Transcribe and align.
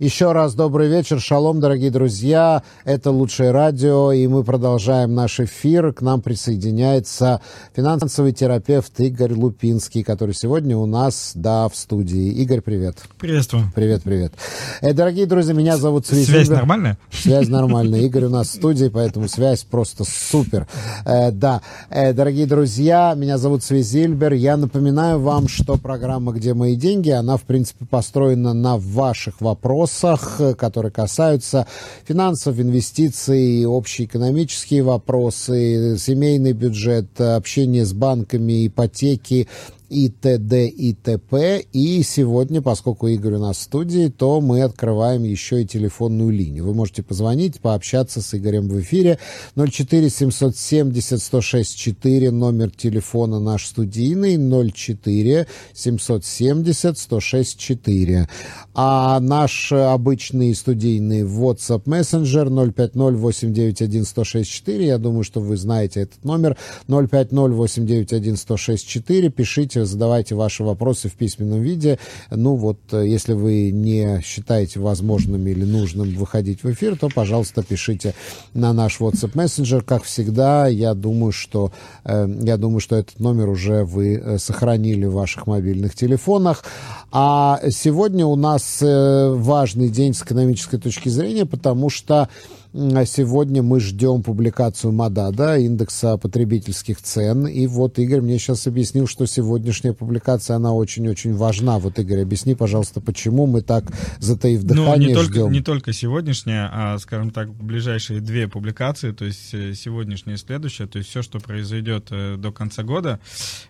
Еще 0.00 0.32
раз 0.32 0.54
добрый 0.54 0.88
вечер, 0.88 1.20
шалом, 1.20 1.60
дорогие 1.60 1.90
друзья. 1.90 2.62
Это 2.86 3.10
«Лучшее 3.10 3.50
радио», 3.50 4.12
и 4.12 4.26
мы 4.28 4.44
продолжаем 4.44 5.14
наш 5.14 5.40
эфир. 5.40 5.92
К 5.92 6.00
нам 6.00 6.22
присоединяется 6.22 7.42
финансовый 7.76 8.32
терапевт 8.32 8.98
Игорь 8.98 9.34
Лупинский, 9.34 10.02
который 10.02 10.34
сегодня 10.34 10.74
у 10.74 10.86
нас, 10.86 11.32
да, 11.34 11.68
в 11.68 11.76
студии. 11.76 12.30
Игорь, 12.30 12.62
привет. 12.62 12.96
Приветствую. 13.18 13.70
Привет, 13.74 14.02
привет. 14.02 14.32
Э, 14.80 14.94
дорогие 14.94 15.26
друзья, 15.26 15.52
меня 15.52 15.76
зовут 15.76 16.06
Связь. 16.06 16.24
Связь 16.24 16.48
нормальная? 16.48 16.96
Связь 17.12 17.48
нормальная. 17.50 18.00
Игорь 18.00 18.24
у 18.24 18.30
нас 18.30 18.48
в 18.48 18.54
студии, 18.54 18.88
поэтому 18.88 19.28
связь 19.28 19.64
просто 19.64 20.04
супер. 20.04 20.66
Э, 21.04 21.30
да, 21.30 21.60
э, 21.90 22.14
дорогие 22.14 22.46
друзья, 22.46 23.12
меня 23.14 23.36
зовут 23.36 23.64
Связильбер. 23.64 24.32
Я 24.32 24.56
напоминаю 24.56 25.20
вам, 25.20 25.46
что 25.46 25.76
программа 25.76 26.32
«Где 26.32 26.54
мои 26.54 26.74
деньги», 26.74 27.10
она, 27.10 27.36
в 27.36 27.42
принципе, 27.42 27.84
построена 27.84 28.54
на 28.54 28.78
ваших 28.78 29.42
вопросах 29.42 29.89
вопросах, 29.90 30.56
которые 30.56 30.92
касаются 30.92 31.66
финансов, 32.04 32.58
инвестиций, 32.58 33.64
общеэкономические 33.66 34.82
вопросы, 34.82 35.96
семейный 35.98 36.52
бюджет, 36.52 37.20
общение 37.20 37.84
с 37.84 37.92
банками, 37.92 38.66
ипотеки, 38.66 39.48
и 39.90 40.08
т.д. 40.08 40.68
и 40.68 40.94
т.п. 40.94 41.64
И 41.72 42.02
сегодня, 42.04 42.62
поскольку 42.62 43.08
Игорь 43.08 43.34
у 43.34 43.38
нас 43.40 43.56
в 43.56 43.62
студии, 43.62 44.08
то 44.08 44.40
мы 44.40 44.62
открываем 44.62 45.24
еще 45.24 45.62
и 45.62 45.66
телефонную 45.66 46.30
линию. 46.30 46.64
Вы 46.64 46.74
можете 46.74 47.02
позвонить, 47.02 47.60
пообщаться 47.60 48.22
с 48.22 48.32
Игорем 48.34 48.68
в 48.68 48.80
эфире. 48.80 49.18
04 49.56 50.08
770 50.08 51.20
106 51.20 51.76
4, 51.76 52.30
номер 52.30 52.70
телефона 52.70 53.40
наш 53.40 53.66
студийный, 53.66 54.36
04 54.36 55.48
770 55.74 56.98
106 56.98 57.58
4. 57.58 58.28
А 58.74 59.18
наш 59.18 59.72
обычный 59.72 60.54
студийный 60.54 61.22
WhatsApp 61.22 61.82
Messenger 61.84 62.72
050 62.72 62.94
891 62.94 64.04
106 64.04 64.50
4. 64.50 64.86
Я 64.86 64.98
думаю, 64.98 65.24
что 65.24 65.40
вы 65.40 65.56
знаете 65.56 66.02
этот 66.02 66.24
номер. 66.24 66.56
050 66.86 67.32
891 67.32 68.36
106 68.36 68.86
4. 68.86 69.30
Пишите 69.30 69.79
пишите, 69.80 69.84
задавайте 69.84 70.34
ваши 70.34 70.64
вопросы 70.64 71.08
в 71.08 71.14
письменном 71.14 71.60
виде. 71.60 71.98
Ну 72.30 72.56
вот, 72.56 72.78
э, 72.92 73.06
если 73.06 73.34
вы 73.34 73.70
не 73.70 74.20
считаете 74.22 74.80
возможным 74.80 75.46
или 75.46 75.64
нужным 75.64 76.14
выходить 76.14 76.62
в 76.62 76.70
эфир, 76.70 76.96
то, 76.96 77.08
пожалуйста, 77.14 77.62
пишите 77.62 78.14
на 78.54 78.72
наш 78.72 79.00
WhatsApp 79.00 79.32
Messenger. 79.34 79.82
Как 79.82 80.02
всегда, 80.04 80.66
я 80.68 80.94
думаю, 80.94 81.32
что, 81.32 81.72
э, 82.04 82.28
я 82.42 82.56
думаю, 82.56 82.80
что 82.80 82.96
этот 82.96 83.20
номер 83.20 83.48
уже 83.48 83.84
вы 83.84 84.14
э, 84.14 84.38
сохранили 84.38 85.06
в 85.06 85.14
ваших 85.14 85.46
мобильных 85.46 85.94
телефонах. 85.94 86.64
А 87.12 87.60
сегодня 87.70 88.26
у 88.26 88.36
нас 88.36 88.78
важный 88.80 89.88
день 89.88 90.14
с 90.14 90.22
экономической 90.22 90.78
точки 90.78 91.08
зрения, 91.08 91.44
потому 91.44 91.90
что 91.90 92.28
сегодня 92.72 93.62
мы 93.62 93.80
ждем 93.80 94.22
публикацию 94.22 94.92
МАДАДа, 94.92 95.58
индекса 95.58 96.16
потребительских 96.16 97.02
цен. 97.02 97.46
И 97.46 97.66
вот 97.66 97.98
Игорь 97.98 98.20
мне 98.20 98.38
сейчас 98.38 98.66
объяснил, 98.66 99.08
что 99.08 99.26
сегодняшняя 99.26 99.92
публикация, 99.92 100.56
она 100.56 100.72
очень-очень 100.72 101.34
важна. 101.34 101.78
Вот, 101.78 101.98
Игорь, 101.98 102.22
объясни, 102.22 102.54
пожалуйста, 102.54 103.00
почему 103.00 103.46
мы 103.46 103.62
так, 103.62 103.84
затаив 104.20 104.62
дыхание, 104.62 104.96
ну, 104.96 105.06
не 105.08 105.14
только, 105.14 105.32
ждем. 105.32 105.52
Не 105.52 105.60
только 105.60 105.92
сегодняшняя, 105.92 106.70
а, 106.72 106.98
скажем 106.98 107.30
так, 107.32 107.52
ближайшие 107.52 108.20
две 108.20 108.46
публикации, 108.46 109.10
то 109.10 109.24
есть 109.24 109.52
э, 109.52 109.74
сегодняшняя 109.74 110.34
и 110.34 110.36
следующая, 110.36 110.86
то 110.86 110.98
есть 110.98 111.10
все, 111.10 111.22
что 111.22 111.40
произойдет 111.40 112.06
э, 112.10 112.36
до 112.38 112.52
конца 112.52 112.84
года, 112.84 113.18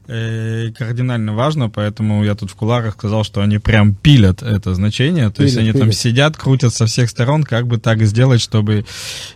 э, 0.09 0.71
кардинально 0.77 1.35
важно, 1.35 1.71
поэтому 1.71 2.23
я 2.25 2.35
тут 2.35 2.51
в 2.51 2.55
куларах 2.55 2.95
сказал, 2.95 3.25
что 3.25 3.41
они 3.41 3.59
прям 3.59 3.95
пилят 3.95 4.43
это 4.43 4.75
значение, 4.75 5.29
то 5.31 5.37
пилят, 5.37 5.47
есть 5.47 5.57
они 5.57 5.73
пилят. 5.73 5.81
там 5.81 5.93
сидят, 5.93 6.37
крутят 6.37 6.75
со 6.75 6.85
всех 6.85 7.09
сторон, 7.09 7.45
как 7.45 7.67
бы 7.67 7.79
так 7.79 8.03
сделать, 8.03 8.43
чтобы 8.43 8.85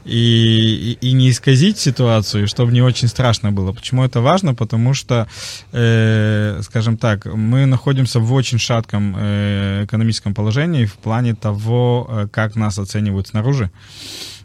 и, 0.04 0.98
и, 1.00 1.08
и 1.08 1.12
не 1.12 1.30
исказить 1.30 1.78
ситуацию, 1.78 2.46
чтобы 2.48 2.72
не 2.72 2.82
очень 2.82 3.08
страшно 3.08 3.52
было. 3.52 3.72
Почему 3.72 4.04
это 4.04 4.20
важно? 4.20 4.54
Потому 4.54 4.94
что, 4.94 5.26
э, 5.72 6.60
скажем 6.62 6.96
так, 6.96 7.26
мы 7.26 7.66
находимся 7.66 8.20
в 8.20 8.32
очень 8.32 8.58
шатком 8.58 9.14
э, 9.16 9.84
экономическом 9.84 10.34
положении 10.34 10.86
в 10.86 10.94
плане 10.94 11.34
того, 11.34 12.06
э, 12.08 12.28
как 12.30 12.56
нас 12.56 12.78
оценивают 12.78 13.28
снаружи. 13.28 13.70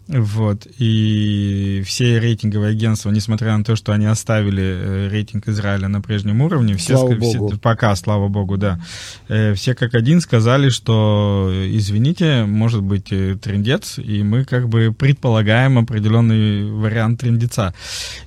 Вот. 0.09 0.67
И 0.79 1.83
все 1.85 2.19
рейтинговые 2.19 2.71
агентства, 2.71 3.11
несмотря 3.11 3.55
на 3.55 3.63
то, 3.63 3.75
что 3.75 3.93
они 3.93 4.07
оставили 4.07 4.63
э, 4.63 5.07
рейтинг 5.07 5.47
Израиля 5.47 5.87
на 5.87 6.01
прежнем 6.01 6.41
уровне, 6.41 6.75
все, 6.77 6.97
слава 6.97 7.15
все 7.19 7.37
богу. 7.37 7.57
пока, 7.59 7.95
слава 7.95 8.27
богу, 8.27 8.57
да, 8.57 8.81
э, 9.27 9.53
все 9.53 9.75
как 9.75 9.93
один 9.93 10.19
сказали, 10.19 10.69
что, 10.69 11.51
извините, 11.53 12.45
может 12.45 12.81
быть 12.81 13.11
э, 13.11 13.35
трендец, 13.39 13.99
и 13.99 14.23
мы 14.23 14.45
как 14.45 14.67
бы 14.67 14.91
предполагаем 14.91 15.77
определенный 15.77 16.71
вариант 16.71 17.21
трендеца. 17.21 17.75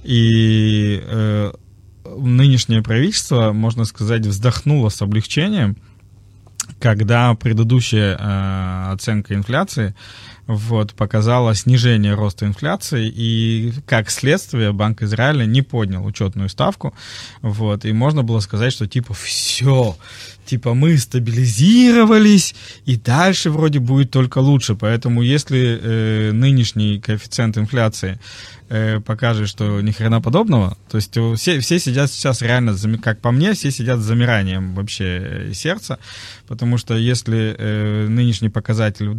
И 0.04 1.02
э, 1.04 1.52
нынешнее 2.16 2.82
правительство, 2.82 3.52
можно 3.52 3.84
сказать, 3.86 4.24
вздохнуло 4.24 4.88
с 4.88 5.02
облегчением, 5.02 5.76
когда 6.78 7.34
предыдущая 7.34 8.16
э, 8.16 8.92
оценка 8.92 9.34
инфляции 9.34 9.96
вот, 10.46 10.94
показала 10.94 11.54
снижение 11.54 12.14
роста 12.14 12.46
инфляции, 12.46 13.10
и 13.14 13.72
как 13.86 14.10
следствие 14.10 14.72
Банк 14.72 15.02
Израиля 15.02 15.44
не 15.44 15.62
поднял 15.62 16.04
учетную 16.04 16.48
ставку, 16.48 16.94
вот, 17.42 17.84
и 17.84 17.92
можно 17.92 18.22
было 18.22 18.40
сказать, 18.40 18.72
что 18.72 18.88
типа 18.88 19.14
все, 19.14 19.96
типа 20.44 20.74
мы 20.74 20.98
стабилизировались, 20.98 22.54
и 22.84 22.96
дальше 22.96 23.50
вроде 23.50 23.78
будет 23.78 24.10
только 24.10 24.38
лучше, 24.38 24.74
поэтому 24.74 25.22
если 25.22 25.78
э, 25.80 26.32
нынешний 26.32 26.98
коэффициент 26.98 27.56
инфляции 27.56 28.18
э, 28.68 29.00
покажет, 29.00 29.48
что 29.48 29.80
ни 29.80 29.92
хрена 29.92 30.20
подобного, 30.20 30.76
то 30.90 30.96
есть 30.96 31.16
все, 31.36 31.60
все 31.60 31.78
сидят 31.78 32.10
сейчас 32.10 32.42
реально, 32.42 32.76
как 33.00 33.20
по 33.20 33.30
мне, 33.30 33.52
все 33.52 33.70
сидят 33.70 34.00
с 34.00 34.04
замиранием 34.04 34.74
вообще 34.74 35.04
э, 35.04 35.52
сердца, 35.54 36.00
потому 36.48 36.78
что 36.78 36.96
если 36.96 37.54
э, 37.56 38.08
нынешний 38.08 38.48
показатель 38.48 39.16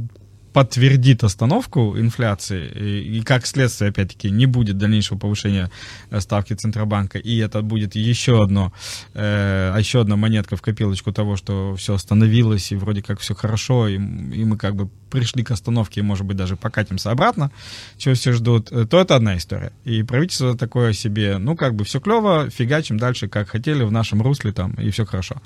подтвердит 0.53 1.24
остановку 1.24 1.97
инфляции, 1.97 2.68
и, 2.68 3.18
и 3.18 3.22
как 3.22 3.46
следствие, 3.46 3.90
опять-таки, 3.90 4.30
не 4.30 4.46
будет 4.46 4.78
дальнейшего 4.78 5.18
повышения 5.18 5.72
э, 6.12 6.19
ставки 6.19 6.53
Центробанка, 6.53 7.18
и 7.18 7.38
это 7.38 7.62
будет 7.62 7.96
еще 7.96 8.44
одно, 8.44 8.72
э, 9.14 9.75
еще 9.78 10.02
одна 10.02 10.16
монетка 10.16 10.56
в 10.56 10.62
копилочку 10.62 11.12
того, 11.12 11.36
что 11.36 11.75
все 11.75 11.96
остановилось, 11.96 12.72
и 12.72 12.75
вроде 12.75 13.02
как 13.02 13.19
все 13.19 13.34
хорошо, 13.34 13.88
и, 13.88 13.96
и 13.96 14.46
мы 14.46 14.58
как 14.58 14.75
бы 14.75 14.90
пришли 15.09 15.44
к 15.44 15.52
остановке, 15.52 16.00
и, 16.00 16.03
может 16.03 16.25
быть, 16.25 16.38
даже 16.38 16.56
покатимся 16.56 17.12
обратно, 17.12 17.52
чего 17.97 18.16
все 18.16 18.31
ждут, 18.34 18.72
э, 18.72 18.85
то 18.85 19.00
это 19.00 19.16
одна 19.16 19.38
история. 19.38 19.72
И 19.85 20.03
правительство 20.03 20.58
такое 20.58 20.94
себе, 20.94 21.38
ну, 21.38 21.56
как 21.56 21.75
бы 21.75 21.84
все 21.84 22.00
клево, 22.00 22.50
фигачим 22.50 22.97
дальше, 22.97 23.28
как 23.28 23.50
хотели, 23.50 23.84
в 23.84 23.91
нашем 23.91 24.22
русле 24.22 24.52
там, 24.52 24.74
и 24.74 24.90
все 24.90 25.06
хорошо. 25.06 25.41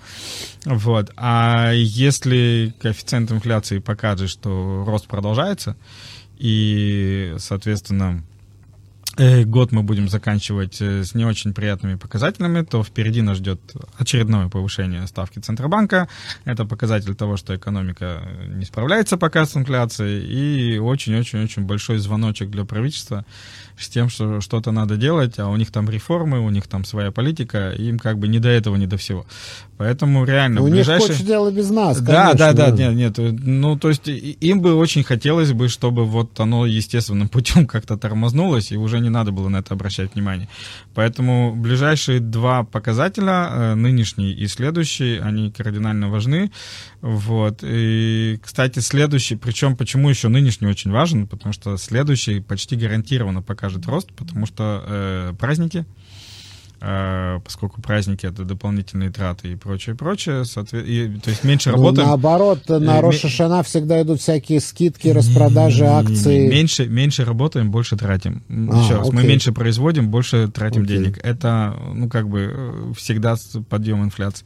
Вот. 0.65 1.11
А 1.17 1.71
если 1.73 2.73
коэффициент 2.81 3.31
инфляции 3.31 3.79
покажет, 3.79 4.29
что 4.29 4.83
рост 4.87 4.96
продолжается, 5.05 5.75
и, 6.37 7.35
соответственно, 7.39 8.23
э, 9.17 9.43
год 9.43 9.71
мы 9.71 9.81
будем 9.81 10.07
заканчивать 10.07 10.77
э, 10.81 11.03
с 11.03 11.15
не 11.15 11.25
очень 11.25 11.53
приятными 11.53 11.95
показателями, 11.95 12.63
то 12.63 12.83
впереди 12.83 13.21
нас 13.21 13.37
ждет 13.37 13.59
очередное 13.97 14.47
повышение 14.47 15.05
ставки 15.07 15.39
Центробанка. 15.39 16.07
Это 16.45 16.65
показатель 16.65 17.15
того, 17.15 17.37
что 17.37 17.55
экономика 17.55 18.21
не 18.47 18.65
справляется 18.65 19.17
пока 19.17 19.45
с 19.45 19.57
инфляцией, 19.57 20.75
и 20.75 20.77
очень-очень-очень 20.77 21.63
большой 21.63 21.97
звоночек 21.97 22.49
для 22.49 22.65
правительства 22.65 23.25
с 23.77 23.89
тем, 23.89 24.09
что 24.09 24.41
что-то 24.41 24.71
надо 24.71 24.97
делать, 24.97 25.39
а 25.39 25.47
у 25.47 25.55
них 25.55 25.71
там 25.71 25.89
реформы, 25.89 26.39
у 26.39 26.49
них 26.49 26.67
там 26.67 26.85
своя 26.85 27.11
политика, 27.11 27.71
им 27.71 27.97
как 27.99 28.19
бы 28.19 28.27
не 28.27 28.39
до 28.39 28.49
этого, 28.49 28.75
не 28.75 28.87
до 28.87 28.97
всего. 28.97 29.25
Поэтому 29.77 30.25
реально... 30.25 30.61
У 30.61 30.69
ближайшие... 30.69 31.09
них 31.09 31.25
дело 31.25 31.51
без 31.51 31.69
нас, 31.69 32.01
Да, 32.01 32.33
конечно. 32.33 32.53
да, 32.53 32.71
да, 32.71 32.71
нет, 32.71 33.17
нет. 33.17 33.39
Ну, 33.43 33.77
то 33.77 33.89
есть 33.89 34.07
им 34.07 34.61
бы 34.61 34.73
очень 34.73 35.03
хотелось 35.03 35.53
бы, 35.53 35.67
чтобы 35.67 36.05
вот 36.05 36.39
оно 36.39 36.65
естественным 36.65 37.29
путем 37.29 37.67
как-то 37.67 37.95
тормознулось, 37.95 38.71
и 38.71 38.77
уже 38.77 38.99
не 38.99 39.09
надо 39.09 39.31
было 39.31 39.49
на 39.49 39.57
это 39.57 39.75
обращать 39.75 40.15
внимание. 40.15 40.49
Поэтому 40.95 41.55
ближайшие 41.55 42.19
два 42.19 42.63
показателя, 42.63 43.49
э, 43.51 43.75
нынешний 43.75 44.31
и 44.31 44.47
следующий, 44.47 45.17
они 45.17 45.51
кардинально 45.51 46.09
важны. 46.09 46.51
Вот. 47.01 47.59
И, 47.61 48.39
кстати, 48.41 48.79
следующий, 48.79 49.35
причем 49.35 49.77
почему 49.77 50.09
еще 50.09 50.27
нынешний 50.27 50.67
очень 50.67 50.91
важен, 50.91 51.27
потому 51.27 51.53
что 51.53 51.77
следующий 51.77 52.39
почти 52.39 52.75
гарантированно 52.75 53.43
покажет 53.43 53.85
рост, 53.85 54.11
потому 54.13 54.47
что 54.47 54.83
э, 54.87 55.33
праздники, 55.37 55.85
поскольку 56.79 57.81
праздники 57.81 58.25
это 58.25 58.43
дополнительные 58.43 59.11
траты 59.11 59.53
и 59.53 59.55
прочее, 59.55 59.95
прочее, 59.95 60.45
соответ... 60.45 60.85
и, 60.87 61.07
то 61.23 61.29
есть 61.29 61.43
меньше 61.43 61.69
Ну, 61.69 61.77
работаем. 61.77 62.07
наоборот, 62.07 62.67
на 62.67 62.97
Э, 62.97 63.01
Рошашана 63.01 63.63
всегда 63.63 64.01
идут 64.01 64.21
всякие 64.21 64.59
скидки, 64.59 65.07
распродажи, 65.09 65.85
акции. 65.85 66.47
Меньше, 66.47 66.87
меньше 66.87 67.25
работаем, 67.25 67.71
больше 67.71 67.95
тратим. 67.97 68.43
А, 68.49 68.83
Еще 68.83 68.95
раз, 68.97 69.11
мы 69.11 69.23
меньше 69.23 69.51
производим, 69.51 70.09
больше 70.09 70.47
тратим 70.47 70.83
Окей. 70.83 70.97
денег. 70.97 71.19
Это, 71.23 71.75
ну, 71.93 72.09
как 72.09 72.27
бы, 72.27 72.51
э, 72.53 72.93
всегда 72.95 73.35
подъем 73.69 74.03
инфляции. 74.03 74.45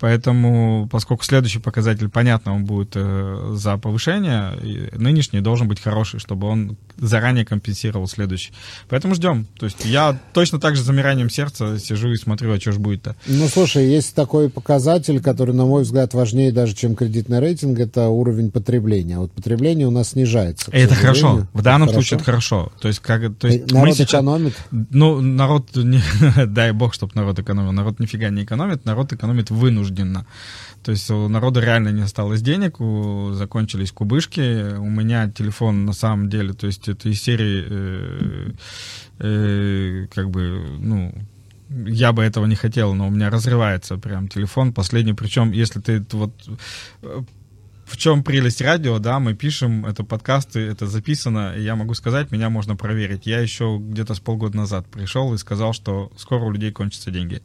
Поэтому, 0.00 0.88
поскольку 0.90 1.24
следующий 1.24 1.60
показатель, 1.60 2.08
понятно, 2.08 2.54
он 2.54 2.64
будет 2.64 2.92
э, 2.96 3.52
за 3.54 3.76
повышение, 3.76 4.90
нынешний 4.92 5.40
должен 5.40 5.68
быть 5.68 5.80
хороший, 5.80 6.18
чтобы 6.18 6.48
он 6.48 6.76
заранее 6.96 7.44
компенсировал 7.44 8.08
следующий. 8.08 8.52
Поэтому 8.88 9.14
ждем. 9.14 9.46
То 9.58 9.66
есть 9.66 9.84
я 9.84 10.18
точно 10.32 10.58
так 10.58 10.74
же 10.76 10.82
с 10.82 10.84
замиранием 10.84 11.30
сердца 11.30 11.61
сижу 11.78 12.10
и 12.10 12.16
смотрю, 12.16 12.52
а 12.52 12.60
что 12.60 12.72
ж 12.72 12.78
будет-то. 12.78 13.16
Ну, 13.26 13.48
слушай, 13.48 13.86
есть 13.86 14.14
такой 14.14 14.48
показатель, 14.48 15.20
который, 15.20 15.54
на 15.54 15.66
мой 15.66 15.82
взгляд, 15.82 16.14
важнее 16.14 16.52
даже, 16.52 16.74
чем 16.74 16.94
кредитный 16.94 17.40
рейтинг, 17.40 17.78
это 17.78 18.08
уровень 18.08 18.50
потребления. 18.50 19.16
А 19.16 19.20
вот 19.20 19.32
потребление 19.32 19.86
у 19.86 19.90
нас 19.90 20.10
снижается. 20.10 20.70
это 20.70 20.94
хорошо. 20.94 21.46
В 21.52 21.62
данном 21.62 21.88
Хорошо. 21.88 22.00
случае 22.02 22.16
это 22.16 22.24
хорошо. 22.24 22.72
То 22.80 22.88
есть, 22.88 23.00
как, 23.00 23.34
то 23.36 23.48
есть 23.48 23.70
народ 23.70 23.88
мы 23.88 23.94
сейчас... 23.94 24.08
экономит. 24.08 24.54
Ну, 24.70 25.20
народ, 25.20 25.74
не, 25.76 26.00
дай 26.46 26.72
бог, 26.72 26.94
чтобы 26.94 27.12
народ 27.14 27.38
экономил. 27.38 27.72
Народ 27.72 28.00
нифига 28.00 28.30
не 28.30 28.44
экономит, 28.44 28.84
народ 28.84 29.12
экономит 29.12 29.50
вынужденно. 29.50 30.26
То 30.82 30.90
есть 30.90 31.08
у 31.10 31.28
народа 31.28 31.60
реально 31.60 31.90
не 31.90 32.02
осталось 32.02 32.42
денег, 32.42 32.80
у- 32.80 33.32
закончились 33.32 33.92
кубышки. 33.92 34.76
У 34.76 34.90
меня 34.90 35.30
телефон 35.30 35.84
на 35.84 35.92
самом 35.92 36.28
деле, 36.28 36.52
то 36.54 36.66
есть 36.66 36.88
это 36.88 37.08
из 37.08 37.22
серии, 37.22 37.64
э, 37.68 38.50
э, 39.20 40.06
как 40.12 40.30
бы, 40.30 40.76
ну, 40.80 41.14
я 41.86 42.12
бы 42.12 42.22
этого 42.22 42.46
не 42.46 42.56
хотел, 42.56 42.94
но 42.94 43.06
у 43.06 43.10
меня 43.10 43.30
разрывается 43.30 43.96
прям 43.96 44.28
телефон 44.28 44.72
последний. 44.72 45.14
Причем, 45.14 45.52
если 45.52 45.80
ты 45.80 46.04
вот 46.12 46.32
э, 47.02 47.22
в 47.92 47.96
чем 47.98 48.24
прелесть 48.24 48.62
радио, 48.62 48.98
да, 48.98 49.18
мы 49.18 49.34
пишем, 49.34 49.84
это 49.84 50.02
подкасты, 50.02 50.60
это 50.60 50.86
записано, 50.86 51.54
и 51.56 51.62
я 51.62 51.76
могу 51.76 51.92
сказать, 51.94 52.30
меня 52.30 52.48
можно 52.48 52.74
проверить. 52.74 53.26
Я 53.26 53.40
еще 53.40 53.78
где-то 53.78 54.14
с 54.14 54.20
полгода 54.20 54.56
назад 54.56 54.86
пришел 54.86 55.34
и 55.34 55.38
сказал, 55.38 55.74
что 55.74 56.10
скоро 56.16 56.44
у 56.44 56.50
людей 56.50 56.72
кончатся 56.72 57.10
деньги. 57.10 57.42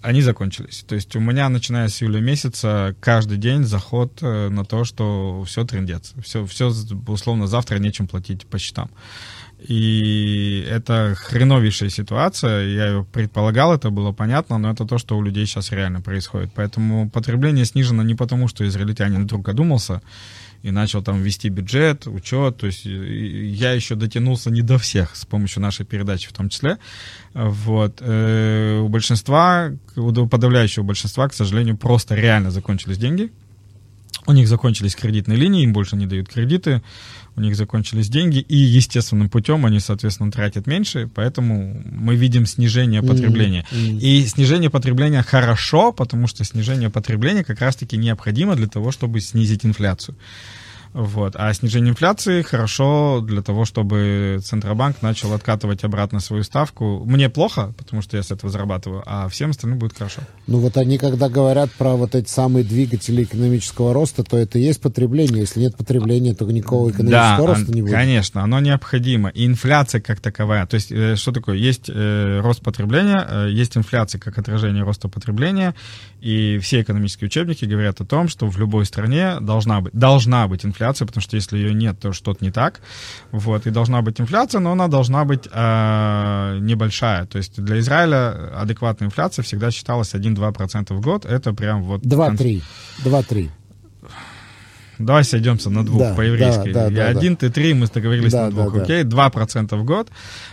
Они 0.00 0.22
закончились. 0.22 0.82
То 0.88 0.94
есть 0.94 1.14
у 1.14 1.20
меня, 1.20 1.46
начиная 1.50 1.88
с 1.88 2.02
июля 2.02 2.20
месяца, 2.20 2.96
каждый 3.00 3.36
день 3.36 3.64
заход 3.64 4.22
э, 4.22 4.48
на 4.48 4.64
то, 4.64 4.84
что 4.84 5.44
все 5.44 5.66
трендец. 5.66 6.14
Все, 6.22 6.46
все, 6.46 6.72
условно, 7.06 7.46
завтра 7.46 7.78
нечем 7.78 8.06
платить 8.06 8.46
по 8.46 8.58
счетам. 8.58 8.90
И 9.68 10.66
это 10.70 11.14
хреновейшая 11.16 11.90
ситуация. 11.90 12.66
Я 12.66 12.86
ее 12.88 13.04
предполагал, 13.04 13.74
это 13.74 13.90
было 13.90 14.12
понятно, 14.12 14.58
но 14.58 14.70
это 14.70 14.86
то, 14.86 14.98
что 14.98 15.16
у 15.16 15.22
людей 15.22 15.46
сейчас 15.46 15.70
реально 15.72 16.00
происходит. 16.00 16.50
Поэтому 16.54 17.10
потребление 17.10 17.64
снижено 17.64 18.02
не 18.02 18.14
потому, 18.14 18.48
что 18.48 18.66
израильтянин 18.66 19.24
вдруг 19.24 19.48
одумался 19.48 20.00
и 20.62 20.70
начал 20.70 21.02
там 21.02 21.22
вести 21.22 21.48
бюджет, 21.48 22.06
учет. 22.06 22.58
То 22.58 22.66
есть 22.66 22.84
я 22.84 23.72
еще 23.72 23.94
дотянулся 23.94 24.50
не 24.50 24.62
до 24.62 24.78
всех 24.78 25.16
с 25.16 25.24
помощью 25.24 25.62
нашей 25.62 25.86
передачи 25.86 26.28
в 26.28 26.32
том 26.32 26.48
числе. 26.48 26.78
Вот. 27.34 27.98
Э, 28.00 28.80
У 28.80 28.88
большинства, 28.88 29.70
у 29.96 30.26
подавляющего 30.26 30.84
большинства, 30.84 31.28
к 31.28 31.34
сожалению, 31.34 31.76
просто 31.76 32.14
реально 32.14 32.50
закончились 32.50 32.98
деньги. 32.98 33.30
У 34.26 34.32
них 34.32 34.48
закончились 34.48 34.94
кредитные 34.94 35.38
линии, 35.38 35.64
им 35.64 35.72
больше 35.72 35.96
не 35.96 36.06
дают 36.06 36.28
кредиты, 36.28 36.82
у 37.36 37.40
них 37.40 37.56
закончились 37.56 38.08
деньги, 38.08 38.38
и 38.38 38.56
естественным 38.56 39.28
путем 39.28 39.64
они, 39.66 39.80
соответственно, 39.80 40.30
тратят 40.30 40.66
меньше, 40.66 41.08
поэтому 41.14 41.82
мы 41.90 42.16
видим 42.16 42.46
снижение 42.46 43.02
потребления. 43.02 43.64
И 43.72 44.26
снижение 44.26 44.70
потребления 44.70 45.22
хорошо, 45.22 45.92
потому 45.92 46.26
что 46.26 46.44
снижение 46.44 46.90
потребления 46.90 47.44
как 47.44 47.60
раз-таки 47.60 47.96
необходимо 47.96 48.56
для 48.56 48.66
того, 48.66 48.92
чтобы 48.92 49.20
снизить 49.20 49.64
инфляцию. 49.64 50.16
Вот. 50.92 51.34
А 51.36 51.52
снижение 51.54 51.90
инфляции 51.90 52.42
хорошо 52.42 53.20
для 53.20 53.42
того, 53.42 53.64
чтобы 53.64 54.40
Центробанк 54.42 55.02
начал 55.02 55.32
откатывать 55.32 55.84
обратно 55.84 56.20
свою 56.20 56.42
ставку. 56.42 57.04
Мне 57.04 57.28
плохо, 57.28 57.72
потому 57.76 58.02
что 58.02 58.16
я 58.16 58.22
с 58.22 58.30
этого 58.30 58.50
зарабатываю, 58.50 59.02
а 59.06 59.28
всем 59.28 59.50
остальным 59.50 59.78
будет 59.78 59.96
хорошо. 59.96 60.22
Ну 60.46 60.58
вот 60.58 60.76
они, 60.76 60.98
когда 60.98 61.28
говорят 61.28 61.70
про 61.72 61.94
вот 61.94 62.14
эти 62.14 62.28
самые 62.28 62.64
двигатели 62.64 63.22
экономического 63.22 63.94
роста, 63.94 64.24
то 64.24 64.36
это 64.36 64.58
и 64.58 64.62
есть 64.62 64.80
потребление. 64.80 65.40
Если 65.40 65.60
нет 65.60 65.76
потребления, 65.76 66.34
то 66.34 66.44
никакого 66.50 66.90
экономического 66.90 67.46
да, 67.46 67.54
роста 67.54 67.72
не 67.72 67.82
будет. 67.82 67.94
конечно, 67.94 68.42
оно 68.42 68.60
необходимо. 68.60 69.28
И 69.28 69.46
инфляция 69.46 70.00
как 70.00 70.20
таковая. 70.20 70.66
То 70.66 70.74
есть, 70.74 70.90
э, 70.90 71.14
что 71.16 71.32
такое? 71.32 71.56
Есть 71.56 71.88
э, 71.88 72.40
рост 72.42 72.62
потребления, 72.62 73.24
э, 73.28 73.48
есть 73.50 73.76
инфляция 73.76 74.18
как 74.20 74.38
отражение 74.38 74.82
роста 74.82 75.08
потребления. 75.08 75.74
И 76.20 76.58
все 76.58 76.82
экономические 76.82 77.26
учебники 77.26 77.64
говорят 77.64 78.00
о 78.00 78.04
том, 78.04 78.28
что 78.28 78.46
в 78.46 78.58
любой 78.58 78.84
стране 78.84 79.38
должна 79.40 79.80
быть, 79.80 79.92
должна 79.92 80.48
быть 80.48 80.64
инфляция, 80.64 80.79
потому 81.06 81.22
что 81.22 81.36
если 81.36 81.58
ее 81.58 81.74
нет, 81.74 81.98
то 82.00 82.12
что-то 82.12 82.44
не 82.44 82.50
так. 82.50 82.80
Вот, 83.30 83.66
и 83.66 83.70
должна 83.70 84.02
быть 84.02 84.20
инфляция, 84.20 84.60
но 84.60 84.72
она 84.72 84.88
должна 84.88 85.24
быть 85.24 85.48
э, 85.50 86.58
небольшая. 86.60 87.26
То 87.26 87.38
есть 87.38 87.62
для 87.62 87.78
Израиля 87.80 88.50
адекватная 88.60 89.08
инфляция 89.08 89.42
всегда 89.42 89.70
считалась 89.70 90.14
1-2% 90.14 90.94
в 90.94 91.00
год. 91.00 91.24
Это 91.24 91.52
прям 91.52 91.82
вот... 91.82 92.02
кон- 92.02 92.36
2-3. 92.36 92.62
2-3. 93.04 93.50
Давай 95.00 95.24
сойдемся 95.24 95.70
на 95.70 95.84
двух 95.84 95.98
Да, 96.00 96.14
по-еврейски. 96.14 96.72
да, 96.72 96.90
да, 96.90 97.06
Я 97.06 97.14
да, 97.14 97.18
один, 97.18 97.34
ты 97.34 97.48
три, 97.48 97.72
мы 97.72 97.86
договорились 97.86 98.32
Да, 98.32 98.44
на 98.44 98.50
двух, 98.50 98.74
да, 98.74 98.82
окей? 98.82 99.02
Два 99.02 99.30
процента 99.30 99.76
в 99.76 99.84
год. 99.84 100.08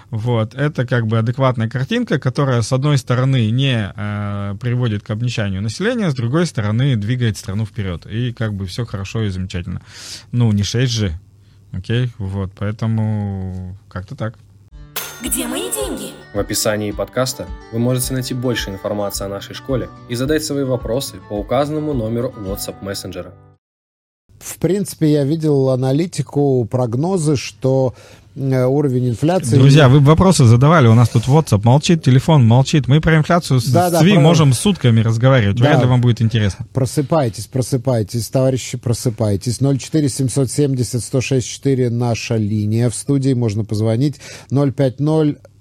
Вот. 0.10 0.56
Это 0.56 0.88
как 0.88 1.06
бы 1.06 1.18
адекватная 1.18 1.68
картинка, 1.68 2.18
которая, 2.18 2.62
с 2.62 2.72
одной 2.72 2.98
стороны, 2.98 3.52
не 3.52 3.92
э, 3.94 4.56
приводит 4.62 5.04
к 5.04 5.10
обнищанию 5.10 5.62
населения, 5.62 6.10
с 6.10 6.16
другой 6.16 6.46
стороны, 6.46 6.96
двигает 6.96 7.38
страну 7.38 7.66
вперед. 7.66 8.06
И 8.06 8.32
как 8.32 8.54
бы 8.54 8.66
все 8.68 8.86
хорошо 8.86 9.24
и 9.24 9.30
замечательно. 9.30 9.82
Ну, 10.32 10.50
не 10.54 10.64
6 10.64 10.94
же, 10.94 11.20
окей? 11.74 12.10
Вот, 12.18 12.54
поэтому 12.58 13.78
как-то 13.90 14.16
так. 14.16 14.36
Где 15.22 15.46
мои 15.48 15.70
деньги? 15.74 16.12
В 16.34 16.40
описании 16.40 16.92
подкаста 16.92 17.48
вы 17.74 17.80
можете 17.80 18.14
найти 18.14 18.34
больше 18.34 18.70
информации 18.70 19.26
о 19.26 19.30
нашей 19.30 19.56
школе 19.56 19.90
и 20.08 20.16
задать 20.16 20.46
свои 20.46 20.64
вопросы 20.64 21.18
по 21.28 21.34
указанному 21.34 21.94
номеру 21.94 22.34
WhatsApp 22.38 22.82
мессенджера. 22.82 23.34
В 24.40 24.58
принципе, 24.60 25.12
я 25.12 25.24
видел 25.24 25.70
аналитику, 25.70 26.66
прогнозы, 26.70 27.36
что 27.36 27.94
э, 28.36 28.66
уровень 28.66 29.10
инфляции... 29.10 29.58
Друзья, 29.58 29.90
вы 29.90 30.00
вопросы 30.00 30.46
задавали, 30.46 30.88
у 30.88 30.94
нас 30.94 31.10
тут 31.10 31.24
WhatsApp 31.28 31.62
молчит, 31.64 32.04
телефон 32.04 32.46
молчит. 32.46 32.88
Мы 32.88 33.02
про 33.02 33.18
инфляцию 33.18 33.60
с 33.60 33.66
Да, 33.66 33.90
да, 33.90 34.00
ЦВИ 34.00 34.14
про- 34.14 34.22
можем 34.22 34.54
сутками 34.54 35.00
разговаривать. 35.02 35.58
Да. 35.58 35.64
Вряд 35.66 35.82
ли 35.82 35.88
вам 35.88 36.02
будет 36.02 36.22
интересно. 36.22 36.66
Просыпайтесь, 36.74 37.48
просыпайтесь, 37.48 38.30
товарищи, 38.30 38.78
просыпайтесь. 38.78 39.58
04 39.60 40.08
770 40.10 41.04
164 41.04 41.90
наша 41.90 42.36
линия 42.36 42.90
в 42.90 42.96
студии. 42.96 43.34
Можно 43.34 43.66
позвонить 43.66 44.16
050 44.50 45.00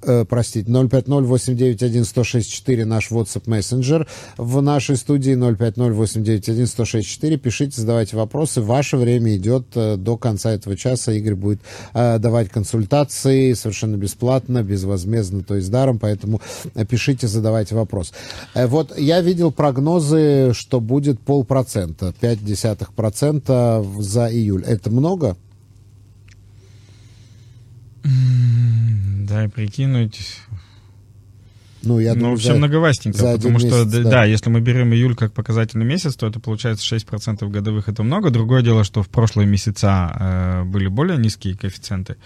э, 0.07 0.25
простите, 0.29 0.71
050-891-1064 0.71 2.85
наш 2.85 3.11
WhatsApp 3.11 3.43
мессенджер 3.47 4.07
в 4.37 4.61
нашей 4.63 4.97
студии 4.97 5.35
050-891-1064. 5.35 7.37
Пишите, 7.37 7.81
задавайте 7.81 8.17
вопросы. 8.17 8.61
Ваше 8.61 8.97
время 8.97 9.37
идет 9.37 9.67
э, 9.75 9.97
до 9.97 10.17
конца 10.17 10.53
этого 10.53 10.77
часа. 10.77 11.11
Игорь 11.13 11.35
будет 11.35 11.61
э, 11.95 12.19
давать 12.19 12.49
консультации 12.49 13.53
совершенно 13.55 13.97
бесплатно, 13.97 14.63
безвозмездно, 14.63 15.43
то 15.43 15.57
есть 15.57 15.69
даром. 15.71 15.99
Поэтому 15.99 16.41
пишите, 16.89 17.27
задавайте 17.29 17.75
вопрос. 17.75 18.13
Вот 18.55 18.97
я 18.99 19.21
видел 19.21 19.53
прогнозы, 19.53 20.53
что 20.55 20.81
будет 20.81 21.21
полпроцента, 21.21 22.15
0,5% 22.21 24.03
за 24.03 24.31
июль. 24.31 24.63
Это 24.65 24.91
много? 24.91 25.37
Дай 29.27 29.49
прикинуть. 29.49 30.21
Ну, 31.83 31.99
я 31.99 32.15
ну, 32.15 32.21
думаю, 32.21 32.35
вообще 32.35 32.49
за- 32.49 32.59
многовастенько, 32.59 33.19
за 33.19 33.33
потому 33.35 33.59
что, 33.59 33.69
месяц, 33.69 33.93
да, 33.93 34.03
да. 34.03 34.11
да, 34.11 34.25
если 34.25 34.51
мы 34.51 34.61
берем 34.61 34.93
июль 34.93 35.17
как 35.17 35.33
показательный 35.33 35.85
месяц, 35.85 36.15
то 36.15 36.27
это 36.27 36.39
получается 36.39 36.85
6% 36.85 37.49
годовых, 37.49 37.89
это 37.89 38.03
много. 38.03 38.31
Другое 38.31 38.63
дело, 38.63 38.85
что 38.85 39.03
в 39.03 39.09
прошлые 39.09 39.47
месяца 39.49 40.17
э, 40.19 40.65
были 40.65 40.87
более 40.87 41.19
низкие 41.19 41.57
коэффициенты. 41.57 42.17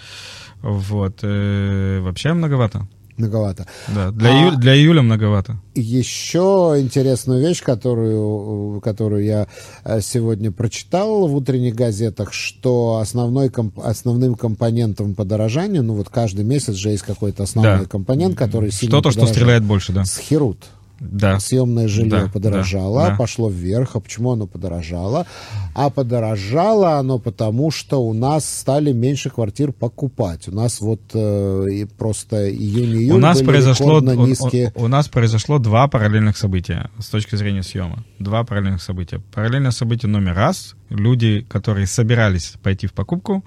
Вот, 0.62 1.20
э, 1.22 2.00
вообще 2.00 2.34
многовато. 2.34 2.86
Многовато. 3.16 3.66
Да, 3.94 4.10
для, 4.10 4.30
А- 4.30 4.32
июля, 4.42 4.56
для 4.56 4.74
июля 4.76 5.02
многовато. 5.02 5.56
Еще 5.74 6.76
интересную 6.78 7.40
вещь, 7.46 7.62
которую, 7.62 8.80
которую 8.80 9.24
я 9.24 9.46
э, 9.84 10.00
сегодня 10.00 10.50
прочитал 10.50 11.26
в 11.28 11.34
утренних 11.34 11.74
газетах, 11.74 12.32
что 12.32 12.98
основной, 13.02 13.48
комп- 13.50 13.78
основным 13.82 14.34
компонентом 14.34 15.14
подорожания, 15.14 15.82
ну 15.82 15.94
вот 15.94 16.08
каждый 16.08 16.44
месяц 16.44 16.74
же 16.74 16.90
есть 16.90 17.02
какой-то 17.02 17.42
основной 17.42 17.80
Да. 17.80 17.84
компонент, 17.86 18.36
который 18.36 18.70
сильно 18.70 18.94
Что-то, 18.96 19.10
что 19.10 19.26
стреляет 19.26 19.64
больше, 19.64 19.92
да. 19.92 20.04
Схерут. 20.04 20.64
Да. 21.00 21.40
Съемное 21.40 21.88
жилье 21.88 22.10
Да, 22.10 22.28
подорожало, 22.28 23.00
да, 23.00 23.10
да. 23.10 23.16
пошло 23.16 23.48
вверх. 23.48 23.96
А 23.96 24.00
почему 24.00 24.32
оно 24.32 24.46
подорожало? 24.46 25.26
А 25.74 25.88
подорожало 25.88 26.98
оно 26.98 27.18
потому, 27.18 27.70
что 27.70 28.02
у 28.02 28.12
нас 28.12 28.46
стали 28.46 28.92
меньше 28.92 29.30
квартир 29.30 29.72
покупать. 29.72 30.46
У 30.48 30.52
нас 30.52 30.80
вот 30.80 31.00
э, 31.14 31.66
и 31.72 31.84
просто 31.86 32.50
июнь-июль 32.50 33.16
у 33.16 33.18
нас 33.18 33.40
произошло 33.40 33.98
рекордно 33.98 34.22
у- 34.22 34.26
низкие. 34.26 34.72
у, 34.74 34.84
у 34.84 34.88
нас 34.88 35.08
произошло 35.08 35.58
два 35.58 35.88
параллельных 35.88 36.36
события 36.36 36.90
с 36.98 37.08
точки 37.08 37.34
зрения 37.34 37.62
съема. 37.62 38.04
Два 38.18 38.44
параллельных 38.44 38.82
события. 38.82 39.20
Параллельное 39.32 39.70
событие 39.70 40.10
номер 40.10 40.34
раз. 40.34 40.74
Люди, 40.90 41.46
которые 41.48 41.86
собирались 41.86 42.54
пойти 42.62 42.86
в 42.86 42.92
покупку, 42.92 43.42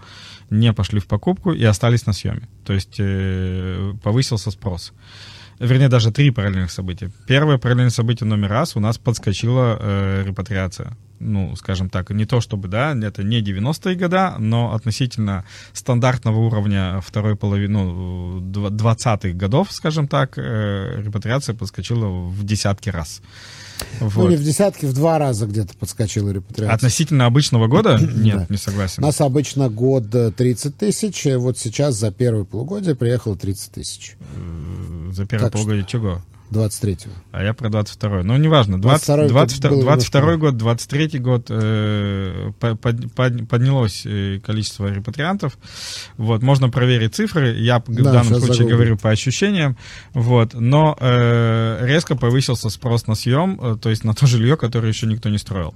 не 0.50 0.74
пошли 0.74 1.00
в 1.00 1.06
покупку 1.06 1.52
и 1.52 1.64
остались 1.64 2.08
на 2.08 2.14
съеме. 2.14 2.48
То 2.66 2.74
есть 2.74 2.96
э, 3.00 3.94
повысился 4.02 4.50
спрос. 4.50 4.92
Вернее, 5.60 5.90
даже 5.90 6.12
три 6.12 6.32
параллельных 6.32 6.72
события. 6.72 7.12
Первое 7.28 7.58
параллельное 7.58 7.90
событие 7.90 8.28
номер 8.28 8.50
раз 8.50 8.76
у 8.76 8.80
нас 8.80 8.98
подскочила 8.98 9.78
э, 9.80 10.24
репатриация. 10.26 10.98
Ну, 11.20 11.56
скажем 11.56 11.90
так, 11.90 12.10
не 12.10 12.26
то 12.26 12.42
чтобы, 12.42 12.68
да, 12.68 12.94
это 12.94 13.24
не 13.24 13.42
90-е 13.42 13.96
года, 13.96 14.36
но 14.40 14.74
относительно 14.74 15.46
стандартного 15.72 16.40
уровня 16.40 17.00
второй 17.02 17.38
половины, 17.38 17.80
ну, 17.80 18.40
дв- 18.42 18.72
20-х 18.72 19.30
годов, 19.30 19.72
скажем 19.72 20.08
так, 20.08 20.38
э, 20.38 21.02
репатриация 21.02 21.56
подскочила 21.56 22.08
в 22.08 22.44
десятки 22.44 22.90
раз. 22.90 23.22
Вот. 24.00 24.30
не 24.30 24.36
в 24.36 24.44
десятки, 24.44 24.86
в 24.86 24.94
два 24.94 25.18
раза 25.20 25.46
где-то 25.46 25.76
подскочила 25.78 26.30
репатриация. 26.30 26.74
Относительно 26.76 27.26
обычного 27.26 27.68
года? 27.68 27.98
Нет, 28.16 28.38
Да. 28.38 28.46
не 28.50 28.56
У 28.56 28.60
согласен. 28.60 29.04
нас 29.04 29.20
обычно 29.22 29.70
год 29.70 30.14
э, 30.14 30.32
30 30.32 30.78
тысяч, 30.78 31.26
э, 31.26 31.38
вот 31.38 31.58
сейчас 31.58 31.96
за 31.96 32.12
первое 32.12 32.44
полугодие 32.44 32.96
приехало 32.96 33.36
30 33.38 33.72
тысяч. 33.72 34.16
За 35.12 35.26
первое 35.26 35.50
Так 35.50 35.52
что- 35.52 35.58
полугодие 35.60 35.86
чего? 35.88 36.22
23-го. 36.52 37.12
А 37.32 37.44
я 37.44 37.54
про 37.54 37.70
22 37.70 38.22
Ну, 38.24 38.38
неважно. 38.38 38.80
20, 38.80 39.10
22-й 39.10 39.28
22, 39.30 39.70
был 39.72 39.82
22 39.82 40.22
немножко- 40.22 40.40
год, 40.40 40.58
23 40.58 41.20
год 41.20 41.46
э, 41.50 42.52
по- 42.60 42.76
под- 42.76 43.12
под- 43.14 43.48
поднялось 43.50 44.04
э, 44.06 44.40
количество 44.46 44.92
репатриантов. 44.94 45.58
Вот, 46.18 46.44
можно 46.44 46.70
проверить 46.70 47.16
цифры. 47.16 47.56
Я 47.58 47.80
п- 47.80 47.92
в 47.92 47.96
Да, 47.96 48.04
данном 48.12 48.26
случае 48.36 48.54
загуглю. 48.54 48.76
говорю 48.76 48.98
по 48.98 49.10
ощущениям. 49.10 49.78
Вот, 50.14 50.54
но 50.54 50.96
э, 51.00 51.80
резко 51.88 52.16
повысился 52.16 52.70
спрос 52.70 53.08
на 53.08 53.16
съем, 53.16 53.60
э, 53.60 53.78
то 53.82 53.90
есть 53.90 54.04
на 54.04 54.14
то 54.14 54.28
жилье, 54.28 54.56
которое 54.56 54.90
еще 54.90 55.08
никто 55.08 55.30
не 55.30 55.40
строил. 55.40 55.74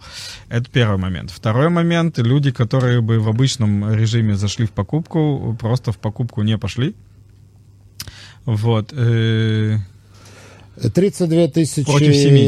Это 0.49 0.69
первый 0.69 0.99
момент. 0.99 1.31
Второй 1.31 1.69
момент. 1.69 2.19
Люди, 2.19 2.51
которые 2.51 3.01
бы 3.01 3.19
в 3.19 3.27
обычном 3.29 3.91
режиме 3.93 4.35
зашли 4.35 4.67
в 4.67 4.71
покупку, 4.71 5.57
просто 5.59 5.91
в 5.91 5.97
покупку 5.97 6.43
не 6.43 6.57
пошли. 6.59 6.93
Вот. 8.45 8.93
э, 8.93 9.77
32 10.81 11.47
тысячи 11.47 11.85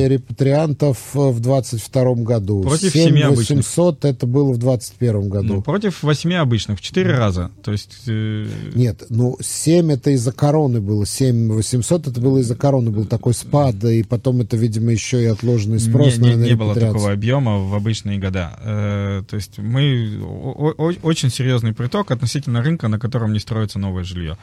репатриантов 0.07 0.97
э, 1.15 1.19
в 1.29 1.39
22 1.39 2.13
году. 2.15 2.61
Против 2.63 2.91
7 2.93 3.03
семи 3.09 3.21
обычных. 3.21 3.49
800 3.59 4.05
это 4.05 4.27
было 4.27 4.51
в 4.53 4.57
21 4.57 5.29
году. 5.29 5.47
Ну, 5.55 5.61
против 5.61 6.03
восьми 6.03 6.35
обычных, 6.35 6.79
в 6.79 6.81
четыре 6.81 7.11
раза. 7.15 7.51
То 7.63 7.71
есть... 7.71 8.03
э, 8.07 8.47
Нет, 8.75 9.03
ну 9.09 9.37
7 9.41 9.91
это 9.91 10.11
из-за 10.11 10.31
короны 10.31 10.79
было, 10.81 11.05
7 11.05 11.51
800 11.51 12.07
это 12.07 12.21
было 12.21 12.37
из-за 12.39 12.55
короны, 12.55 12.91
был 12.91 13.05
такой 13.05 13.33
спад, 13.33 13.83
и 13.83 14.03
потом 14.03 14.41
это, 14.41 14.57
видимо, 14.57 14.91
еще 14.91 15.21
и 15.23 15.25
отложенный 15.25 15.79
спрос 15.79 16.17
не, 16.17 16.29
не- 16.29 16.35
на, 16.35 16.43
не 16.45 16.55
было 16.55 16.75
такого 16.75 17.11
объема 17.11 17.59
в 17.59 17.73
обычные 17.73 18.19
года. 18.19 18.57
Э, 18.63 19.23
то 19.27 19.35
есть 19.35 19.57
мы 19.57 20.19
о- 20.23 20.73
о- 20.77 20.93
очень 21.03 21.29
серьезный 21.31 21.73
приток 21.73 22.11
относительно 22.11 22.61
рынка, 22.61 22.87
на 22.87 22.99
котором 22.99 23.33
не 23.33 23.39
строится 23.39 23.79
новое 23.79 24.03
жилье. 24.03 24.37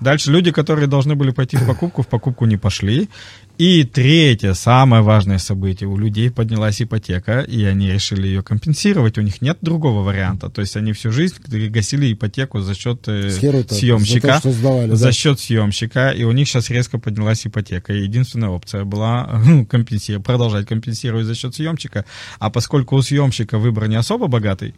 Дальше 0.00 0.30
люди, 0.30 0.50
которые 0.52 0.86
должны 0.86 1.14
были 1.14 1.30
пойти 1.30 1.56
в 1.56 1.66
покупку, 1.66 2.02
в 2.02 2.06
покупку 2.06 2.44
не 2.46 2.56
пошли. 2.56 3.08
И 3.60 3.84
третье, 3.84 4.54
самое 4.54 5.02
важное 5.02 5.36
событие, 5.36 5.86
у 5.86 5.98
людей 5.98 6.30
поднялась 6.30 6.80
ипотека, 6.80 7.40
и 7.40 7.62
они 7.64 7.92
решили 7.92 8.26
ее 8.26 8.42
компенсировать. 8.42 9.18
У 9.18 9.20
них 9.20 9.42
нет 9.42 9.58
другого 9.60 10.02
варианта. 10.02 10.48
То 10.48 10.62
есть 10.62 10.78
они 10.78 10.94
всю 10.94 11.12
жизнь 11.12 11.36
гасили 11.68 12.10
ипотеку 12.10 12.60
за 12.60 12.74
счет 12.74 13.06
э, 13.06 13.28
С 13.28 13.38
Херу-то, 13.38 13.74
съемщика. 13.74 14.36
за 14.36 14.40
то, 14.40 14.52
сдавали, 14.52 14.94
за 14.94 15.04
да. 15.04 15.12
счет 15.12 15.40
съемщика, 15.40 16.08
и 16.08 16.24
у 16.24 16.32
них 16.32 16.48
сейчас 16.48 16.70
резко 16.70 16.98
поднялась 16.98 17.46
ипотека. 17.46 17.92
И 17.92 18.00
единственная 18.00 18.48
опция 18.48 18.84
была 18.84 19.28
ну, 19.44 19.66
компенсировать, 19.66 20.24
продолжать 20.24 20.66
компенсировать 20.66 21.26
за 21.26 21.34
счет 21.34 21.54
съемщика. 21.54 22.06
А 22.38 22.48
поскольку 22.48 22.96
у 22.96 23.02
съемщика 23.02 23.58
выбор 23.58 23.88
не 23.88 23.96
особо 23.96 24.26
богатый, 24.26 24.74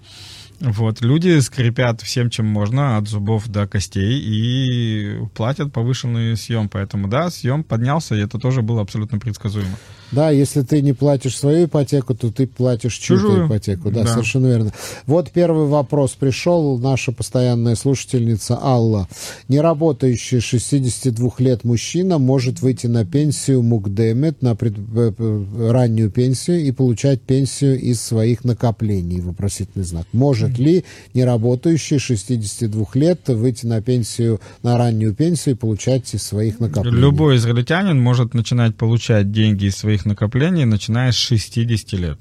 вот, 0.62 1.00
люди 1.00 1.40
скрипят 1.40 2.02
всем, 2.02 2.31
чем 2.31 2.47
можно, 2.47 2.97
от 2.97 3.09
зубов 3.09 3.49
до 3.49 3.66
костей, 3.66 4.21
и 4.21 5.19
платят 5.35 5.73
повышенный 5.73 6.37
съем. 6.37 6.69
Поэтому, 6.69 7.09
да, 7.09 7.31
съем 7.31 7.64
поднялся, 7.64 8.14
и 8.14 8.21
это 8.21 8.38
тоже 8.38 8.62
было 8.62 8.81
абсолютно 8.81 9.19
предсказуемо. 9.19 9.76
Да, 10.12 10.31
если 10.31 10.62
ты 10.62 10.83
не 10.83 10.92
платишь 10.92 11.37
свою 11.37 11.64
ипотеку, 11.66 12.14
то 12.14 12.31
ты 12.31 12.47
платишь 12.47 12.95
чью-то 12.99 13.23
Чужую. 13.23 13.47
ипотеку. 13.49 13.90
Да, 13.90 14.02
Да. 14.04 14.12
совершенно 14.12 14.47
верно. 14.47 14.73
Вот 15.07 15.31
первый 15.31 15.66
вопрос 15.66 16.12
пришел. 16.12 16.78
Наша 16.78 17.12
постоянная 17.12 17.75
слушательница 17.75 18.59
Алла. 18.62 19.09
Неработающий 19.49 20.40
62 20.40 21.31
лет 21.38 21.64
мужчина 21.64 22.19
может 22.19 22.61
выйти 22.61 22.87
на 22.87 23.04
пенсию 23.04 23.62
Мукдемет, 23.62 24.42
на 24.42 24.54
пред- 24.54 24.76
э, 24.78 25.12
э, 25.19 25.71
раннюю 25.71 26.11
пенсию 26.11 26.61
и 26.61 26.71
получать 26.73 27.21
пенсию 27.23 27.78
из 27.81 28.00
своих 28.00 28.45
накоплений. 28.45 29.21
Вопросительный 29.21 29.85
знак. 29.85 30.07
Может 30.12 30.59
ли 30.59 30.85
неработающий 31.14 31.99
62 31.99 32.95
лет 32.95 33.28
выйти 33.28 33.66
на 33.66 33.81
пенсию, 33.83 34.40
на 34.62 34.76
раннюю 34.78 35.14
пенсию 35.14 35.54
и 35.54 35.59
получать 35.59 36.12
из 36.14 36.23
своих 36.23 36.61
накоплений? 36.61 36.99
Любой 36.99 37.37
израильтянин 37.37 38.00
может 38.00 38.35
начинать 38.35 38.76
получать 38.76 39.33
деньги 39.33 39.66
из 39.66 39.76
своих 39.76 40.01
накоплений, 40.04 40.64
начиная 40.64 41.12
с 41.12 41.16
60 41.16 41.92
лет. 41.92 42.21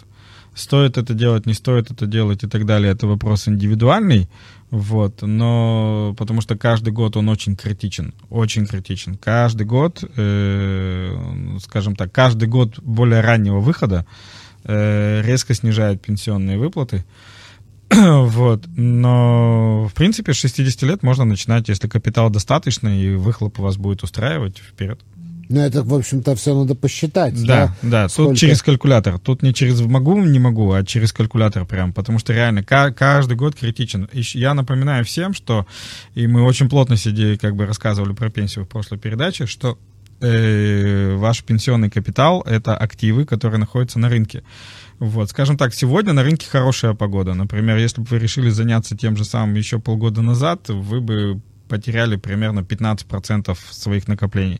Стоит 0.54 0.98
это 0.98 1.14
делать, 1.14 1.46
не 1.46 1.54
стоит 1.54 1.92
это 1.92 2.06
делать 2.06 2.44
и 2.44 2.48
так 2.48 2.66
далее, 2.66 2.92
это 2.92 3.08
вопрос 3.08 3.48
индивидуальный, 3.48 4.30
вот, 4.70 5.22
но 5.22 6.14
потому 6.18 6.42
что 6.42 6.58
каждый 6.58 6.92
год 6.92 7.16
он 7.16 7.30
очень 7.30 7.56
критичен, 7.56 8.14
очень 8.30 8.66
критичен. 8.66 9.16
Каждый 9.16 9.66
год, 9.66 10.04
э, 10.18 11.58
скажем 11.62 11.96
так, 11.96 12.12
каждый 12.12 12.50
год 12.50 12.80
более 12.80 13.22
раннего 13.22 13.60
выхода 13.60 14.06
э, 14.66 15.22
резко 15.24 15.54
снижает 15.54 16.02
пенсионные 16.02 16.58
выплаты. 16.58 17.06
Вот. 17.96 18.66
Но, 18.76 19.88
в 19.88 19.94
принципе, 19.94 20.34
с 20.34 20.38
60 20.38 20.82
лет 20.84 21.04
можно 21.04 21.26
начинать, 21.26 21.70
если 21.70 21.88
капитал 21.88 22.30
достаточный 22.30 23.02
и 23.02 23.16
выхлоп 23.16 23.60
вас 23.60 23.78
будет 23.78 24.04
устраивать, 24.04 24.58
вперед. 24.58 25.00
Ну, 25.52 25.60
это, 25.62 25.84
в 25.84 25.94
общем-то, 25.94 26.36
все 26.36 26.58
надо 26.58 26.76
посчитать. 26.76 27.42
Да, 27.46 27.76
да, 27.82 28.10
Сколько? 28.10 28.32
тут 28.32 28.40
через 28.40 28.62
калькулятор. 28.62 29.20
Тут 29.20 29.44
не 29.44 29.54
через 29.54 29.82
могу, 29.82 30.18
не 30.18 30.40
могу, 30.40 30.72
а 30.72 30.84
через 30.84 31.14
калькулятор 31.14 31.66
прям. 31.66 31.94
Потому 31.94 32.20
что 32.20 32.34
реально 32.34 32.64
ка- 32.64 32.92
каждый 32.92 33.36
год 33.36 33.56
критичен. 33.56 34.10
И 34.14 34.22
я 34.34 34.54
напоминаю 34.54 35.06
всем, 35.06 35.34
что, 35.34 35.68
и 36.16 36.28
мы 36.28 36.44
очень 36.44 36.70
плотно 36.70 36.98
сидели, 36.98 37.36
как 37.36 37.56
бы 37.56 37.66
рассказывали 37.66 38.14
про 38.14 38.30
пенсию 38.30 38.66
в 38.66 38.68
прошлой 38.68 38.98
передаче, 38.98 39.46
что 39.46 39.78
э, 40.22 41.16
ваш 41.16 41.44
пенсионный 41.44 41.90
капитал— 41.90 42.42
это 42.46 42.76
активы, 42.76 43.26
которые 43.26 43.60
находятся 43.60 44.00
на 44.00 44.10
рынке. 44.10 44.44
Вот, 45.00 45.32
скажем 45.32 45.58
так, 45.58 45.74
сегодня 45.74 46.14
на 46.14 46.24
рынке 46.24 46.48
хорошая 46.48 46.94
погода. 46.94 47.34
Например, 47.34 47.78
если 47.78 48.02
бы 48.02 48.08
вы 48.12 48.20
решили 48.20 48.50
заняться 48.50 48.96
тем 48.96 49.18
же 49.18 49.26
самым 49.26 49.56
еще 49.56 49.80
полгода 49.80 50.22
назад, 50.22 50.70
вы 50.70 51.02
бы 51.02 51.42
потеряли 51.72 52.18
примерно 52.18 52.64
15% 52.64 53.58
своих 53.72 54.10
накоплений, 54.10 54.60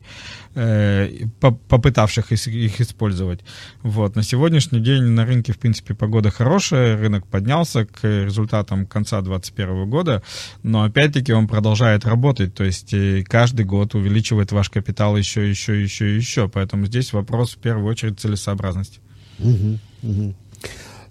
э, 0.54 1.26
по- 1.40 1.52
попытавших 1.52 2.32
их 2.32 2.80
использовать. 2.80 3.40
Вот. 3.82 4.16
На 4.16 4.22
сегодняшний 4.22 4.80
день 4.80 5.02
на 5.02 5.26
рынке, 5.26 5.52
в 5.52 5.58
принципе, 5.58 5.94
погода 5.94 6.30
хорошая, 6.30 6.96
рынок 6.96 7.26
поднялся 7.26 7.84
к 7.84 8.24
результатам 8.24 8.86
конца 8.86 9.20
2021 9.20 9.90
года, 9.90 10.22
но 10.62 10.84
опять-таки 10.84 11.34
он 11.34 11.48
продолжает 11.48 12.06
работать, 12.06 12.54
то 12.54 12.64
есть 12.64 12.94
э, 12.94 13.22
каждый 13.28 13.66
год 13.66 13.94
увеличивает 13.94 14.52
ваш 14.52 14.70
капитал 14.70 15.18
еще, 15.18 15.50
еще, 15.50 15.82
еще, 15.82 16.16
еще. 16.16 16.48
Поэтому 16.48 16.86
здесь 16.86 17.12
вопрос 17.12 17.56
в 17.56 17.58
первую 17.58 17.86
очередь 17.90 18.20
целесообразности. 18.20 19.00
Мгм, 19.38 19.78
мгм. 20.02 20.34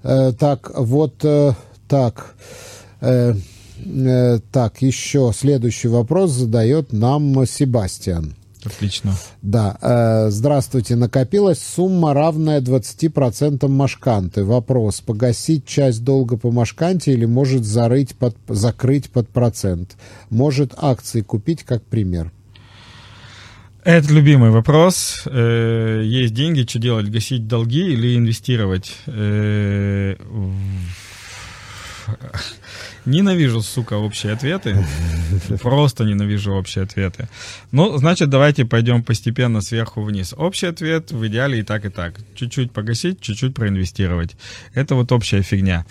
Э, 0.04 0.34
так, 0.34 0.72
вот 0.76 1.24
э, 1.26 1.54
так. 1.88 2.36
Э, 3.02 3.36
так, 4.52 4.82
еще 4.82 5.32
следующий 5.36 5.88
вопрос 5.88 6.32
задает 6.32 6.94
нам 6.94 7.46
Себастьян. 7.46 8.36
Отлично. 8.64 9.16
Да, 9.42 9.78
э, 9.82 10.30
здравствуйте. 10.30 10.96
Накопилась 10.96 11.62
сумма, 11.62 12.14
равная 12.14 12.62
20% 12.62 13.68
машканты. 13.68 14.44
Вопрос, 14.44 15.02
погасить 15.02 15.66
часть 15.66 16.04
долга 16.04 16.38
по 16.38 16.52
машканте 16.52 17.14
или 17.14 17.26
может 17.26 17.66
зарыть 17.66 18.16
под, 18.16 18.36
закрыть 18.48 19.10
под 19.10 19.30
процент? 19.30 19.98
Может 20.30 20.74
акции 20.78 21.22
купить, 21.22 21.64
как 21.64 21.84
пример? 21.84 22.32
Это 23.84 24.14
любимый 24.14 24.52
вопрос. 24.52 25.24
Э, 25.26 26.04
Есть 26.04 26.36
деньги, 26.36 26.62
что 26.68 26.78
делать? 26.78 27.10
Гасить 27.10 27.48
долги 27.48 27.94
или 27.94 28.16
инвестировать? 28.16 28.96
Ненавижу, 33.06 33.62
сука, 33.62 33.96
общие 33.96 34.34
ответы. 34.34 34.76
Просто 35.62 36.04
ненавижу 36.04 36.54
общие 36.54 36.84
ответы. 36.84 37.28
Ну, 37.72 37.98
значит, 37.98 38.30
давайте 38.30 38.66
пойдем 38.66 39.04
постепенно 39.04 39.62
сверху 39.62 40.02
вниз. 40.02 40.34
Общий 40.38 40.68
ответ 40.68 41.12
в 41.12 41.28
идеале 41.28 41.60
и 41.60 41.64
так, 41.64 41.86
и 41.86 41.90
так. 41.90 42.16
Чуть-чуть 42.36 42.72
погасить, 42.72 43.22
чуть-чуть 43.22 43.54
проинвестировать. 43.54 44.36
Это 44.74 44.96
вот 44.96 45.12
общая 45.12 45.42
фигня. 45.42 45.86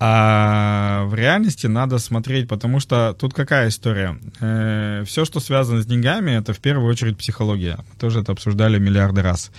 А 0.00 1.04
в 1.06 1.14
реальности 1.14 1.66
надо 1.66 1.98
смотреть, 1.98 2.46
потому 2.48 2.78
что 2.78 3.16
тут 3.18 3.34
какая 3.34 3.68
история? 3.68 4.16
Э, 4.40 5.02
все, 5.04 5.24
что 5.24 5.40
связано 5.40 5.82
с 5.82 5.86
деньгами, 5.86 6.30
это 6.30 6.52
в 6.52 6.60
первую 6.60 6.88
очередь 6.88 7.18
психология. 7.18 7.76
Мы 7.78 7.98
тоже 7.98 8.20
это 8.20 8.30
обсуждали 8.30 8.78
миллиарды 8.78 9.22
раз. 9.22 9.50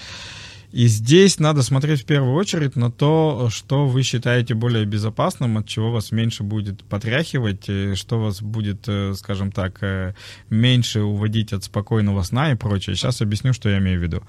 И 0.71 0.85
здесь 0.85 1.39
надо 1.39 1.63
смотреть 1.63 2.03
в 2.03 2.05
первую 2.05 2.35
очередь 2.35 2.75
на 2.75 2.91
то, 2.91 3.49
что 3.49 3.87
вы 3.87 4.03
считаете 4.03 4.53
более 4.53 4.85
безопасным, 4.85 5.57
от 5.57 5.67
чего 5.67 5.91
вас 5.91 6.11
меньше 6.11 6.43
будет 6.43 6.83
потряхивать, 6.83 7.67
что 7.95 8.19
вас 8.19 8.41
будет, 8.41 8.87
э, 8.87 9.13
скажем 9.15 9.51
так, 9.51 9.81
э, 9.81 10.13
меньше 10.51 11.01
уводить 11.01 11.53
от 11.53 11.63
спокойного 11.63 12.21
сна 12.21 12.51
и 12.51 12.55
прочее. 12.55 12.95
Сейчас 12.95 13.21
объясню, 13.21 13.53
что 13.53 13.67
я 13.69 13.79
имею 13.79 13.99
в 13.99 14.03
виду. 14.03 14.21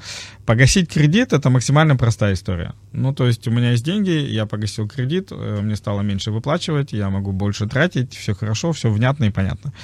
Погасить 0.46 0.90
кредит— 0.90 1.32
это 1.34 1.50
максимально 1.50 1.96
простая 1.96 2.32
история. 2.32 2.72
Ну, 2.92 3.12
то 3.12 3.26
есть 3.26 3.46
у 3.46 3.50
меня 3.50 3.72
есть 3.72 3.84
деньги, 3.84 4.10
я 4.10 4.46
погасил 4.46 4.88
кредит, 4.88 5.28
э, 5.32 5.60
мне 5.60 5.76
стало 5.76 6.00
меньше 6.00 6.30
выплачивать, 6.30 6.94
я 6.94 7.10
могу 7.10 7.32
больше 7.32 7.66
тратить, 7.66 8.14
все 8.14 8.34
хорошо, 8.34 8.72
все 8.72 8.90
внятно 8.90 9.24
и 9.24 9.30
понятно. 9.30 9.74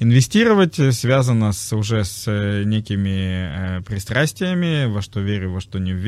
Инвестировать 0.00 0.74
связано 0.74 1.52
с, 1.52 1.72
уже 1.72 2.04
с 2.04 2.26
некими 2.64 3.80
пристрастиями, 3.84 4.86
во 4.86 5.02
что 5.02 5.20
верю, 5.20 5.52
во 5.52 5.60
что 5.60 5.78
не 5.78 5.92
верю, 5.92 5.99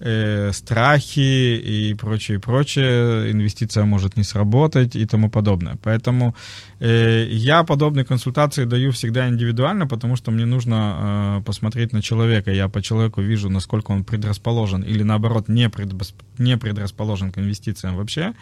э, 0.00 0.52
страхи 0.52 1.56
и 1.56 1.94
прочее, 1.94 2.38
прочее, 2.38 3.30
инвестиция 3.30 3.84
может 3.84 4.16
не 4.16 4.24
сработать 4.24 4.96
и 4.96 5.06
тому 5.06 5.30
подобное. 5.30 5.76
Поэтому 5.82 6.34
э, 6.80 7.26
я 7.30 7.62
подобные 7.64 8.04
консультации 8.04 8.64
даю 8.64 8.90
всегда 8.90 9.28
индивидуально, 9.28 9.86
потому 9.86 10.16
что 10.16 10.30
мне 10.30 10.46
нужно 10.46 11.38
э, 11.38 11.42
посмотреть 11.44 11.92
на 11.92 12.02
человека. 12.02 12.50
Я 12.50 12.68
по 12.68 12.82
человеку 12.82 13.22
вижу, 13.22 13.50
насколько 13.50 13.92
он 13.92 14.04
предрасположен 14.04 14.82
или 14.82 15.02
наоборот 15.02 15.48
не, 15.48 15.68
предрасп... 15.68 16.16
не 16.38 16.56
предрасположен 16.56 17.32
к 17.32 17.38
инвестициям 17.38 17.96
вообще. 17.96 18.32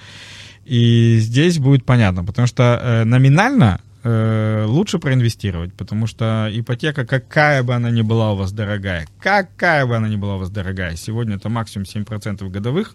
И 0.64 1.18
здесь 1.20 1.58
будет 1.58 1.84
понятно, 1.84 2.24
потому 2.24 2.46
что 2.46 2.62
э, 2.62 3.04
номинально 3.04 3.80
Э, 4.02 4.64
лучше 4.66 4.98
проинвестировать, 4.98 5.74
потому 5.74 6.06
что 6.06 6.48
ипотека, 6.50 7.04
какая 7.04 7.62
бы 7.62 7.74
она 7.74 7.90
ни 7.90 8.00
была 8.00 8.32
у 8.32 8.36
вас 8.36 8.50
дорогая, 8.50 9.06
какая 9.20 9.84
бы 9.84 9.94
она 9.94 10.08
ни 10.08 10.16
была 10.16 10.36
у 10.36 10.38
вас 10.38 10.48
дорогая, 10.48 10.96
сегодня 10.96 11.36
это 11.36 11.50
максимум 11.50 11.84
7% 11.84 12.48
годовых, 12.48 12.94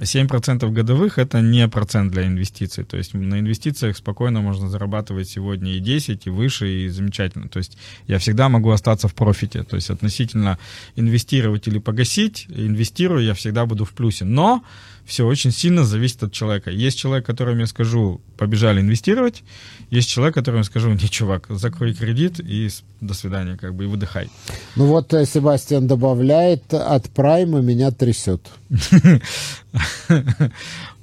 7% 0.00 0.70
годовых 0.70 1.18
это 1.18 1.40
не 1.40 1.66
процент 1.68 2.12
для 2.12 2.26
инвестиций. 2.26 2.84
То 2.84 2.96
есть 2.96 3.14
на 3.14 3.38
инвестициях 3.38 3.96
спокойно 3.96 4.40
можно 4.40 4.68
зарабатывать 4.68 5.28
сегодня 5.28 5.72
и 5.72 5.80
10, 5.80 6.26
и 6.26 6.30
выше, 6.30 6.68
и 6.68 6.88
замечательно. 6.88 7.48
То 7.48 7.58
есть 7.58 7.78
я 8.06 8.18
всегда 8.18 8.48
могу 8.48 8.70
остаться 8.70 9.08
в 9.08 9.14
профите. 9.14 9.62
То 9.62 9.76
есть 9.76 9.90
относительно 9.90 10.58
инвестировать 10.96 11.68
или 11.68 11.78
погасить, 11.78 12.46
инвестирую, 12.48 13.24
я 13.24 13.34
всегда 13.34 13.66
буду 13.66 13.84
в 13.84 13.92
плюсе. 13.92 14.24
Но 14.24 14.62
все 15.08 15.26
очень 15.26 15.50
сильно 15.50 15.84
зависит 15.84 16.22
от 16.22 16.32
человека. 16.32 16.70
Есть 16.70 16.98
человек, 16.98 17.24
которому 17.24 17.60
я 17.60 17.66
скажу, 17.66 18.20
побежали 18.36 18.80
инвестировать, 18.80 19.42
есть 19.90 20.10
человек, 20.10 20.34
которому 20.34 20.58
я 20.58 20.64
скажу, 20.64 20.90
не, 20.90 20.98
чувак, 20.98 21.46
закрой 21.48 21.94
кредит 21.94 22.38
и 22.38 22.68
до 23.00 23.14
свидания, 23.14 23.56
как 23.56 23.74
бы, 23.74 23.84
и 23.84 23.86
выдыхай. 23.86 24.28
Ну 24.76 24.86
вот 24.86 25.14
э, 25.14 25.24
Себастьян 25.24 25.86
добавляет, 25.86 26.74
от 26.74 27.08
прайма 27.08 27.60
меня 27.60 27.90
трясет. 27.90 28.42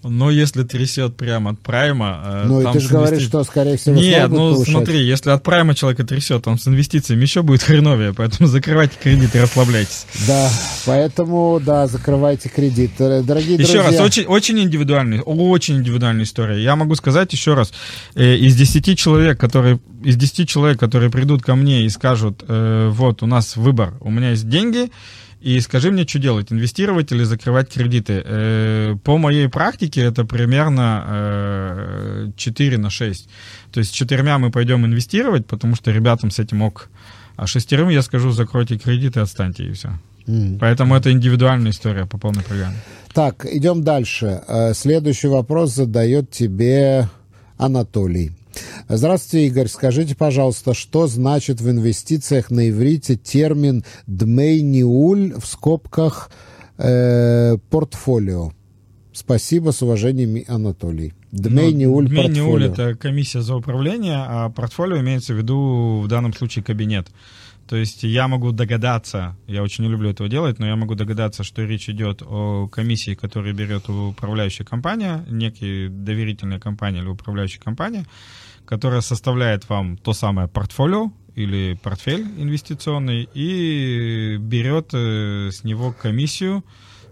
Но 0.08 0.30
если 0.30 0.64
трясет 0.64 1.18
прямо 1.18 1.52
от 1.52 1.60
прайма... 1.60 2.22
Э, 2.24 2.44
ну, 2.46 2.62
и 2.62 2.74
ты 2.74 2.80
же 2.80 2.90
говоришь, 2.90 3.24
что, 3.24 3.44
скорее 3.44 3.78
всего, 3.78 3.96
Нет, 3.96 4.30
ну, 4.30 4.54
повышать. 4.54 4.74
смотри, 4.74 5.04
если 5.04 5.32
от 5.32 5.44
прайма 5.44 5.74
человека 5.74 6.04
трясет, 6.04 6.44
там 6.44 6.60
с 6.60 6.68
инвестициями 6.68 7.22
еще 7.22 7.42
будет 7.42 7.64
хреновее, 7.64 8.14
поэтому 8.14 8.48
закрывайте 8.48 8.96
кредит 9.02 9.36
и 9.36 9.40
расслабляйтесь. 9.40 10.06
Да, 10.28 10.50
поэтому, 10.86 11.60
да, 11.64 11.88
закрывайте 11.88 12.50
кредит. 12.50 12.92
Э, 13.00 13.24
дорогие 13.24 13.56
еще 13.56 13.64
друзья... 13.64 13.82
Еще 13.82 13.98
раз, 13.98 14.06
очень, 14.06 14.26
очень 14.26 14.60
индивидуальный, 14.60 15.22
очень 15.22 15.78
индивидуальная 15.78 16.26
история. 16.26 16.62
Я 16.62 16.76
могу 16.76 16.96
сказать 16.96 17.34
еще 17.34 17.56
раз, 17.56 17.74
э, 18.16 18.36
из 18.36 18.56
10 18.56 18.98
человек, 18.98 19.40
которые 19.40 19.80
из 20.04 20.18
10 20.18 20.48
человек, 20.48 20.80
которые 20.80 21.10
придут 21.10 21.42
ко 21.42 21.56
мне 21.56 21.86
и 21.86 21.90
скажут, 21.90 22.44
э, 22.48 22.90
вот, 22.92 23.24
у 23.24 23.26
нас 23.26 23.56
выбор, 23.56 23.96
у 24.02 24.12
меня 24.12 24.32
есть 24.32 24.48
деньги, 24.48 24.92
и 25.46 25.62
скажи 25.62 25.92
мне, 25.92 26.08
что 26.08 26.18
делать, 26.18 26.52
инвестировать 26.52 27.12
или 27.12 27.24
закрывать 27.24 27.72
кредиты? 27.72 28.24
Э, 28.26 28.96
по 29.04 29.20
моей 29.20 29.48
практике 29.48 30.02
это 30.02 30.26
примерно 30.26 32.34
4 32.36 32.76
э, 32.76 32.80
на 32.80 32.90
6. 32.90 33.30
То 33.72 33.80
есть 33.80 33.92
с 33.92 33.94
четырьмя 33.94 34.40
мы 34.40 34.50
пойдем 34.50 34.88
инвестировать, 34.88 35.46
потому 35.46 35.76
что 35.76 35.92
ребятам 35.92 36.32
с 36.32 36.40
этим 36.40 36.64
ок. 36.64 36.90
А 37.36 37.46
шестерым 37.46 37.90
я 37.90 38.02
скажу, 38.02 38.32
закройте 38.32 38.80
кредиты, 38.80 39.20
отстаньте 39.20 39.66
и 39.66 39.74
все. 39.74 39.90
Mm. 40.26 40.58
Поэтому 40.60 40.96
это 40.96 41.12
индивидуальная 41.12 41.70
история 41.70 42.08
по 42.08 42.18
полной 42.18 42.42
программе. 42.42 42.78
Так, 43.14 43.46
идем 43.46 43.84
дальше. 43.84 44.42
Э, 44.48 44.74
следующий 44.74 45.28
вопрос 45.28 45.76
задает 45.76 46.32
тебе 46.32 47.08
Анатолий. 47.60 48.32
Здравствуйте, 48.88 49.48
Игорь. 49.48 49.68
Скажите, 49.68 50.16
пожалуйста, 50.16 50.74
что 50.74 51.08
значит 51.08 51.62
в 51.62 51.70
инвестициях 51.70 52.52
на 52.52 52.70
иврите 52.70 53.16
термин 53.16 53.84
«дмейниуль» 54.08 55.34
в 55.40 55.46
скобках 55.46 56.30
э, 56.78 57.58
«портфолио»? 57.70 58.52
Спасибо, 59.14 59.72
с 59.72 59.82
уважением, 59.82 60.44
Анатолий. 60.48 61.14
Дмейниуль 61.32 62.10
ну, 62.10 62.24
портфолио. 62.24 62.72
это 62.72 62.96
комиссия 62.96 63.42
за 63.42 63.56
управление, 63.56 64.18
а 64.28 64.50
портфолио 64.50 65.00
имеется 65.00 65.34
в 65.34 65.38
виду 65.38 66.02
в 66.04 66.08
данном 66.08 66.34
случае 66.34 66.64
кабинет. 66.64 67.08
То 67.68 67.78
есть 67.78 68.04
я 68.04 68.28
могу 68.28 68.52
догадаться, 68.52 69.36
я 69.48 69.64
очень 69.64 69.86
не 69.86 69.90
люблю 69.90 70.12
этого 70.12 70.30
делать, 70.30 70.60
но 70.60 70.68
я 70.68 70.76
могу 70.76 70.94
догадаться, 70.94 71.44
что 71.44 71.64
речь 71.64 71.90
идет 71.90 72.22
о 72.22 72.68
комиссии, 72.68 73.16
которую 73.16 73.56
берет 73.56 73.90
управляющая 73.90 74.66
компания, 74.66 75.26
некая 75.28 75.90
доверительная 75.90 76.60
компания 76.60 77.00
или 77.00 77.08
управляющая 77.08 77.60
компания, 77.60 78.06
которая 78.66 79.02
составляет 79.02 79.70
вам 79.70 79.98
то 79.98 80.14
самое 80.14 80.48
портфолио 80.48 81.12
или 81.36 81.78
портфель 81.82 82.26
инвестиционный 82.38 83.30
и 83.34 84.38
берет 84.40 84.90
э, 84.94 85.50
с 85.52 85.64
него 85.64 85.94
комиссию, 85.94 86.64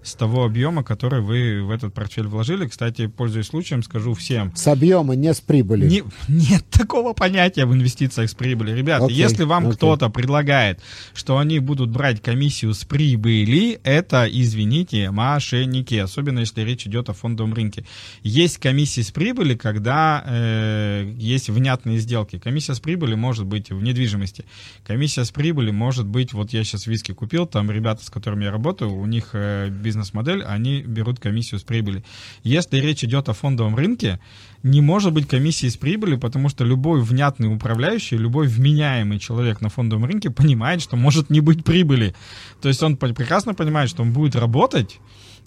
с 0.03 0.15
того 0.15 0.43
объема, 0.43 0.83
который 0.83 1.21
вы 1.21 1.63
в 1.63 1.71
этот 1.71 1.93
портфель 1.93 2.27
вложили. 2.27 2.67
Кстати, 2.67 3.07
пользуясь 3.07 3.47
случаем, 3.47 3.83
скажу 3.83 4.13
всем. 4.13 4.51
С 4.55 4.67
объема, 4.67 5.15
не 5.15 5.33
с 5.33 5.41
прибыли. 5.41 5.87
Не, 5.87 6.03
нет 6.27 6.65
такого 6.69 7.13
понятия 7.13 7.65
в 7.65 7.73
инвестициях 7.73 8.29
с 8.29 8.33
прибыли. 8.33 8.71
Ребята, 8.71 9.05
okay, 9.05 9.13
если 9.13 9.43
вам 9.43 9.67
okay. 9.67 9.73
кто-то 9.73 10.09
предлагает, 10.09 10.81
что 11.13 11.37
они 11.37 11.59
будут 11.59 11.89
брать 11.89 12.21
комиссию 12.21 12.73
с 12.73 12.83
прибыли, 12.83 13.79
это, 13.83 14.27
извините, 14.29 15.11
мошенники, 15.11 15.95
особенно 15.95 16.39
если 16.39 16.61
речь 16.61 16.85
идет 16.85 17.09
о 17.09 17.13
фондовом 17.13 17.53
рынке. 17.53 17.85
Есть 18.21 18.57
комиссии 18.57 19.01
с 19.01 19.11
прибыли, 19.11 19.55
когда 19.55 20.23
э, 20.25 21.13
есть 21.17 21.49
внятные 21.49 21.97
сделки. 21.99 22.39
Комиссия 22.39 22.75
с 22.75 22.79
прибыли 22.79 23.15
может 23.15 23.45
быть 23.45 23.71
в 23.71 23.81
недвижимости. 23.81 24.45
Комиссия 24.85 25.23
с 25.23 25.31
прибыли 25.31 25.71
может 25.71 26.05
быть, 26.05 26.33
вот 26.33 26.51
я 26.51 26.63
сейчас 26.63 26.87
виски 26.87 27.13
купил, 27.13 27.45
там 27.45 27.71
ребята, 27.71 28.05
с 28.05 28.09
которыми 28.09 28.45
я 28.45 28.51
работаю, 28.51 28.93
у 28.93 29.05
них 29.05 29.29
э, 29.33 29.69
бизнес-модель, 29.93 30.43
они 30.43 30.81
берут 30.81 31.19
комиссию 31.19 31.59
с 31.59 31.63
прибыли. 31.63 32.03
Если 32.43 32.77
речь 32.77 33.03
идет 33.03 33.29
о 33.29 33.33
фондовом 33.33 33.75
рынке, 33.75 34.19
не 34.63 34.81
может 34.81 35.13
быть 35.13 35.27
комиссии 35.27 35.67
с 35.67 35.77
прибыли, 35.77 36.15
потому 36.15 36.49
что 36.49 36.65
любой 36.65 37.01
внятный 37.01 37.53
управляющий, 37.53 38.17
любой 38.17 38.47
вменяемый 38.47 39.19
человек 39.19 39.61
на 39.61 39.69
фондовом 39.69 40.05
рынке 40.05 40.29
понимает, 40.29 40.81
что 40.81 40.95
может 40.95 41.29
не 41.29 41.41
быть 41.41 41.63
прибыли. 41.63 42.15
То 42.61 42.69
есть 42.69 42.83
он 42.83 42.97
прекрасно 42.97 43.53
понимает, 43.53 43.89
что 43.89 44.03
он 44.03 44.13
будет 44.13 44.35
работать, 44.35 44.99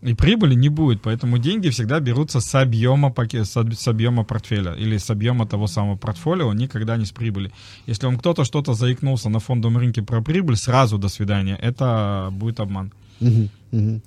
и 0.03 0.15
прибыли 0.15 0.55
не 0.55 0.69
будет, 0.69 1.01
поэтому 1.03 1.39
деньги 1.39 1.71
всегда 1.71 2.01
берутся 2.01 2.41
с 2.41 2.55
объема, 2.55 3.15
с 3.33 3.89
объема 3.89 4.25
портфеля 4.25 4.75
или 4.75 4.99
с 4.99 5.11
объема 5.11 5.47
того 5.47 5.67
самого 5.67 5.97
портфолио, 5.97 6.53
никогда 6.53 6.97
не 6.97 7.05
с 7.05 7.13
прибыли. 7.13 7.51
Если 7.89 8.07
вам 8.07 8.19
кто-то 8.19 8.45
что-то 8.45 8.75
заикнулся 8.75 9.31
на 9.31 9.39
фондовом 9.39 9.79
рынке 9.79 10.03
про 10.03 10.23
прибыль, 10.23 10.57
сразу 10.57 10.99
до 10.99 11.09
свидания, 11.09 11.59
это 11.63 12.29
будет 12.31 12.61
обман. 12.61 12.93
Угу, 13.21 13.49
угу. 13.73 14.01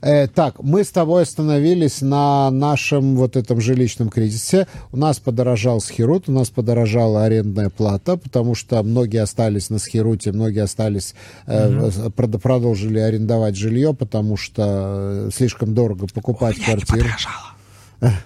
Э, 0.00 0.26
так, 0.26 0.62
мы 0.62 0.84
с 0.84 0.90
тобой 0.90 1.22
остановились 1.22 2.00
на 2.00 2.50
нашем 2.50 3.16
вот 3.16 3.36
этом 3.36 3.60
жилищном 3.60 4.08
кризисе. 4.08 4.66
У 4.92 4.96
нас 4.96 5.18
подорожал 5.18 5.80
схерут, 5.80 6.28
у 6.28 6.32
нас 6.32 6.50
подорожала 6.50 7.24
арендная 7.24 7.70
плата, 7.70 8.16
потому 8.16 8.54
что 8.54 8.82
многие 8.82 9.22
остались 9.22 9.70
на 9.70 9.78
схеруте, 9.78 10.32
многие 10.32 10.62
остались, 10.62 11.14
э, 11.46 11.88
угу. 11.88 12.10
продолжили 12.38 12.98
арендовать 12.98 13.56
жилье, 13.56 13.94
потому 13.94 14.36
что 14.36 15.30
слишком 15.34 15.74
дорого 15.74 16.06
покупать 16.12 16.56
у 16.56 16.60
меня 16.60 16.72
квартиру. 16.72 16.98
Не 16.98 17.02
подорожало. 17.02 18.20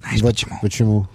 Знаешь 0.00 0.22
вот 0.22 0.30
почему? 0.30 0.58
Почему? 0.62 1.08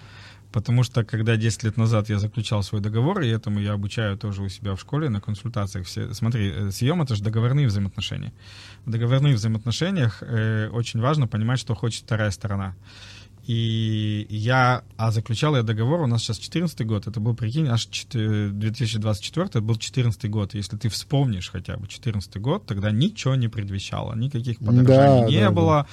Потому 0.55 0.83
что, 0.83 1.03
когда 1.03 1.35
10 1.35 1.63
лет 1.63 1.75
назад 1.75 2.07
я 2.07 2.17
заключал 2.17 2.63
свой 2.63 2.79
договор, 2.79 3.19
и 3.19 3.27
этому 3.27 3.59
я 3.59 3.73
обучаю 3.73 4.17
тоже 4.17 4.41
у 4.41 4.47
себя 4.47 4.73
в 4.75 4.79
школе 4.79 5.09
на 5.09 5.19
консультациях, 5.19 5.85
все, 5.85 6.13
смотри, 6.13 6.49
э, 6.49 6.71
съем— 6.71 7.01
это 7.03 7.13
же 7.13 7.23
договорные 7.23 7.67
взаимоотношения. 7.67 8.31
В 8.85 8.89
договорных 8.89 9.35
взаимоотношениях 9.35 10.23
э, 10.23 10.69
очень 10.69 11.01
важно 11.01 11.27
понимать, 11.27 11.59
что 11.59 11.75
хочет 11.75 12.05
вторая 12.05 12.31
сторона. 12.31 12.73
И 13.47 14.25
я, 14.29 14.83
а 14.97 15.11
заключал 15.11 15.55
я 15.55 15.61
договор, 15.61 15.99
у 16.01 16.07
нас 16.07 16.23
сейчас 16.23 16.37
14 16.37 16.87
год, 16.87 17.05
это 17.05 17.19
был, 17.19 17.35
прикинь, 17.35 17.67
аж 17.67 17.85
2024, 17.87 19.45
это 19.45 19.61
был 19.61 19.75
14 19.75 20.29
год. 20.31 20.55
Если 20.55 20.77
ты 20.77 20.87
вспомнишь 20.87 21.51
хотя 21.51 21.75
бы 21.77 21.87
14 21.87 22.37
год, 22.37 22.65
тогда 22.65 22.91
ничего 22.91 23.35
не 23.35 23.49
предвещало, 23.49 24.15
никаких 24.15 24.59
подорожаний 24.59 25.21
Да, 25.21 25.29
не 25.29 25.41
да, 25.41 25.51
было, 25.51 25.87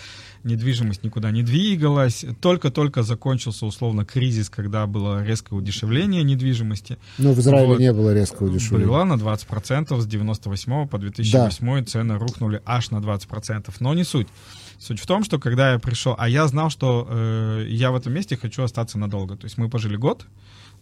недвижимость 0.44 1.04
никуда 1.04 1.30
не 1.30 1.42
двигалась, 1.42 2.24
только-только 2.40 3.02
закончился 3.02 3.66
условно 3.66 4.04
кризис, 4.04 4.50
когда 4.50 4.86
было 4.86 5.24
резкое 5.24 5.54
удешевление 5.56 6.22
недвижимости. 6.22 6.98
Ну, 7.18 7.32
в 7.32 7.38
Израиле 7.40 7.66
Вот. 7.66 7.80
не 7.80 7.92
было 7.92 8.12
резкого 8.14 8.48
удешевления. 8.48 8.88
Было 8.88 9.04
на 9.04 9.14
20%, 9.14 10.00
с 10.00 10.06
98 10.06 10.88
по 10.88 10.98
2008 10.98 11.84
цены 11.84 12.18
рухнули 12.18 12.62
аж 12.64 12.90
на 12.90 12.98
20%. 12.98 13.72
Но 13.80 13.94
не 13.94 14.04
суть. 14.04 14.28
Суть 14.78 14.98
в 14.98 15.06
том, 15.06 15.22
что 15.22 15.38
когда 15.38 15.72
я 15.72 15.78
пришел, 15.78 16.14
а 16.18 16.28
я 16.28 16.46
знал, 16.48 16.68
что 16.68 17.06
э, 17.08 17.66
я 17.68 17.92
в 17.92 17.96
этом 17.96 18.12
месте 18.12 18.36
хочу 18.36 18.64
остаться 18.64 18.98
надолго. 18.98 19.36
То 19.36 19.44
есть 19.44 19.56
мы 19.56 19.68
пожили 19.68 19.96
год, 19.96 20.26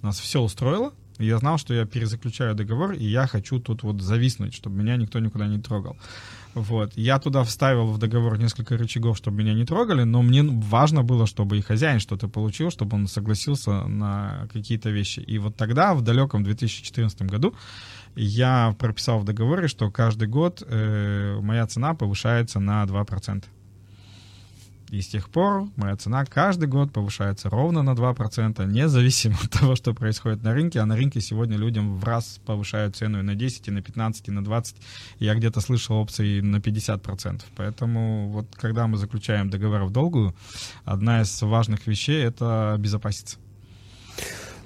нас 0.01 0.19
все 0.19 0.41
устроило, 0.41 0.93
я 1.21 1.39
знал, 1.39 1.59
что 1.59 1.75
я 1.75 1.85
перезаключаю 1.85 2.55
договор, 2.55 2.93
и 2.93 3.05
я 3.05 3.27
хочу 3.27 3.61
тут 3.61 3.83
вот 3.83 4.01
зависнуть, 4.01 4.55
чтобы 4.55 4.77
меня 4.77 4.97
никто 4.97 5.19
никуда 5.19 5.47
не 5.47 5.59
трогал. 5.59 5.97
Вот. 6.55 6.93
Я 6.97 7.19
туда 7.19 7.45
вставил 7.45 7.87
в 7.87 7.99
договор 7.99 8.39
несколько 8.39 8.77
рычагов, 8.77 9.17
чтобы 9.17 9.39
меня 9.39 9.55
не 9.55 9.65
трогали, 9.65 10.03
но 10.03 10.23
мне 10.23 10.43
важно 10.43 11.03
было, 11.03 11.27
чтобы 11.27 11.59
и 11.59 11.61
хозяин 11.61 12.01
что-то 12.01 12.29
получил, 12.29 12.71
чтобы 12.71 12.97
он 12.97 13.07
согласился 13.07 13.87
на 13.87 14.49
какие-то 14.53 14.91
вещи. 14.91 15.21
И 15.21 15.39
вот 15.39 15.57
тогда, 15.57 15.95
в 15.95 16.03
далеком 16.03 16.43
2014 16.43 17.23
году, 17.23 17.55
я 18.17 18.75
прописал 18.79 19.21
в 19.21 19.25
договоре, 19.25 19.69
что 19.69 19.91
каждый 19.91 20.27
год 20.27 20.63
э, 20.67 21.39
моя 21.41 21.67
цена 21.67 21.95
повышается 21.95 22.59
на 22.59 22.85
2%. 22.85 23.45
И 24.91 25.03
с 25.03 25.09
тех 25.09 25.31
пор 25.31 25.69
моя 25.77 25.97
цена 25.97 26.25
каждый 26.25 26.69
год 26.69 26.93
повышается 26.93 27.49
ровно 27.49 27.83
на 27.83 27.91
2%, 27.91 28.67
независимо 28.67 29.37
от 29.43 29.51
того, 29.51 29.77
что 29.77 29.95
происходит 29.95 30.43
на 30.43 30.53
рынке. 30.53 30.81
А 30.81 30.87
на 30.87 30.97
рынке 30.97 31.21
сегодня 31.21 31.57
людям 31.57 31.97
в 31.97 32.05
раз 32.05 32.41
повышают 32.45 32.97
цену 32.97 33.21
и 33.21 33.23
на 33.23 33.35
10, 33.35 33.69
и 33.69 33.71
на 33.71 33.83
15, 33.83 34.29
и 34.29 34.31
на 34.33 34.45
20. 34.45 34.77
Я 35.21 35.35
где-то 35.35 35.61
слышал 35.61 35.97
опции 35.97 36.41
на 36.41 36.57
50%. 36.57 37.43
Поэтому 37.57 38.31
вот 38.31 38.47
когда 38.57 38.87
мы 38.87 38.97
заключаем 38.97 39.49
договор 39.49 39.85
в 39.85 39.91
долгую, 39.91 40.35
одна 40.85 41.23
из 41.23 41.41
важных 41.43 41.87
вещей— 41.87 42.23
это 42.25 42.77
безопаситься. 42.79 43.39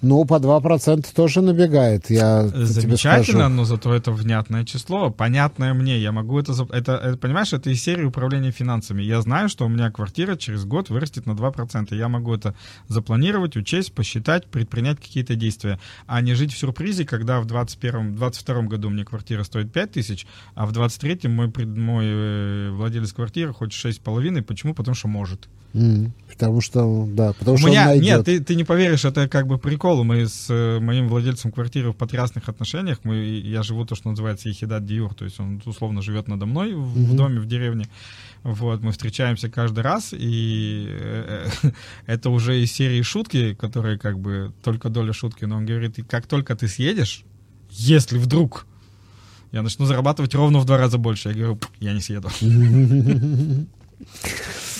Ну, 0.04 0.24
по 0.26 0.34
2% 0.34 1.06
тоже 1.14 1.40
набегает, 1.40 2.10
я 2.10 2.46
Замечательно, 2.46 3.48
но 3.48 3.64
зато 3.64 3.94
это 3.94 4.12
внятное 4.12 4.64
число, 4.64 5.10
понятное 5.10 5.72
мне. 5.72 5.98
Я 5.98 6.12
могу 6.12 6.38
это, 6.38 6.52
это, 6.72 6.92
это, 6.92 7.16
понимаешь, 7.16 7.52
это 7.54 7.70
из 7.70 7.82
серии 7.82 8.04
управления 8.04 8.50
финансами. 8.50 9.02
Я 9.02 9.22
знаю, 9.22 9.48
что 9.48 9.64
у 9.64 9.68
меня 9.68 9.90
квартира 9.90 10.36
через 10.36 10.66
год 10.66 10.90
вырастет 10.90 11.24
на 11.26 11.32
2%. 11.32 11.94
Я 11.94 12.08
могу 12.08 12.34
это 12.34 12.54
запланировать, 12.88 13.56
учесть, 13.56 13.94
посчитать, 13.94 14.46
предпринять 14.46 15.00
какие-то 15.00 15.36
действия, 15.36 15.80
а 16.06 16.20
не 16.20 16.34
жить 16.34 16.52
в 16.52 16.58
сюрпризе, 16.58 17.06
когда 17.06 17.40
в 17.40 17.46
21 17.46 18.14
22 18.16 18.62
году 18.62 18.90
мне 18.90 19.04
квартира 19.04 19.42
стоит 19.42 19.72
5 19.72 19.92
тысяч, 19.92 20.26
а 20.54 20.66
в 20.66 20.72
23 20.72 21.28
мой, 21.28 21.50
мой 21.64 22.04
э, 22.06 22.70
владелец 22.72 23.12
квартиры 23.12 23.54
хочет 23.54 23.96
6,5. 23.96 24.42
Почему? 24.42 24.74
Потому 24.74 24.94
что 24.94 25.08
может. 25.08 25.48
М, 25.74 26.12
Потому 26.30 26.60
что, 26.60 27.06
да, 27.08 27.32
потому 27.32 27.56
У 27.56 27.58
что 27.58 27.68
меня, 27.68 27.82
он 27.82 27.86
найдет. 27.88 28.04
нет, 28.04 28.24
ты, 28.24 28.40
ты 28.40 28.54
не 28.56 28.64
поверишь, 28.64 29.04
это 29.04 29.28
как 29.28 29.46
бы 29.46 29.58
прикол. 29.58 30.02
Мы 30.02 30.26
с 30.26 30.46
э, 30.48 30.80
моим 30.80 31.08
владельцем 31.08 31.52
квартиры 31.52 31.92
в 31.92 31.96
потрясных 31.96 32.48
отношениях. 32.48 32.98
Мы, 33.04 33.16
я 33.24 33.62
живу 33.62 33.84
то, 33.84 33.94
что 33.94 34.10
называется 34.10 34.48
ехидат 34.48 34.84
диюр, 34.84 35.14
то 35.14 35.24
есть 35.24 35.38
он 35.38 35.62
условно 35.64 36.02
живет 36.02 36.28
надо 36.28 36.46
мной 36.46 36.74
в, 36.74 36.82
в 36.82 37.16
доме, 37.16 37.40
в 37.40 37.46
деревне. 37.46 37.86
Вот, 38.42 38.82
мы 38.82 38.92
встречаемся 38.92 39.48
каждый 39.48 39.80
раз, 39.84 40.12
и 40.12 40.86
э, 40.90 41.48
э, 41.62 41.70
это 42.06 42.30
уже 42.30 42.60
из 42.62 42.72
серии 42.72 43.02
шутки, 43.02 43.54
которые 43.54 43.98
как 43.98 44.18
бы 44.18 44.52
только 44.62 44.88
доля 44.90 45.12
шутки, 45.12 45.44
но 45.44 45.56
он 45.56 45.66
говорит, 45.66 45.98
«И 45.98 46.02
как 46.02 46.26
только 46.26 46.54
ты 46.56 46.68
съедешь, 46.68 47.24
если 47.70 48.18
вдруг 48.18 48.66
я 49.52 49.62
начну 49.62 49.86
зарабатывать 49.86 50.34
ровно 50.34 50.58
в 50.58 50.64
два 50.66 50.78
раза 50.78 50.98
больше, 50.98 51.28
я 51.28 51.34
говорю, 51.34 51.56
«Пф, 51.56 51.70
я 51.80 51.92
не 51.92 52.00
съеду. 52.00 52.28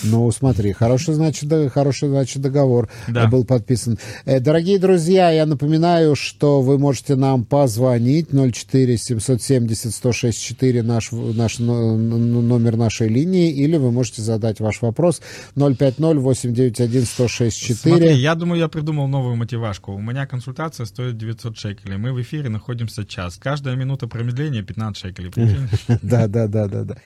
Ну, 0.03 0.31
смотри, 0.33 0.73
хороший, 0.73 1.15
значит, 1.15 1.51
хороший, 1.73 2.09
значит, 2.09 2.43
договор 2.43 2.89
Да. 3.09 3.27
был 3.27 3.45
подписан. 3.45 3.99
Э, 4.25 4.41
Дорогие 4.41 4.79
друзья, 4.79 5.31
я 5.31 5.47
напоминаю, 5.47 6.15
что 6.17 6.61
вы 6.63 6.79
можете 6.79 7.15
нам 7.17 7.45
позвонить 7.45 8.29
04 8.33 8.97
770 8.99 9.95
164 9.95 10.83
наш, 10.83 11.13
наш 11.13 11.59
номер 11.59 12.77
нашей 12.77 13.09
линии, 13.09 13.51
или 13.53 13.77
вы 13.77 13.91
можете 13.91 14.23
задать 14.23 14.61
ваш 14.61 14.83
вопрос 14.83 15.21
050 15.55 15.99
891 15.99 17.05
164. 17.05 17.97
Смотри, 17.97 18.15
я 18.17 18.35
думаю, 18.35 18.61
я 18.61 18.69
придумал 18.69 19.09
новую 19.09 19.37
мотивашку. 19.37 19.93
У 19.93 20.01
меня 20.01 20.27
консультация 20.27 20.87
стоит 20.87 21.17
900 21.17 21.57
шекелей. 21.57 21.97
Мы 21.97 22.13
в 22.13 22.21
эфире 22.23 22.49
находимся 22.49 23.05
час. 23.05 23.37
Каждая 23.37 23.77
минута 23.77 24.07
промедления 24.07 24.63
15 24.63 25.01
шекелей. 25.01 25.33
Да, 26.03 26.27
да, 26.27 26.47
да, 26.49 26.67
да, 26.69 26.83
да. 26.85 26.97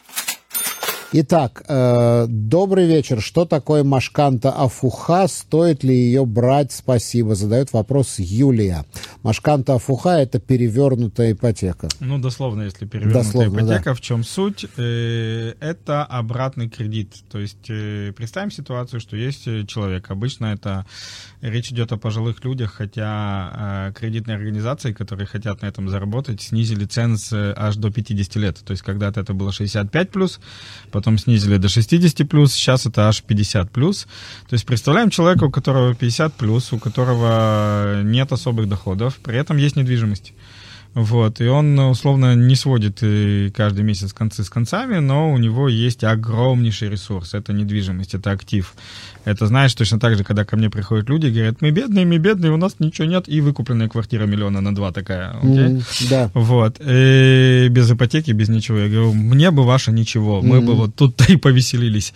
Итак, 1.11 1.62
э, 1.66 2.27
добрый 2.29 2.87
вечер. 2.87 3.23
Что 3.23 3.47
такое 3.47 3.83
Машканта 3.83 4.51
Афуха? 4.51 5.27
Стоит 5.27 5.83
ли 5.83 5.94
ее 5.94 6.27
брать? 6.27 6.71
Спасибо. 6.71 7.35
Задает 7.35 7.73
вопрос 7.73 8.16
Юлия. 8.18 8.85
Машканта 9.23 9.77
Афуха– 9.77 10.11
это 10.18 10.38
перевернутая 10.38 11.33
ипотека. 11.33 11.88
Ну, 12.01 12.18
дословно, 12.18 12.62
если 12.62 12.85
перевернутая 12.85 13.25
Дословно, 13.25 13.61
ипотека, 13.61 13.94
в 13.94 14.03
чем 14.03 14.23
суть? 14.23 14.66
Э, 14.77 15.55
Это 15.61 16.05
обратный 16.05 16.68
кредит. 16.68 17.14
То 17.31 17.38
есть 17.38 17.71
э, 17.71 18.12
представим 18.14 18.51
ситуацию, 18.51 19.01
что 19.01 19.16
есть 19.16 19.49
э, 19.49 19.64
человек. 19.64 20.11
Обычно 20.11 20.47
это 20.53 20.85
речь 21.40 21.73
идет 21.73 21.90
о 21.92 21.97
пожилых 21.97 22.44
людях, 22.44 22.75
хотя 22.75 23.88
э, 23.88 23.99
кредитные 23.99 24.37
организации, 24.37 24.92
которые 24.92 25.27
хотят 25.27 25.62
на 25.62 25.66
этом 25.66 25.88
заработать, 25.88 26.42
снизили 26.42 26.85
цены 26.85 27.16
с, 27.16 27.33
э, 27.33 27.55
аж 27.57 27.77
до 27.77 27.90
50 27.90 28.37
лет. 28.37 28.59
То 28.62 28.73
есть 28.73 28.83
когда-то 28.83 29.21
это 29.21 29.33
было 29.33 29.53
65 29.53 30.11
плюс, 30.11 30.38
потом 30.98 31.16
снизили 31.16 31.58
до 31.58 31.68
60 31.68 32.28
плюс, 32.28 32.52
сейчас 32.52 32.84
это 32.84 33.06
аж 33.08 33.22
50 33.22 33.70
плюс. 33.70 34.08
То 34.48 34.54
есть 34.54 34.66
представляем 34.66 35.11
человека, 35.11 35.44
у 35.44 35.50
которого 35.50 35.94
50 35.94 36.34
плюс, 36.34 36.72
у 36.72 36.78
которого 36.78 38.02
нет 38.02 38.32
особых 38.32 38.68
доходов, 38.68 39.14
при 39.22 39.38
этом 39.38 39.58
есть 39.58 39.76
недвижимость. 39.76 40.32
Вот, 40.94 41.40
и 41.40 41.46
он 41.46 41.79
условно 41.79 42.35
не 42.35 42.57
сводит 42.57 42.98
э, 43.03 43.51
каждый 43.55 43.85
месяц 43.85 44.12
концы 44.12 44.42
с 44.42 44.51
концами, 44.51 44.98
но 44.98 45.33
у 45.33 45.38
него 45.38 45.68
есть 45.68 46.03
огромнейший 46.03 46.88
ресурс. 46.88 47.35
Это 47.35 47.53
недвижимость, 47.53 48.14
это 48.14 48.33
актив. 48.33 48.74
Это 49.24 49.46
знаешь, 49.46 49.74
точно 49.74 50.01
так 50.01 50.16
же, 50.16 50.24
когда 50.24 50.44
ко 50.44 50.57
мне 50.57 50.70
приходят 50.70 51.09
люди 51.09 51.27
и 51.27 51.31
говорят, 51.31 51.61
мы 51.61 51.70
бедные, 51.70 52.05
мы 52.07 52.18
бедные, 52.18 52.51
у 52.51 52.57
нас 52.57 52.77
ничего 52.81 53.07
нет, 53.07 53.29
и 53.29 53.40
выкупленная 53.40 53.88
квартира 53.88 54.24
миллиона 54.27 54.61
на 54.61 54.74
два 54.74 54.90
такая. 54.90 55.37
окей? 55.37 55.59
М, 55.59 55.83
Да. 56.11 56.31
Вот. 56.35 56.81
И 56.81 57.68
без 57.70 57.90
ипотеки, 57.90 58.33
без 58.33 58.48
ничего. 58.48 58.79
Я 58.79 58.88
говорю, 58.88 59.12
мне 59.12 59.51
бы 59.51 59.64
ваше 59.64 59.92
ничего. 59.92 60.42
Мы 60.42 60.61
бы 60.61 60.74
вот 60.74 60.94
тут-то 60.96 61.24
и 61.33 61.37
повеселились. 61.37 62.12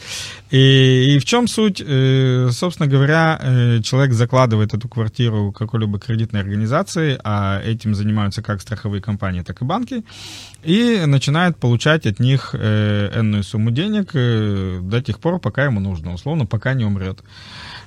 И, 0.51 1.15
и 1.15 1.19
в 1.19 1.25
чем 1.25 1.47
суть? 1.47 1.83
Э, 1.87 2.49
Собственно 2.51 2.89
говоря, 2.89 3.39
э, 3.43 3.81
человек 3.83 4.13
закладывает 4.15 4.75
эту 4.75 4.89
квартиру 4.89 5.53
какой-либо 5.53 5.99
кредитной 5.99 6.41
организации, 6.41 7.19
а 7.23 7.61
этим 7.65 7.95
занимаются 7.95 8.43
как 8.43 8.61
страховые 8.73 9.03
компании, 9.03 9.43
так 9.43 9.63
и 9.63 9.65
банки, 9.65 10.03
и 10.65 11.03
начинает 11.07 11.57
получать 11.57 12.07
от 12.07 12.21
них 12.21 12.55
э, 12.55 13.11
энную 13.15 13.43
сумму 13.43 13.71
денег 13.71 14.11
э, 14.15 14.81
до 14.83 15.03
тех 15.03 15.19
пор, 15.19 15.39
пока 15.39 15.65
ему 15.65 15.81
нужно, 15.81 16.15
условно, 16.15 16.47
пока 16.47 16.75
не 16.75 16.85
умрет. 16.85 17.19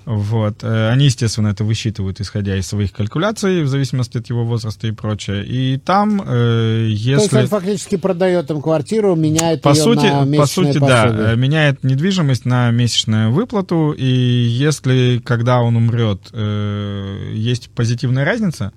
Вот. 0.06 0.63
Э, 0.63 0.89
Они, 0.89 1.06
естественно, 1.06 1.48
это 1.48 1.63
высчитывают, 1.63 2.21
исходя 2.21 2.56
из 2.56 2.67
своих 2.67 2.91
калькуляций, 2.91 3.63
в 3.63 3.67
зависимости 3.67 4.19
от 4.19 4.30
его 4.30 4.45
возраста 4.45 4.88
и 4.88 4.91
прочее. 4.91 5.43
И 5.45 5.78
там, 5.78 6.21
э, 6.21 6.26
То 6.26 6.86
есть 6.88 7.06
если... 7.06 7.38
он 7.39 7.48
фактически 7.48 7.98
продает 7.98 8.52
им 8.52 8.62
квартиру, 8.62 9.15
меняет 9.15 9.62
По 9.62 9.69
ее 9.69 9.84
сути, 9.84 10.06
на 10.06 10.38
по 10.38 10.45
сути, 10.45 10.78
да, 10.78 11.04
пособие. 11.06 11.34
э, 11.34 11.36
меняет 11.36 11.84
недвижимость 11.84 12.45
на 12.45 12.69
месячную 12.71 13.32
выплату, 13.32 13.95
и 13.98 14.06
если, 14.06 15.19
когда 15.26 15.62
он 15.62 15.76
умрет, 15.76 16.19
э, 16.34 17.32
есть 17.34 17.69
позитивная 17.71 18.26
разница 18.26 18.71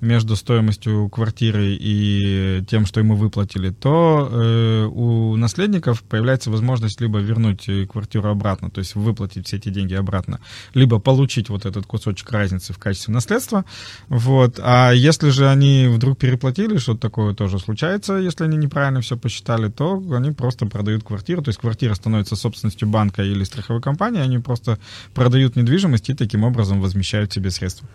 между 0.00 0.36
стоимостью 0.36 1.08
квартиры 1.08 1.76
и 1.78 2.62
тем, 2.68 2.86
что 2.86 3.00
ему 3.00 3.16
выплатили, 3.16 3.70
то 3.70 4.28
э, 4.30 4.84
у 4.84 5.36
наследников 5.36 6.02
появляется 6.02 6.50
возможность 6.50 7.00
либо 7.00 7.18
вернуть 7.18 7.68
э, 7.68 7.86
квартиру 7.86 8.30
обратно, 8.30 8.70
то 8.70 8.78
есть 8.78 8.94
выплатить 8.94 9.46
все 9.46 9.56
эти 9.56 9.68
деньги 9.68 9.94
обратно, 9.94 10.40
либо 10.74 10.98
получить 10.98 11.48
вот 11.48 11.66
этот 11.66 11.86
кусочек 11.86 12.30
разницы 12.32 12.72
в 12.72 12.78
качестве 12.78 13.12
наследства. 13.12 13.64
Вот. 14.08 14.58
А 14.62 14.92
если 14.92 15.30
же 15.30 15.48
они 15.48 15.86
вдруг 15.88 16.18
переплатили, 16.18 16.78
что-то 16.78 17.00
такое 17.00 17.34
тоже 17.34 17.58
случается, 17.58 18.14
если 18.14 18.44
они 18.44 18.56
неправильно 18.56 19.00
все 19.00 19.16
посчитали, 19.16 19.68
то 19.68 20.02
они 20.12 20.32
просто 20.32 20.66
продают 20.66 21.04
квартиру, 21.04 21.42
то 21.42 21.50
есть 21.50 21.60
квартира 21.60 21.94
становится 21.94 22.36
собственностью 22.36 22.88
банка 22.88 23.22
или 23.22 23.44
страховой 23.44 23.82
компании, 23.82 24.20
они 24.20 24.38
просто 24.38 24.78
продают 25.14 25.56
недвижимость 25.56 26.08
и 26.10 26.14
таким 26.14 26.44
образом 26.44 26.80
возмещают 26.80 27.32
себе 27.32 27.50
средства. 27.50 27.88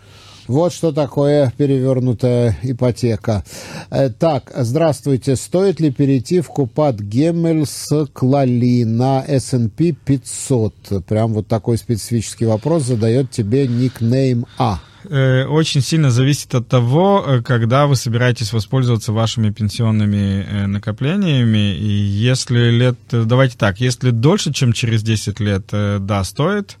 Вот 0.48 0.72
что 0.72 0.92
такое 0.92 1.52
перевернутая 1.56 2.56
ипотека. 2.62 3.44
Э, 3.90 4.10
так, 4.10 4.52
здравствуйте. 4.54 5.34
Стоит 5.34 5.80
ли 5.80 5.90
перейти 5.90 6.40
в 6.40 6.48
Купат 6.48 7.00
Гемель 7.00 7.66
с 7.66 8.06
Клали 8.12 8.84
на 8.84 9.24
S&P 9.26 9.92
500? 9.92 11.04
Прям 11.06 11.32
вот 11.32 11.48
такой 11.48 11.78
специфический 11.78 12.46
вопрос 12.46 12.84
задает 12.84 13.30
тебе 13.30 13.66
никнейм 13.66 14.46
А. 14.56 14.80
Э, 15.08 15.46
очень 15.46 15.80
сильно 15.80 16.10
зависит 16.10 16.54
от 16.54 16.68
того, 16.68 17.24
э, 17.26 17.42
когда 17.42 17.88
вы 17.88 17.96
собираетесь 17.96 18.52
воспользоваться 18.52 19.12
вашими 19.12 19.50
пенсионными 19.50 20.66
накоплениями. 20.66 21.74
И 21.74 21.88
если 21.88 22.70
лет, 22.70 22.98
давайте 23.10 23.56
так, 23.58 23.80
если 23.80 24.10
дольше, 24.10 24.52
чем 24.52 24.72
через 24.72 25.02
10 25.02 25.40
лет, 25.40 25.64
да, 25.72 26.22
стоит. 26.22 26.76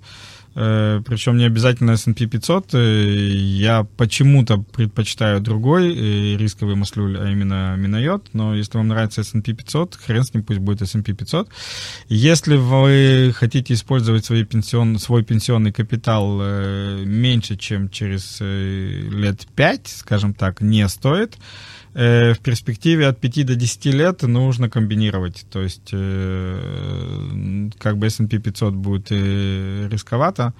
Э, 0.58 1.02
причем 1.04 1.36
не 1.36 1.44
обязательно 1.44 1.92
S&P 1.92 2.26
500. 2.26 2.74
Э, 2.74 2.78
я 2.78 3.86
почему-то 3.98 4.56
предпочитаю 4.56 5.40
другой 5.40 5.94
э, 5.94 6.36
рисковый 6.38 6.76
маслюль, 6.76 7.18
а 7.18 7.30
именно 7.30 7.76
Минайот. 7.76 8.30
Но 8.32 8.54
если 8.54 8.78
вам 8.78 8.88
нравится 8.88 9.20
S&P 9.20 9.52
500, 9.52 9.96
хрен 9.96 10.24
с 10.24 10.32
ним, 10.32 10.42
пусть 10.42 10.60
будет 10.60 10.80
S&P 10.80 11.12
500. 11.12 11.48
Если 12.08 12.56
вы 12.56 13.34
хотите 13.36 13.74
использовать 13.74 14.24
свой, 14.24 14.44
пенсион, 14.44 14.98
свой 14.98 15.24
пенсионный 15.24 15.72
капитал 15.72 16.40
меньше, 17.04 17.56
чем 17.56 17.90
через 17.90 18.38
лет 18.40 19.46
5, 19.54 19.88
скажем 19.88 20.32
так, 20.32 20.62
не 20.62 20.88
стоит. 20.88 21.36
Э, 21.98 22.34
в 22.34 22.40
перспективе 22.40 23.08
от 23.08 23.20
5 23.20 23.46
до 23.46 23.54
10 23.54 23.86
лет 23.86 24.22
нужно 24.22 24.68
комбинировать. 24.68 25.46
То 25.50 25.62
есть, 25.62 25.88
э, 25.92 27.70
как 27.78 27.96
бы 27.96 28.06
S&P 28.06 28.38
500 28.38 28.74
будет 28.74 29.06
э, 29.10 29.88
рисковато, 29.90 30.52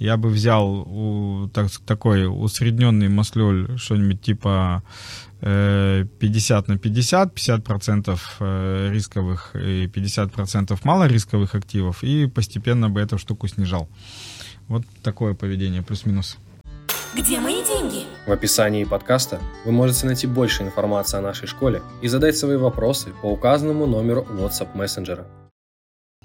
я 0.00 0.16
бы 0.16 0.28
взял 0.28 0.66
у, 0.66 1.48
так, 1.54 1.70
такой 1.86 2.26
усредненный 2.26 3.08
маслюль, 3.08 3.78
что-нибудь 3.78 4.22
типа 4.22 4.82
50 5.40 6.68
на 6.68 6.78
50, 6.78 7.34
50% 7.34 8.90
рисковых 8.92 9.54
и 9.54 9.86
50% 9.86 10.78
малорисковых 10.82 11.54
активов, 11.54 12.02
и 12.02 12.26
постепенно 12.26 12.88
бы 12.90 13.00
эту 13.00 13.18
штуку 13.18 13.48
снижал. 13.48 13.88
Вот 14.68 14.82
такое 15.02 15.34
поведение, 15.34 15.82
плюс-минус. 15.82 16.38
Где 17.14 17.40
мои 17.40 17.62
деньги? 17.64 18.04
В 18.24 18.30
описании 18.30 18.84
подкаста 18.84 19.40
вы 19.64 19.72
можете 19.72 20.06
найти 20.06 20.28
больше 20.28 20.62
информации 20.62 21.18
о 21.18 21.22
нашей 21.22 21.48
школе 21.48 21.82
и 22.02 22.08
задать 22.08 22.36
свои 22.36 22.56
вопросы 22.56 23.12
по 23.20 23.26
указанному 23.26 23.86
номеру 23.86 24.24
WhatsApp 24.30 24.68
мессенджера. 24.74 25.26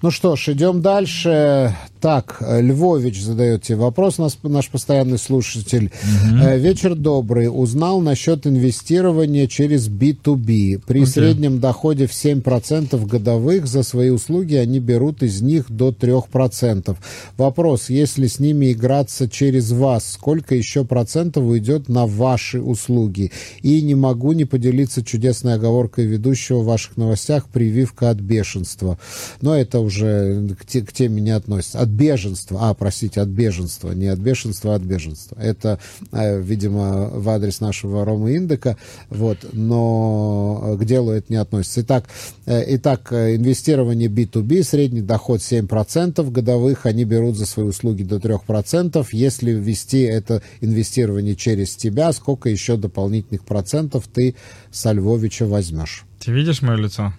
Ну 0.04 0.12
что 0.12 0.36
ж, 0.36 0.50
идем 0.50 0.84
дальше. 0.84 1.76
Так, 2.00 2.44
Львович 2.48 3.20
задает 3.24 3.64
тебе 3.64 3.78
вопрос, 3.78 4.20
наш, 4.20 4.34
наш 4.44 4.70
постоянный 4.70 5.18
слушатель. 5.18 5.86
Угу. 5.86 6.58
Вечер 6.58 6.94
добрый. 6.94 7.50
Узнал 7.52 8.02
насчет 8.02 8.46
инвестирования 8.46 9.48
через 9.48 9.90
B2B. 9.90 10.84
При 10.86 11.02
okay. 11.02 11.06
среднем 11.08 11.60
доходе 11.60 12.06
в 12.06 12.12
7% 12.12 13.04
годовых 13.08 13.66
за 13.66 13.82
свои 13.82 14.12
услуги 14.12 14.54
они 14.54 14.80
берут 14.80 15.24
из 15.24 15.42
них 15.42 15.72
до 15.72 15.90
3%. 15.90 16.96
Вопрос, 17.38 17.90
если 17.90 18.28
с 18.28 18.40
ними 18.40 18.74
играться 18.74 19.28
через 19.28 19.72
вас, 19.72 20.12
сколько 20.12 20.54
еще 20.54 20.86
процентов 20.86 21.46
уйдет 21.46 21.90
на 21.90 22.06
ваши 22.06 22.62
услуги? 22.62 23.32
И 23.64 23.82
не 23.82 23.96
могу 23.96 24.34
не 24.34 24.46
поделиться 24.46 25.04
чудесной 25.04 25.56
оговоркой 25.56 26.06
ведущего 26.06 26.60
в 26.60 26.66
ваших 26.66 26.98
новостях 26.98 27.48
прививка 27.48 28.12
от 28.12 28.20
бешенства. 28.20 29.00
Но 29.42 29.56
это 29.56 29.87
уже 29.88 30.56
к, 30.60 30.66
те, 30.66 30.82
к 30.82 30.92
теме 30.92 31.22
не 31.22 31.32
относится. 31.32 31.80
От 31.80 31.90
беженства, 31.90 32.70
а, 32.70 32.74
простите, 32.74 33.22
от 33.22 33.30
беженства, 33.30 33.92
не 33.92 34.08
от 34.08 34.20
бешенства, 34.20 34.74
а 34.74 34.76
от 34.76 34.84
беженства. 34.84 35.38
Это, 35.40 35.80
э, 36.12 36.40
видимо, 36.42 37.10
в 37.10 37.28
адрес 37.30 37.62
нашего 37.62 38.06
Рома 38.06 38.36
Индека, 38.36 38.78
вот, 39.10 39.40
но 39.54 40.76
к 40.80 40.86
делу 40.86 41.12
это 41.12 41.26
не 41.30 41.38
относится. 41.38 41.82
Итак, 41.82 42.06
э, 42.46 42.76
итак 42.76 43.12
инвестирование 43.12 44.10
B2B, 44.10 44.64
средний 44.64 45.02
доход 45.02 45.42
7% 45.42 46.30
годовых, 46.32 46.86
они 46.86 47.06
берут 47.06 47.38
за 47.38 47.46
свои 47.46 47.66
услуги 47.66 48.04
до 48.04 48.20
3%. 48.20 49.08
Если 49.14 49.52
ввести 49.52 50.02
это 50.02 50.42
инвестирование 50.62 51.36
через 51.36 51.76
тебя, 51.76 52.12
сколько 52.12 52.50
еще 52.50 52.78
дополнительных 52.78 53.44
процентов 53.44 54.08
ты 54.14 54.36
со 54.72 54.92
Львовича 54.92 55.46
возьмешь? 55.46 56.06
Ты 56.20 56.32
видишь 56.32 56.62
мое 56.62 56.78
лицо? 56.78 57.14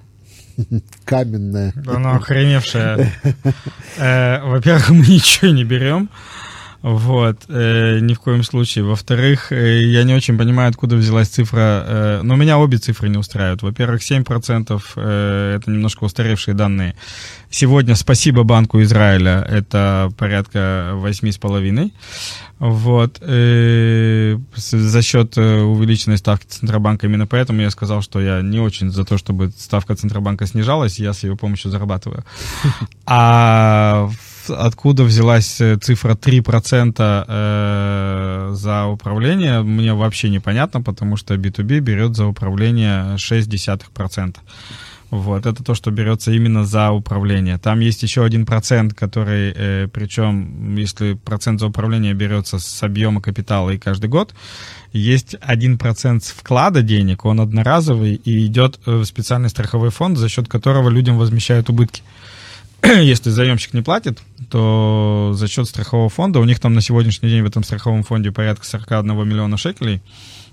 Каменная. 1.05 1.73
Оно 1.87 2.15
охреневшее. 2.17 3.13
Э, 3.97 4.43
во-первых, 4.43 4.91
мы 4.91 5.07
ничего 5.07 5.51
не 5.51 5.65
берем. 5.65 6.09
Вот, 6.83 7.45
э, 7.49 7.99
ни 8.01 8.15
в 8.15 8.21
коем 8.21 8.45
случае. 8.45 8.85
Во-вторых, 8.85 9.51
э, 9.51 9.83
я 9.83 10.05
не 10.05 10.15
очень 10.15 10.39
понимаю, 10.39 10.71
откуда 10.71 10.95
взялась 10.95 11.29
цифра. 11.29 11.85
Э, 11.87 12.21
но 12.23 12.37
меня 12.37 12.59
обе 12.59 12.79
цифры 12.79 13.09
не 13.09 13.19
устраивают. 13.19 13.63
Во-первых, 13.63 14.01
7% 14.01 14.81
э, 14.95 15.57
это 15.57 15.71
немножко 15.71 16.05
устаревшие 16.05 16.55
данные. 16.55 16.95
Сегодня 17.51 17.97
спасибо 17.97 18.45
Банку 18.45 18.81
Израиля, 18.83 19.45
это 19.49 20.11
порядка 20.17 20.93
8,5%. 20.95 21.91
Вот. 22.61 23.19
Э, 23.23 24.39
за 24.55 25.03
счет 25.03 25.37
э, 25.37 25.61
увеличенной 25.61 26.19
ставки 26.19 26.47
Центробанка 26.47 27.07
именно 27.07 27.27
поэтому 27.27 27.61
я 27.61 27.71
сказал, 27.71 28.03
что 28.03 28.21
я 28.21 28.41
не 28.43 28.61
очень 28.61 28.91
за 28.91 29.05
то, 29.05 29.19
чтобы 29.19 29.53
ставка 29.57 29.97
Центробанка 29.97 30.47
снижалась, 30.47 30.99
я 30.99 31.13
с 31.13 31.25
ее 31.25 31.37
помощью 31.37 31.71
зарабатываю. 31.71 32.25
А 33.11 34.11
откуда 34.51 35.05
взялась 35.05 35.61
э, 35.61 35.77
цифра 35.77 36.15
3% 36.15 37.25
э, 37.29 38.51
за 38.55 38.87
управление, 38.87 39.63
мне 39.63 39.95
вообще 39.95 40.31
непонятно, 40.31 40.83
потому 40.83 41.17
что 41.17 41.35
B2B 41.35 41.81
берет 41.81 42.17
за 42.17 42.27
управление 42.27 43.17
0,6%. 43.17 44.37
Вот, 45.11 45.47
это 45.47 45.65
то, 45.65 45.75
что 45.75 45.91
берется 45.91 46.33
именно 46.33 46.67
за 46.67 46.91
управление. 46.91 47.57
Там 47.57 47.81
есть 47.81 48.03
еще 48.03 48.25
один 48.25 48.45
процент, 48.45 48.93
который, 48.93 49.53
э, 49.57 49.89
причем, 49.91 50.77
если 50.77 51.15
процент 51.15 51.61
за 51.61 51.67
управление 51.67 52.13
берется 52.13 52.59
с 52.59 52.83
объема 52.83 53.23
капитала 53.23 53.71
и 53.71 53.79
каждый 53.79 54.11
год, 54.11 54.35
есть 54.93 55.37
один 55.41 55.79
процент 55.79 56.25
вклада 56.25 56.83
денег, 56.83 57.25
он 57.25 57.41
одноразовый 57.41 58.15
и 58.15 58.47
идет 58.47 58.79
в 58.85 59.05
специальный 59.05 59.49
страховой 59.49 59.91
фонд, 59.91 60.19
за 60.19 60.29
счет 60.29 60.49
которого 60.49 60.91
людям 60.91 61.17
возмещают 61.17 61.71
убытки. 61.71 62.03
если 62.83 63.31
заемщик 63.31 63.75
не 63.75 63.83
платит, 63.83 64.21
то 64.51 65.33
за 65.35 65.49
счет 65.49 65.69
страхового 65.69 66.09
фонда, 66.09 66.41
у 66.41 66.45
них 66.45 66.61
там 66.61 66.75
на 66.75 66.81
сегодняшний 66.81 67.29
день 67.29 67.43
в 67.43 67.47
этом 67.47 67.63
страховом 67.63 68.03
фонде 68.03 68.33
порядка 68.33 68.65
41 68.65 69.29
миллиона 69.29 69.57
шекелей, 69.57 70.01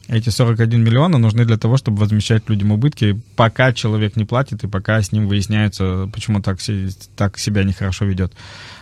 эти 0.08 0.30
41 0.30 0.84
миллиона 0.84 1.18
нужны 1.18 1.46
для 1.46 1.58
того, 1.58 1.78
чтобы 1.78 2.00
возмещать 2.00 2.48
людям 2.48 2.72
убытки, 2.72 3.20
пока 3.36 3.74
человек 3.74 4.15
не 4.15 4.26
платит 4.26 4.63
и 4.63 4.68
пока 4.68 5.02
с 5.02 5.12
ним 5.12 5.28
выясняется, 5.28 6.10
почему 6.13 6.41
так, 6.41 6.60
так 7.15 7.39
себя 7.39 7.63
нехорошо 7.63 8.06
ведет. 8.06 8.34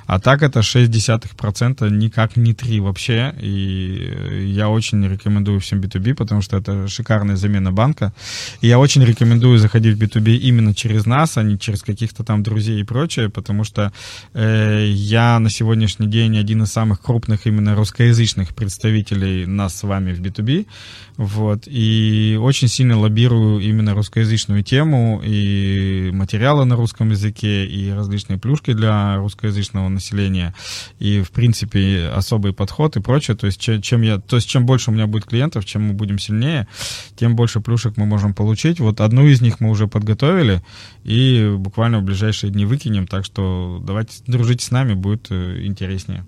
А 0.05 0.19
так 0.19 0.43
это 0.43 0.59
0,6%, 0.59 1.89
никак 1.89 2.35
не 2.35 2.53
3 2.53 2.79
вообще. 2.81 3.33
И 3.39 4.51
я 4.53 4.69
очень 4.69 5.05
рекомендую 5.07 5.59
всем 5.59 5.79
B2B, 5.79 6.13
потому 6.13 6.41
что 6.41 6.57
это 6.57 6.87
шикарная 6.87 7.35
замена 7.35 7.71
банка. 7.71 8.13
И 8.61 8.67
я 8.67 8.79
очень 8.79 9.03
рекомендую 9.03 9.57
заходить 9.59 9.97
в 9.97 10.01
B2B 10.01 10.35
именно 10.35 10.75
через 10.75 11.05
нас, 11.05 11.37
а 11.37 11.43
не 11.43 11.57
через 11.57 11.83
каких-то 11.83 12.23
там 12.23 12.43
друзей 12.43 12.81
и 12.81 12.83
прочее, 12.83 13.29
потому 13.29 13.63
что 13.63 13.93
э, 14.33 14.85
я 14.89 15.39
на 15.39 15.49
сегодняшний 15.49 16.07
день 16.07 16.37
один 16.37 16.63
из 16.63 16.71
самых 16.71 17.01
крупных 17.01 17.47
именно 17.47 17.75
русскоязычных 17.75 18.53
представителей 18.53 19.45
нас 19.45 19.77
с 19.77 19.83
вами 19.83 20.13
в 20.13 20.19
B2B. 20.19 20.67
Вот. 21.17 21.63
И 21.67 22.37
очень 22.41 22.67
сильно 22.67 22.99
лоббирую 22.99 23.59
именно 23.59 23.93
русскоязычную 23.93 24.63
тему 24.63 25.21
и 25.23 26.09
материалы 26.11 26.65
на 26.65 26.75
русском 26.75 27.11
языке, 27.11 27.65
и 27.65 27.91
различные 27.91 28.39
плюшки 28.39 28.73
для 28.73 29.17
русскоязычного 29.17 29.89
населения, 29.89 30.55
и, 30.99 31.21
в 31.21 31.31
принципе, 31.31 32.11
особый 32.13 32.53
подход 32.53 32.97
и 32.97 33.01
прочее. 33.01 33.37
То 33.37 33.45
есть, 33.45 33.59
чем, 33.59 34.01
я, 34.01 34.19
то 34.19 34.37
есть, 34.37 34.49
чем 34.49 34.65
больше 34.65 34.89
у 34.89 34.93
меня 34.93 35.05
будет 35.05 35.25
клиентов, 35.25 35.65
чем 35.65 35.83
мы 35.83 35.93
будем 35.93 36.17
сильнее, 36.17 36.67
тем 37.15 37.35
больше 37.35 37.61
плюшек 37.61 37.97
мы 37.97 38.05
можем 38.05 38.33
получить. 38.33 38.79
Вот 38.79 38.99
одну 38.99 39.27
из 39.27 39.41
них 39.41 39.59
мы 39.59 39.69
уже 39.69 39.87
подготовили, 39.87 40.63
и 41.03 41.53
буквально 41.57 41.99
в 41.99 42.03
ближайшие 42.03 42.51
дни 42.51 42.65
выкинем, 42.65 43.07
так 43.07 43.23
что 43.23 43.81
давайте 43.85 44.17
дружите 44.25 44.65
с 44.65 44.71
нами, 44.71 44.93
будет 44.93 45.27
э, 45.29 45.63
интереснее. 45.63 46.25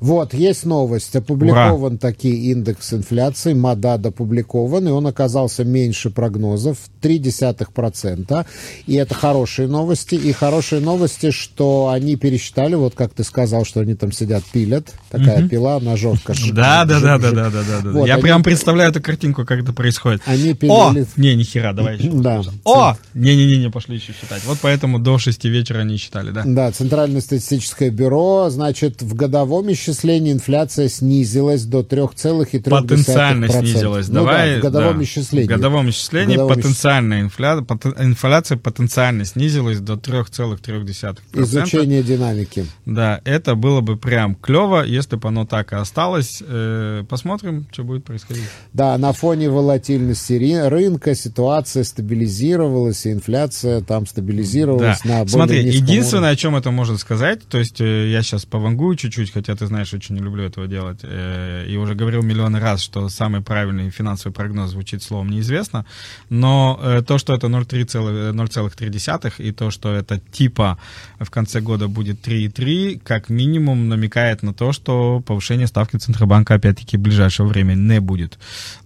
Вот, 0.00 0.32
есть 0.34 0.64
новость. 0.64 1.14
Опубликован 1.14 1.92
Ура. 1.92 1.98
таки 1.98 2.50
индекс 2.50 2.92
инфляции, 2.94 3.52
МАДАД 3.52 4.06
опубликован, 4.06 4.88
и 4.88 4.90
он 4.90 5.06
оказался 5.06 5.64
меньше 5.64 6.10
прогнозов, 6.10 6.78
0,3%. 7.02 8.46
И 8.86 8.94
это 8.94 9.14
хорошие 9.14 9.68
новости. 9.68 10.14
И 10.14 10.32
хорошие 10.32 10.80
новости, 10.80 11.30
что 11.30 11.90
они 11.90 12.16
пересчитали, 12.16 12.74
вот 12.74 12.94
как 12.94 13.12
ты 13.12 13.24
сказал, 13.24 13.64
что 13.64 13.80
они 13.80 13.94
там 13.94 14.10
сидят, 14.10 14.42
пилят. 14.44 14.88
Такая 15.10 15.40
угу. 15.40 15.48
пила, 15.48 15.80
ножовка. 15.80 16.34
Да, 16.52 16.84
да, 16.86 17.00
да, 17.00 17.18
да, 17.18 17.30
да, 17.30 17.50
да, 17.50 17.80
да. 17.82 18.06
Я 18.06 18.18
прям 18.18 18.42
представляю 18.42 18.90
эту 18.90 19.02
картинку, 19.02 19.44
как 19.44 19.60
это 19.60 19.72
происходит. 19.72 20.22
Они 20.24 20.54
пилили... 20.54 21.02
О! 21.02 21.06
Не, 21.16 21.34
ни 21.34 21.42
хера, 21.42 21.72
давай 21.72 21.98
еще. 21.98 22.10
Да. 22.10 22.42
О! 22.64 22.96
Не-не-не, 23.14 23.58
не 23.58 23.70
пошли 23.70 23.96
еще 23.96 24.12
считать. 24.12 24.42
Вот 24.44 24.58
поэтому 24.62 24.98
до 24.98 25.18
6 25.18 25.44
вечера 25.44 25.80
они 25.80 25.98
считали, 25.98 26.30
да? 26.30 26.42
Да, 26.46 26.72
Центральное 26.72 27.20
статистическое 27.20 27.90
бюро, 27.90 28.48
значит, 28.50 29.02
в 29.02 29.14
годовом 29.14 29.70
исчислении 29.72 29.89
исчислении 29.90 30.32
инфляция 30.32 30.88
снизилась 30.88 31.64
до 31.64 31.80
3,3%. 31.80 32.70
Потенциально 32.70 33.48
снизилась. 33.48 34.08
Ну, 34.08 34.14
Давай, 34.14 34.54
да, 34.54 34.58
в 34.58 34.62
годовом 34.62 34.98
да. 34.98 35.04
исчислении. 35.04 35.46
В 35.46 35.48
годовом 35.48 35.90
исчислении 35.90 36.34
В 36.34 36.38
годовом 36.38 36.56
потенциальная 36.56 37.20
инфля... 37.20 37.58
потен- 37.58 38.02
инфляция 38.02 38.58
потенциально 38.58 39.24
снизилась 39.24 39.80
до 39.80 39.94
3,3%. 39.94 41.18
Изучение 41.34 42.02
динамики. 42.02 42.66
Да, 42.86 43.20
это 43.24 43.54
было 43.54 43.80
бы 43.80 43.96
прям 43.96 44.34
клево, 44.34 44.84
если 44.84 45.16
бы 45.16 45.28
оно 45.28 45.46
так 45.46 45.72
и 45.72 45.76
осталось. 45.76 46.42
Э, 46.46 47.04
Посмотрим, 47.08 47.66
что 47.72 47.84
будет 47.84 48.04
происходить. 48.04 48.44
Да, 48.72 48.96
на 48.98 49.12
фоне 49.12 49.50
волатильности 49.50 50.32
рынка 50.68 51.14
ситуация 51.14 51.84
стабилизировалась, 51.84 53.06
и 53.06 53.12
инфляция 53.12 53.80
там 53.80 54.06
стабилизировалась 54.06 55.04
на 55.04 55.24
более 55.24 55.28
Смотри, 55.28 55.64
единственное, 55.64 56.30
о 56.30 56.36
чем 56.36 56.56
это 56.56 56.70
может 56.70 57.00
сказать, 57.00 57.40
то 57.48 57.58
есть 57.58 57.80
э, 57.80 58.10
я 58.10 58.22
сейчас 58.22 58.44
повангую 58.44 58.96
чуть-чуть, 58.96 59.32
хотя 59.32 59.56
ты 59.56 59.66
знаешь, 59.66 59.79
очень 59.92 60.14
не 60.14 60.20
люблю 60.20 60.44
этого 60.44 60.66
делать, 60.66 61.00
э, 61.02 61.66
и 61.68 61.76
уже 61.76 61.94
говорил 61.94 62.22
миллионы 62.22 62.60
раз, 62.60 62.80
что 62.80 63.08
самый 63.08 63.40
правильный 63.40 63.90
финансовый 63.90 64.32
прогноз 64.32 64.70
звучит 64.70 65.02
словом 65.02 65.30
неизвестно, 65.30 65.84
но 66.28 66.78
э, 66.82 67.02
то, 67.06 67.18
что 67.18 67.34
это 67.34 67.46
0,3 67.48 67.84
целых- 67.84 68.34
0,3 68.34 69.32
и 69.38 69.52
то, 69.52 69.70
что 69.70 69.92
это 69.94 70.18
типа 70.32 70.78
в 71.18 71.30
конце 71.30 71.60
года 71.60 71.88
будет 71.88 72.20
3,3, 72.26 73.00
как 73.02 73.28
минимум 73.30 73.88
намекает 73.88 74.42
на 74.42 74.52
то, 74.54 74.72
что 74.72 75.22
повышение 75.26 75.66
ставки 75.66 75.96
Центробанка 75.96 76.54
опять-таки 76.54 76.96
в 76.96 77.00
ближайшее 77.00 77.46
время 77.46 77.74
не 77.74 78.00
будет. 78.00 78.38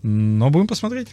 Но 0.02 0.50
будем 0.50 0.66
посмотреть. 0.66 1.08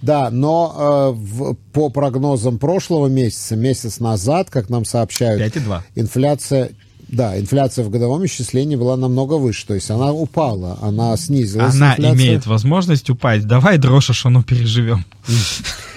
Да, 0.00 0.30
но 0.30 1.12
э, 1.14 1.16
в- 1.16 1.54
по 1.72 1.88
прогнозам 1.88 2.58
прошлого 2.58 3.06
месяца, 3.06 3.54
месяц 3.54 4.00
назад, 4.00 4.50
как 4.50 4.68
нам 4.68 4.84
сообщают, 4.84 5.40
5,2. 5.54 5.82
инфляция, 5.94 6.70
да, 7.12 7.38
инфляция 7.38 7.84
в 7.84 7.90
годовом 7.90 8.24
исчислении 8.24 8.74
была 8.74 8.96
намного 8.96 9.34
выше, 9.34 9.66
то 9.66 9.74
есть 9.74 9.90
она 9.90 10.12
упала, 10.12 10.78
она 10.80 11.14
снизилась. 11.18 11.74
Она 11.74 11.92
инфляция. 11.92 12.16
имеет 12.16 12.46
возможность 12.46 13.10
упасть. 13.10 13.46
Давай, 13.46 13.76
дрожь, 13.76 14.24
оно 14.24 14.42
переживем. 14.42 15.04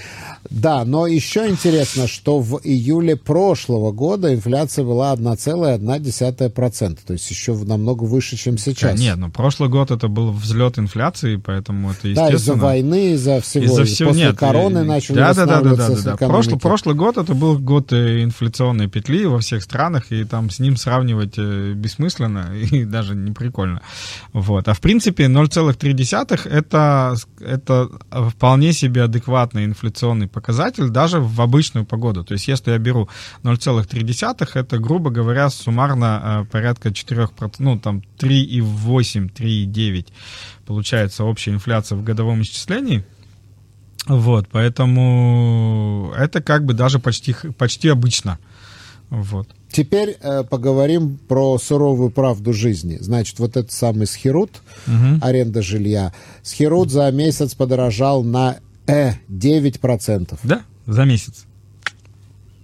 Да, 0.50 0.86
но 0.86 1.08
еще 1.08 1.48
интересно, 1.50 2.08
что 2.08 2.40
в 2.40 2.60
июле 2.64 3.16
прошлого 3.16 3.92
года 3.92 4.34
инфляция 4.34 4.86
была 4.86 5.14
1,1%, 5.16 7.00
то 7.06 7.14
есть 7.14 7.30
еще 7.30 7.54
намного 7.56 8.04
выше, 8.04 8.38
чем 8.38 8.58
сейчас. 8.58 9.00
Нет, 9.00 9.18
ну 9.18 9.30
прошлый 9.30 9.70
год 9.70 9.92
это 9.92 10.08
был 10.08 10.32
взлет 10.32 10.78
инфляции, 10.80 11.36
поэтому 11.38 11.92
это 11.92 12.02
да, 12.14 12.28
естественно. 12.28 12.36
из-за 12.36 12.54
войны, 12.56 13.12
из-за 13.14 13.42
всего, 13.42 13.66
Из-за 13.66 13.84
всего 13.86 14.10
после 14.10 14.26
нет. 14.26 14.38
короны 14.38 14.80
и- 14.80 14.84
начали 14.84 15.16
да, 15.16 15.34
да, 15.34 15.46
да, 15.46 15.62
да, 15.62 15.76
да, 15.76 15.90
да, 15.90 16.16
да. 16.18 16.28
Прошлый, 16.28 16.60
прошлый 16.60 16.96
год 16.96 17.18
это 17.18 17.34
был 17.34 17.58
год 17.60 17.92
э, 17.94 18.24
инфляционной 18.24 18.88
петли 18.88 19.26
во 19.26 19.40
всех 19.40 19.64
странах, 19.64 20.12
и 20.12 20.24
там 20.24 20.50
с 20.50 20.60
ним 20.60 20.78
сравнивать 20.78 21.36
э, 21.38 21.74
бессмысленно 21.74 22.52
и 22.72 22.86
даже 22.86 23.16
не 23.16 23.32
прикольно. 23.32 23.82
Вот. 24.34 24.68
А 24.68 24.74
в 24.74 24.80
принципе 24.82 25.26
0,3 25.26 26.50
это, 26.50 27.16
это 27.40 27.90
вполне 28.32 28.74
себе 28.74 29.04
адекватный 29.04 29.66
инфляционный 29.66 30.28
показатель 30.36 30.90
даже 30.90 31.20
в 31.20 31.42
обычную 31.42 31.86
погоду. 31.86 32.24
То 32.24 32.34
есть 32.34 32.48
если 32.48 32.72
я 32.72 32.78
беру 32.78 33.08
0,3, 33.44 34.50
это, 34.54 34.78
грубо 34.78 35.10
говоря, 35.10 35.50
суммарно 35.50 36.44
э, 36.44 36.52
порядка 36.52 36.90
4%, 36.90 37.56
ну 37.60 37.80
там 37.80 38.04
3,8, 38.20 39.32
3,9 39.34 40.08
получается 40.66 41.24
общая 41.24 41.52
инфляция 41.52 41.98
в 41.98 42.04
годовом 42.04 42.42
исчислении. 42.42 43.04
Вот, 44.08 44.48
поэтому 44.52 46.14
это 46.16 46.42
как 46.42 46.66
бы 46.66 46.74
даже 46.74 47.00
почти, 47.00 47.34
почти 47.58 47.90
обычно. 47.90 48.38
Вот. 49.10 49.48
Теперь 49.72 50.18
э, 50.22 50.44
поговорим 50.44 51.18
про 51.28 51.58
суровую 51.58 52.10
правду 52.10 52.54
жизни. 52.54 52.98
Значит, 53.00 53.40
вот 53.40 53.58
этот 53.58 53.72
самый 53.72 54.08
Схерут, 54.08 54.62
аренда 55.22 55.62
жилья. 55.62 56.14
Схерут 56.44 56.92
за 56.92 57.12
месяц 57.12 57.56
подорожал 57.56 58.24
на 58.24 58.58
э, 58.88 59.14
9%. 59.30 60.40
Да, 60.44 60.62
за 60.86 61.06
месяц. 61.06 61.46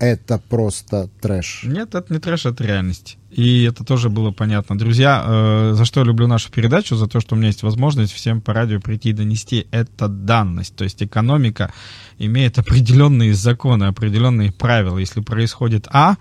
Это 0.01 0.41
просто 0.49 1.10
трэш. 1.21 1.62
Нет, 1.63 1.93
это 1.93 2.12
не 2.12 2.19
трэш, 2.19 2.47
это 2.47 2.63
реальность. 2.63 3.19
И 3.29 3.63
это 3.63 3.84
тоже 3.84 4.10
было 4.10 4.31
понятно. 4.31 4.75
Друзья, 4.75 5.23
э, 5.23 5.73
за 5.75 5.86
что 5.86 5.99
я 5.99 6.07
люблю 6.07 6.25
нашу 6.25 6.51
передачу, 6.51 6.95
за 6.95 7.05
то, 7.05 7.19
что 7.19 7.36
у 7.36 7.38
меня 7.38 7.49
есть 7.49 7.62
возможность 7.62 8.12
всем 8.12 8.41
по 8.41 8.51
радио 8.51 8.79
прийти 8.79 9.10
и 9.10 9.13
донести, 9.13 9.67
это 9.69 10.07
данность. 10.07 10.75
То 10.75 10.86
есть 10.86 11.03
экономика 11.03 11.71
имеет 12.17 12.57
определенные 12.57 13.36
законы, 13.36 13.84
определенные 13.84 14.51
правила. 14.51 14.97
Если 14.97 15.21
происходит 15.21 15.88
А, 15.91 16.15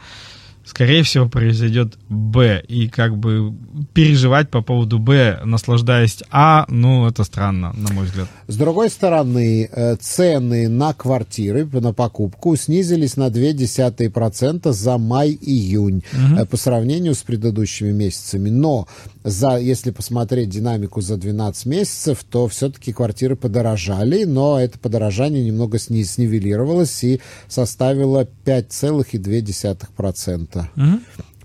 скорее 0.71 1.03
всего, 1.03 1.29
произойдет 1.29 1.99
Б. 2.09 2.63
И 2.69 2.89
как 2.89 3.17
бы 3.17 3.53
переживать 3.93 4.51
по 4.51 4.63
поводу 4.63 4.99
Б, 4.99 5.41
наслаждаясь 5.45 6.23
А, 6.31 6.65
ну, 6.69 7.09
это 7.09 7.25
странно, 7.25 7.73
на 7.77 7.93
мой 7.93 8.07
взгляд. 8.07 8.29
С 8.47 8.57
другой 8.57 8.89
стороны, 8.91 9.69
э, 9.71 9.97
цены 9.97 10.69
на 10.69 10.95
квартиры, 10.95 11.69
на 11.73 11.93
покупку 11.93 12.55
снизились 12.57 13.17
на 13.17 13.31
0,2% 13.31 14.73
за 14.73 14.99
май-июнь 14.99 16.03
э, 16.13 16.47
по 16.47 16.57
сравнению 16.57 17.15
с 17.15 17.23
предыдущими 17.23 17.91
месяцами. 17.91 18.51
Но 18.51 18.87
за, 19.25 19.59
если 19.59 19.91
посмотреть 19.91 20.51
динамику 20.51 21.01
за 21.01 21.17
12 21.17 21.67
месяцев, 21.67 22.25
то 22.31 22.47
все-таки 22.49 22.93
квартиры 22.93 23.35
подорожали, 23.37 24.25
но 24.25 24.61
это 24.61 24.79
подорожание 24.79 25.45
немного 25.45 25.79
сни- 25.79 26.05
снивелировалось 26.05 27.03
и 27.05 27.21
составило 27.49 28.29
5,2%. 28.45 30.60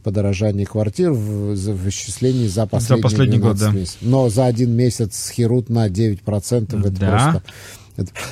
Подорожание 0.04 0.65
квартир 0.67 1.12
в, 1.12 1.56
за- 1.56 1.73
в 1.73 1.88
исчислении 1.89 2.47
за 2.47 2.67
последние 2.67 3.01
последний 3.04 3.38
год, 3.39 3.58
12 3.58 3.73
да. 3.73 3.80
месяцев. 3.80 3.97
Но 4.01 4.30
за 4.30 4.45
один 4.45 4.71
месяц 4.71 5.32
херут 5.32 5.69
на 5.69 5.88
9%. 5.89 6.80
Это 6.80 6.89
Да. 6.91 7.10
просто... 7.10 7.43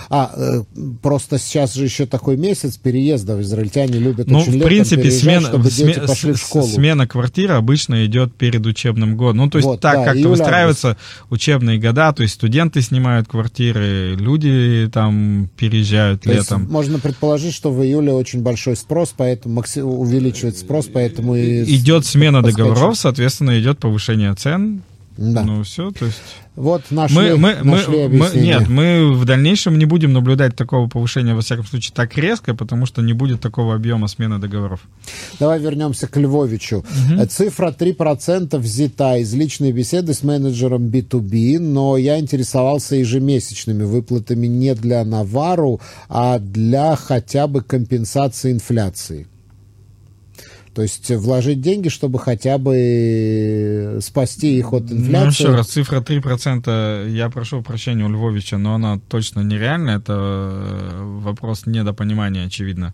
А, 0.09 0.31
э, 0.35 0.63
просто 1.01 1.37
сейчас 1.39 1.73
же 1.73 1.83
еще 1.83 2.05
такой 2.05 2.37
месяц 2.37 2.77
переездов. 2.77 3.39
Израильтяне 3.41 3.99
любят 3.99 4.27
Ну, 4.27 4.39
очень 4.39 4.59
в 4.59 4.63
принципе, 4.63 5.09
смена, 5.11 5.47
чтобы 5.47 5.69
дети 5.69 5.99
сме- 5.99 6.07
пошли 6.07 6.33
в 6.33 6.37
школу. 6.37 6.67
смена 6.67 7.07
квартиры 7.07 7.53
обычно 7.55 8.05
идет 8.05 8.35
перед 8.35 8.65
учебным 8.65 9.17
годом. 9.17 9.37
Ну, 9.37 9.49
то 9.49 9.57
есть 9.57 9.67
Вот, 9.67 9.81
так 9.81 9.95
да, 9.95 10.05
как-то 10.05 10.29
выстраиваются 10.29 10.97
учебные 11.29 11.79
года, 11.79 12.11
то 12.13 12.23
есть 12.23 12.35
студенты 12.35 12.81
снимают 12.81 13.27
квартиры, 13.27 14.15
люди 14.17 14.89
там 14.91 15.49
переезжают 15.57 16.21
То 16.21 16.31
есть 16.31 16.51
летом. 16.51 16.67
можно 16.69 16.99
предположить, 16.99 17.53
что 17.53 17.71
в 17.71 17.83
июле 17.83 18.13
очень 18.13 18.41
большой 18.41 18.75
спрос, 18.75 19.13
поэтому 19.15 19.63
увеличивается 19.75 20.61
спрос, 20.61 20.89
поэтому 20.91 21.35
и... 21.35 21.63
Идет 21.75 22.05
смена 22.05 22.41
договоров, 22.41 22.97
соответственно, 22.97 23.59
идет 23.59 23.79
повышение 23.79 24.33
цен. 24.35 24.83
Да. 25.17 25.43
Ну, 25.43 25.63
все, 25.63 25.91
то 25.91 26.05
есть... 26.05 26.21
Вот 26.55 26.83
нашли, 26.91 27.15
Мы, 27.17 27.37
мы, 27.37 27.57
мы, 27.63 27.71
нашли 27.77 27.97
мы- 27.97 28.03
объяснение. 28.05 28.59
нет, 28.59 28.69
мы 28.69 29.13
в 29.13 29.25
дальнейшем 29.25 29.79
не 29.79 29.85
будем 29.85 30.13
наблюдать 30.13 30.55
такого 30.55 30.87
повышения, 30.87 31.33
во 31.33 31.41
всяком 31.41 31.65
случае, 31.65 31.93
так 31.95 32.15
резко, 32.17 32.53
потому 32.53 32.85
что 32.85 33.01
не 33.01 33.13
будет 33.13 33.41
такого 33.41 33.73
объема 33.75 34.07
смены 34.07 34.37
договоров. 34.37 34.81
Давай 35.39 35.59
вернемся 35.59 36.07
к 36.07 36.15
Львовичу. 36.17 36.85
Э, 37.17 37.25
Цифра 37.25 37.71
3% 37.71 38.57
взята 38.57 39.17
из 39.17 39.33
личной 39.33 39.71
беседы 39.71 40.13
с 40.13 40.21
менеджером 40.23 40.87
B2B, 40.89 41.59
но 41.59 41.97
я 41.97 42.19
интересовался 42.19 42.95
ежемесячными 42.95 43.83
выплатами 43.83 44.45
не 44.47 44.75
для 44.75 45.03
Навару, 45.05 45.81
а 46.07 46.37
для 46.39 46.95
хотя 46.95 47.47
бы 47.47 47.61
компенсации 47.61 48.51
инфляции. 48.51 49.27
То 50.73 50.81
есть 50.81 51.09
вложить 51.11 51.61
деньги, 51.61 51.89
чтобы 51.89 52.19
хотя 52.19 52.57
бы 52.57 52.75
э, 52.75 53.99
спасти 54.01 54.57
их 54.57 54.73
от 54.73 54.89
Ну, 54.89 54.97
инфляции. 54.97 55.43
еще 55.43 55.55
раз, 55.55 55.67
цифра 55.67 56.01
3%, 56.01 57.09
я 57.09 57.29
прошу 57.29 57.61
прощения 57.61 58.05
у 58.05 58.09
Львовича, 58.09 58.57
но 58.57 58.75
она 58.75 58.99
точно 59.07 59.41
нереальна, 59.41 59.91
это 59.91 60.13
э, 60.13 61.19
вопрос 61.21 61.65
недопонимания, 61.67 62.45
очевидно. 62.45 62.93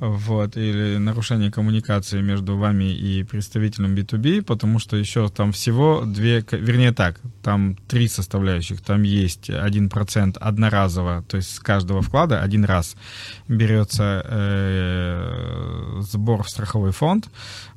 Вот, 0.00 0.56
или 0.56 0.96
нарушение 0.96 1.52
коммуникации 1.52 2.20
между 2.20 2.56
вами 2.56 2.92
и 2.92 3.22
представителем 3.22 3.94
B2B, 3.94 4.42
потому 4.42 4.80
что 4.80 4.96
еще 4.96 5.28
там 5.28 5.52
всего 5.52 6.02
две, 6.04 6.44
вернее 6.50 6.92
так, 6.92 7.20
там 7.42 7.76
три 7.88 8.08
составляющих. 8.08 8.80
Там 8.80 9.02
есть 9.02 9.50
1% 9.50 10.36
одноразово, 10.38 11.24
то 11.28 11.36
есть 11.36 11.54
с 11.54 11.60
каждого 11.60 12.02
вклада 12.02 12.42
один 12.42 12.64
раз 12.64 12.96
берется 13.46 14.22
э, 14.24 16.00
сбор 16.00 16.42
в 16.42 16.50
страховой 16.50 16.90
фонд. 16.90 17.30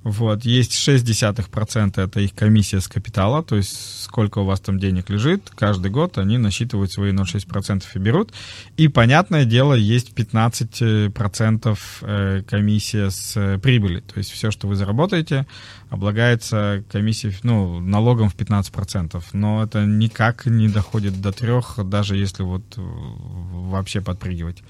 Вот, 0.08 0.46
есть 0.46 0.72
0,6% 0.72 2.02
это 2.02 2.20
их 2.22 2.34
комиссия 2.34 2.80
с 2.80 2.88
капитала, 2.88 3.44
то 3.44 3.58
есть 3.58 4.04
сколько 4.04 4.40
у 4.40 4.46
вас 4.46 4.62
там 4.62 4.80
денег 4.80 5.10
лежит, 5.10 5.50
каждый 5.54 5.92
год 5.92 6.18
они 6.18 6.38
насчитывают 6.38 6.94
свои 6.94 7.12
0,6% 7.12 7.84
и 7.94 8.00
берут. 8.00 8.32
И, 8.78 8.88
понятное 8.88 9.44
дело, 9.44 9.74
есть 9.74 10.14
15% 10.14 11.78
э, 12.02 12.42
комиссия 12.48 13.10
с 13.12 13.36
э, 13.36 13.58
прибыли, 13.58 14.00
то 14.00 14.18
есть 14.18 14.32
все, 14.32 14.50
что 14.50 14.70
вы 14.70 14.78
заработаете, 14.78 15.46
облагается 15.90 16.86
комиссией, 16.90 17.36
ну, 17.44 17.82
налогом 17.82 18.30
в 18.30 18.36
15%, 18.38 19.22
но 19.34 19.62
это 19.62 19.84
никак 19.84 20.46
не 20.46 20.70
доходит 20.70 21.20
до 21.20 21.34
трех, 21.34 21.80
даже 21.84 22.16
если 22.16 22.44
вот 22.44 22.64
э, 22.78 22.82
вообще 22.82 24.00
подпрыгивать. 24.00 24.64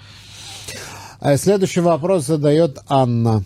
Э, 1.21 1.38
Следующий 1.38 1.82
вопрос 1.82 2.26
задает 2.26 2.80
Анна. 2.88 3.43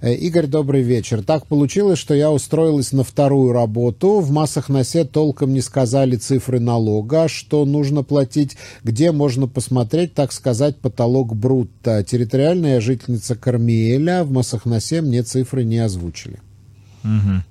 Э, 0.00 0.14
Игорь, 0.14 0.46
добрый 0.46 0.82
вечер. 0.82 1.22
Так 1.22 1.46
получилось, 1.46 1.98
что 1.98 2.14
я 2.14 2.30
устроилась 2.30 2.92
на 2.92 3.04
вторую 3.04 3.52
работу. 3.52 4.20
В 4.20 4.30
массах 4.30 4.68
на 4.68 4.84
толком 5.04 5.52
не 5.52 5.60
сказали 5.60 6.16
цифры 6.16 6.60
налога, 6.60 7.28
что 7.28 7.64
нужно 7.64 8.02
платить, 8.02 8.56
где 8.84 9.12
можно 9.12 9.46
посмотреть, 9.46 10.14
так 10.14 10.32
сказать, 10.32 10.76
потолок 10.76 11.34
брутто. 11.34 12.04
Территориальная 12.04 12.80
жительница 12.80 13.34
Кармиэля 13.34 14.24
в 14.24 14.30
массах 14.30 14.64
на 14.66 14.78
мне 15.02 15.22
цифры 15.22 15.64
не 15.64 15.78
озвучили. 15.78 16.38
Угу. 17.04 17.42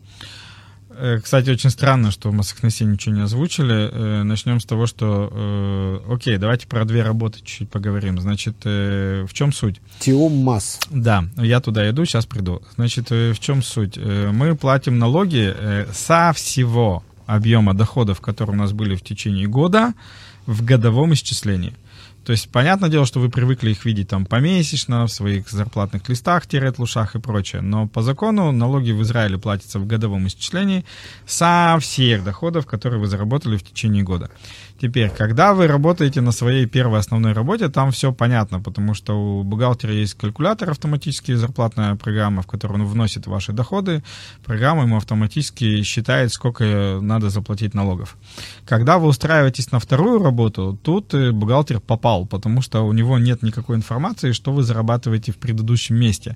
Кстати, 1.24 1.50
очень 1.50 1.70
странно, 1.70 2.12
что 2.12 2.30
в 2.30 2.34
Массахнасе 2.34 2.86
ничего 2.86 3.16
не 3.16 3.22
озвучили. 3.22 3.90
Э, 3.92 4.24
Начнем 4.24 4.60
с 4.60 4.66
того, 4.66 4.86
что... 4.88 5.30
Э, 5.32 6.14
окей, 6.14 6.38
давайте 6.38 6.68
про 6.68 6.86
две 6.86 7.04
работы 7.04 7.40
чуть-чуть 7.40 7.70
поговорим. 7.70 8.20
Значит, 8.20 8.56
в 8.64 9.30
чем 9.34 9.54
суть? 9.54 9.82
Тиум 10.00 10.38
масс. 10.44 10.80
Да, 10.90 11.26
я 11.38 11.60
туда 11.60 11.90
иду, 11.90 12.06
сейчас 12.06 12.26
приду. 12.26 12.62
Значит, 12.76 13.10
в 13.12 13.38
чем 13.40 13.62
суть? 13.62 13.98
Мы 13.98 14.56
платим 14.56 14.98
налоги 14.98 15.56
со 15.94 16.32
всего 16.34 17.04
объема 17.26 17.74
доходов, 17.74 18.22
которые 18.22 18.56
у 18.56 18.60
нас 18.60 18.72
были 18.72 18.96
в 18.96 19.04
течение 19.04 19.48
года, 19.48 19.94
в 20.46 20.64
годовом 20.64 21.14
исчислении. 21.14 21.74
То 22.28 22.32
есть, 22.32 22.50
понятное 22.50 22.90
дело, 22.90 23.06
что 23.06 23.22
вы 23.22 23.30
привыкли 23.30 23.70
их 23.70 23.86
видеть 23.86 24.10
там 24.10 24.26
помесячно, 24.26 25.08
в 25.08 25.12
своих 25.14 25.50
зарплатных 25.50 26.10
листах, 26.10 26.46
тире-лушах 26.46 27.16
и 27.16 27.20
прочее. 27.20 27.62
Но 27.62 27.88
по 27.88 28.02
закону 28.02 28.52
налоги 28.52 28.92
в 28.92 29.02
Израиле 29.04 29.38
платятся 29.38 29.80
в 29.80 29.88
годовом 29.88 30.28
исчислении 30.28 30.84
со 31.26 31.78
всех 31.80 32.26
доходов, 32.26 32.66
которые 32.66 33.00
вы 33.00 33.08
заработали 33.08 33.56
в 33.56 33.64
течение 33.64 34.04
года. 34.04 34.30
Теперь, 34.80 35.10
когда 35.10 35.54
вы 35.54 35.66
работаете 35.68 36.22
на 36.22 36.32
своей 36.32 36.68
первой 36.68 37.00
основной 37.00 37.34
работе, 37.34 37.68
там 37.68 37.92
все 37.92 38.14
понятно, 38.14 38.60
потому 38.60 38.94
что 38.94 39.14
у 39.14 39.44
бухгалтера 39.44 39.92
есть 39.92 40.14
калькулятор 40.14 40.70
автоматический, 40.70 41.34
зарплатная 41.34 41.96
программа, 41.96 42.44
в 42.44 42.48
которую 42.48 42.82
он 42.82 42.88
вносит 42.88 43.26
ваши 43.26 43.54
доходы. 43.54 44.04
Программа 44.46 44.84
ему 44.84 44.98
автоматически 44.98 45.82
считает, 45.82 46.32
сколько 46.32 47.00
надо 47.02 47.30
заплатить 47.30 47.74
налогов. 47.74 48.18
Когда 48.66 49.00
вы 49.00 49.08
устраиваетесь 49.08 49.72
на 49.72 49.80
вторую 49.80 50.24
работу, 50.24 50.78
тут 50.84 51.14
бухгалтер 51.14 51.80
попал, 51.80 52.28
потому 52.28 52.62
что 52.62 52.82
у 52.82 52.94
него 52.94 53.18
нет 53.18 53.42
никакой 53.42 53.78
информации, 53.78 54.32
что 54.32 54.52
вы 54.52 54.62
зарабатываете 54.62 55.32
в 55.32 55.38
предыдущем 55.38 55.96
месте. 55.96 56.36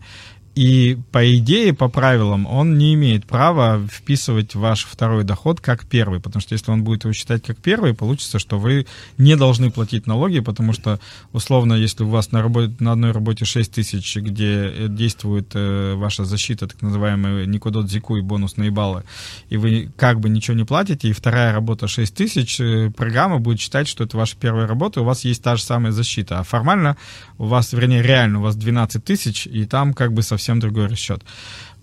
И 0.54 0.98
по 1.12 1.38
идее, 1.38 1.74
по 1.74 1.88
правилам, 1.88 2.46
он 2.46 2.78
не 2.78 2.94
имеет 2.96 3.26
права 3.26 3.82
вписывать 3.90 4.54
ваш 4.54 4.84
второй 4.84 5.24
доход 5.24 5.62
как 5.62 5.86
первый, 5.86 6.20
потому 6.20 6.42
что 6.42 6.54
если 6.54 6.72
он 6.72 6.84
будет 6.84 7.06
его 7.06 7.14
считать 7.14 7.44
как 7.44 7.58
первый, 7.58 7.94
получится, 7.94 8.38
что 8.38 8.60
вы 8.60 8.86
не 9.18 9.38
должны 9.38 9.72
платить 9.72 10.08
налоги, 10.08 10.42
потому 10.42 10.74
что, 10.74 11.00
условно, 11.32 11.74
если 11.74 12.04
у 12.04 12.10
вас 12.10 12.34
на, 12.34 12.42
работе, 12.42 12.74
на 12.80 12.92
одной 12.92 13.12
работе 13.12 13.46
6 13.46 13.72
тысяч, 13.72 14.18
где 14.18 14.88
действует 14.90 15.52
э, 15.54 15.94
ваша 15.96 16.26
защита, 16.26 16.68
так 16.68 16.82
называемая 16.82 17.46
Никодот 17.46 17.90
Зику 17.90 18.18
и 18.18 18.22
бонусные 18.22 18.72
баллы, 18.72 19.04
и 19.50 19.56
вы 19.56 19.90
как 19.96 20.20
бы 20.20 20.28
ничего 20.28 20.58
не 20.58 20.66
платите, 20.66 21.08
и 21.08 21.14
вторая 21.14 21.54
работа 21.54 21.88
6 21.88 22.14
тысяч, 22.14 22.60
э, 22.60 22.92
программа 22.92 23.40
будет 23.40 23.62
считать, 23.62 23.88
что 23.88 24.04
это 24.04 24.18
ваша 24.18 24.36
первая 24.36 24.68
работа, 24.68 25.00
у 25.00 25.06
вас 25.06 25.24
есть 25.24 25.42
та 25.42 25.56
же 25.56 25.64
самая 25.64 25.94
защита. 25.94 26.40
А 26.40 26.44
формально 26.44 26.98
у 27.38 27.46
вас, 27.46 27.72
вернее, 27.72 28.02
реально 28.02 28.40
у 28.40 28.42
вас 28.42 28.58
12 28.58 29.02
тысяч, 29.02 29.48
и 29.48 29.66
там 29.66 29.94
как 29.94 30.12
бы 30.12 30.22
совсем 30.24 30.41
другой 30.50 30.88
расчет. 30.88 31.24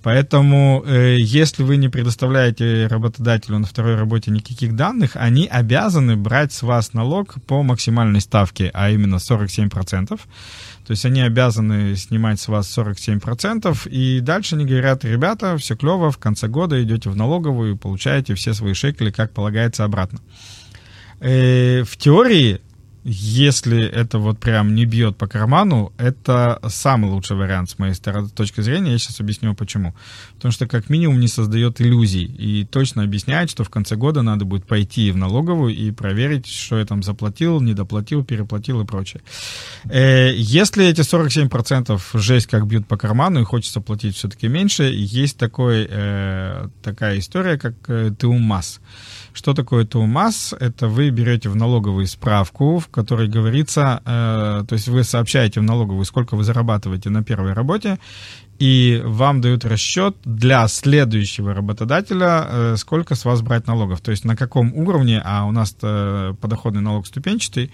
Поэтому, 0.03 0.85
э, 0.87 1.17
если 1.19 1.65
вы 1.65 1.77
не 1.77 1.89
предоставляете 1.89 2.87
работодателю 2.87 3.59
на 3.59 3.67
второй 3.67 3.97
работе 3.97 4.31
никаких 4.31 4.77
данных, 4.77 5.13
они 5.15 5.49
обязаны 5.49 6.17
брать 6.17 6.53
с 6.53 6.63
вас 6.63 6.95
налог 6.95 7.35
по 7.47 7.65
максимальной 7.65 8.21
ставке, 8.21 8.71
а 8.75 8.91
именно 8.91 9.17
47%. 9.17 10.21
То 10.87 10.93
есть 10.93 11.05
они 11.05 11.21
обязаны 11.21 11.97
снимать 11.97 12.41
с 12.41 12.47
вас 12.47 12.79
47%, 12.79 13.89
и 13.89 14.21
дальше 14.21 14.55
они 14.55 14.65
говорят, 14.65 15.05
ребята, 15.05 15.57
все 15.57 15.77
клево, 15.77 16.13
в 16.13 16.19
конце 16.19 16.47
года 16.47 16.81
идете 16.83 17.11
в 17.11 17.17
налоговую 17.17 17.75
и 17.75 17.77
получаете 17.77 18.35
все 18.35 18.55
свои 18.55 18.75
шекели, 18.75 19.11
как 19.11 19.33
полагается, 19.33 19.85
обратно. 19.85 20.21
Э, 21.21 21.83
в 21.83 21.97
теории 21.97 22.61
если 23.05 23.85
это 23.85 24.19
вот 24.19 24.39
прям 24.39 24.75
не 24.75 24.85
бьет 24.85 25.17
по 25.17 25.27
карману, 25.27 25.93
это 25.99 26.61
самый 26.69 27.11
лучший 27.11 27.37
вариант 27.37 27.71
с 27.71 27.79
моей 27.79 27.95
точки 27.95 28.61
зрения. 28.61 28.93
Я 28.93 28.99
сейчас 28.99 29.21
объясню 29.21 29.55
почему. 29.55 29.95
Потому 30.35 30.53
что 30.53 30.67
как 30.67 30.91
минимум 30.91 31.21
не 31.21 31.29
создает 31.29 31.81
иллюзий 31.81 32.25
и 32.25 32.65
точно 32.65 33.03
объясняет, 33.03 33.51
что 33.51 33.65
в 33.65 33.71
конце 33.71 33.97
года 33.97 34.23
надо 34.23 34.45
будет 34.45 34.67
пойти 34.67 35.11
в 35.11 35.17
налоговую 35.17 35.75
и 35.75 35.91
проверить, 35.91 36.47
что 36.47 36.79
я 36.79 36.85
там 36.85 37.03
заплатил, 37.03 37.61
не 37.61 37.75
доплатил, 37.75 38.25
переплатил 38.25 38.81
и 38.81 38.85
прочее. 38.85 39.23
Э, 39.85 40.33
если 40.35 40.87
эти 40.87 41.01
47% 41.01 42.01
жесть 42.15 42.47
как 42.47 42.67
бьют 42.67 42.87
по 42.87 42.97
карману 42.97 43.41
и 43.41 43.45
хочется 43.45 43.81
платить 43.81 44.17
все-таки 44.17 44.49
меньше, 44.49 44.85
есть 44.95 45.39
такой, 45.39 45.87
э, 45.89 46.69
такая 46.83 47.19
история, 47.19 47.59
как 47.59 47.75
э, 47.89 48.13
ТУМАС. 48.19 48.81
Что 49.33 49.55
такое 49.55 49.85
ТУМАС? 49.85 50.55
Это 50.59 50.89
вы 50.89 51.11
берете 51.11 51.49
в 51.49 51.57
налоговую 51.57 52.07
справку, 52.07 52.79
в 52.79 52.89
которой 52.89 53.29
говорится, 53.29 54.01
э, 54.05 54.65
то 54.67 54.75
есть 54.75 54.89
вы 54.89 55.05
сообщаете 55.05 55.61
в 55.61 55.63
налоговую, 55.63 56.05
сколько 56.05 56.37
вы 56.37 56.45
зарабатываете 56.45 57.11
на 57.11 57.23
первой 57.23 57.53
работе, 57.53 57.99
и 58.59 59.01
вам 59.05 59.41
дают 59.41 59.65
расчет 59.65 60.17
для 60.25 60.67
следующего 60.69 61.55
работодателя, 61.55 62.47
э, 62.49 62.77
сколько 62.77 63.15
с 63.15 63.25
вас 63.25 63.41
брать 63.43 63.67
налогов, 63.67 64.01
то 64.01 64.11
есть 64.11 64.25
на 64.25 64.37
каком 64.37 64.75
уровне, 64.75 65.23
а 65.25 65.45
у 65.45 65.53
нас 65.53 65.73
подоходный 65.73 66.81
налог 66.81 67.07
ступенчатый, 67.07 67.71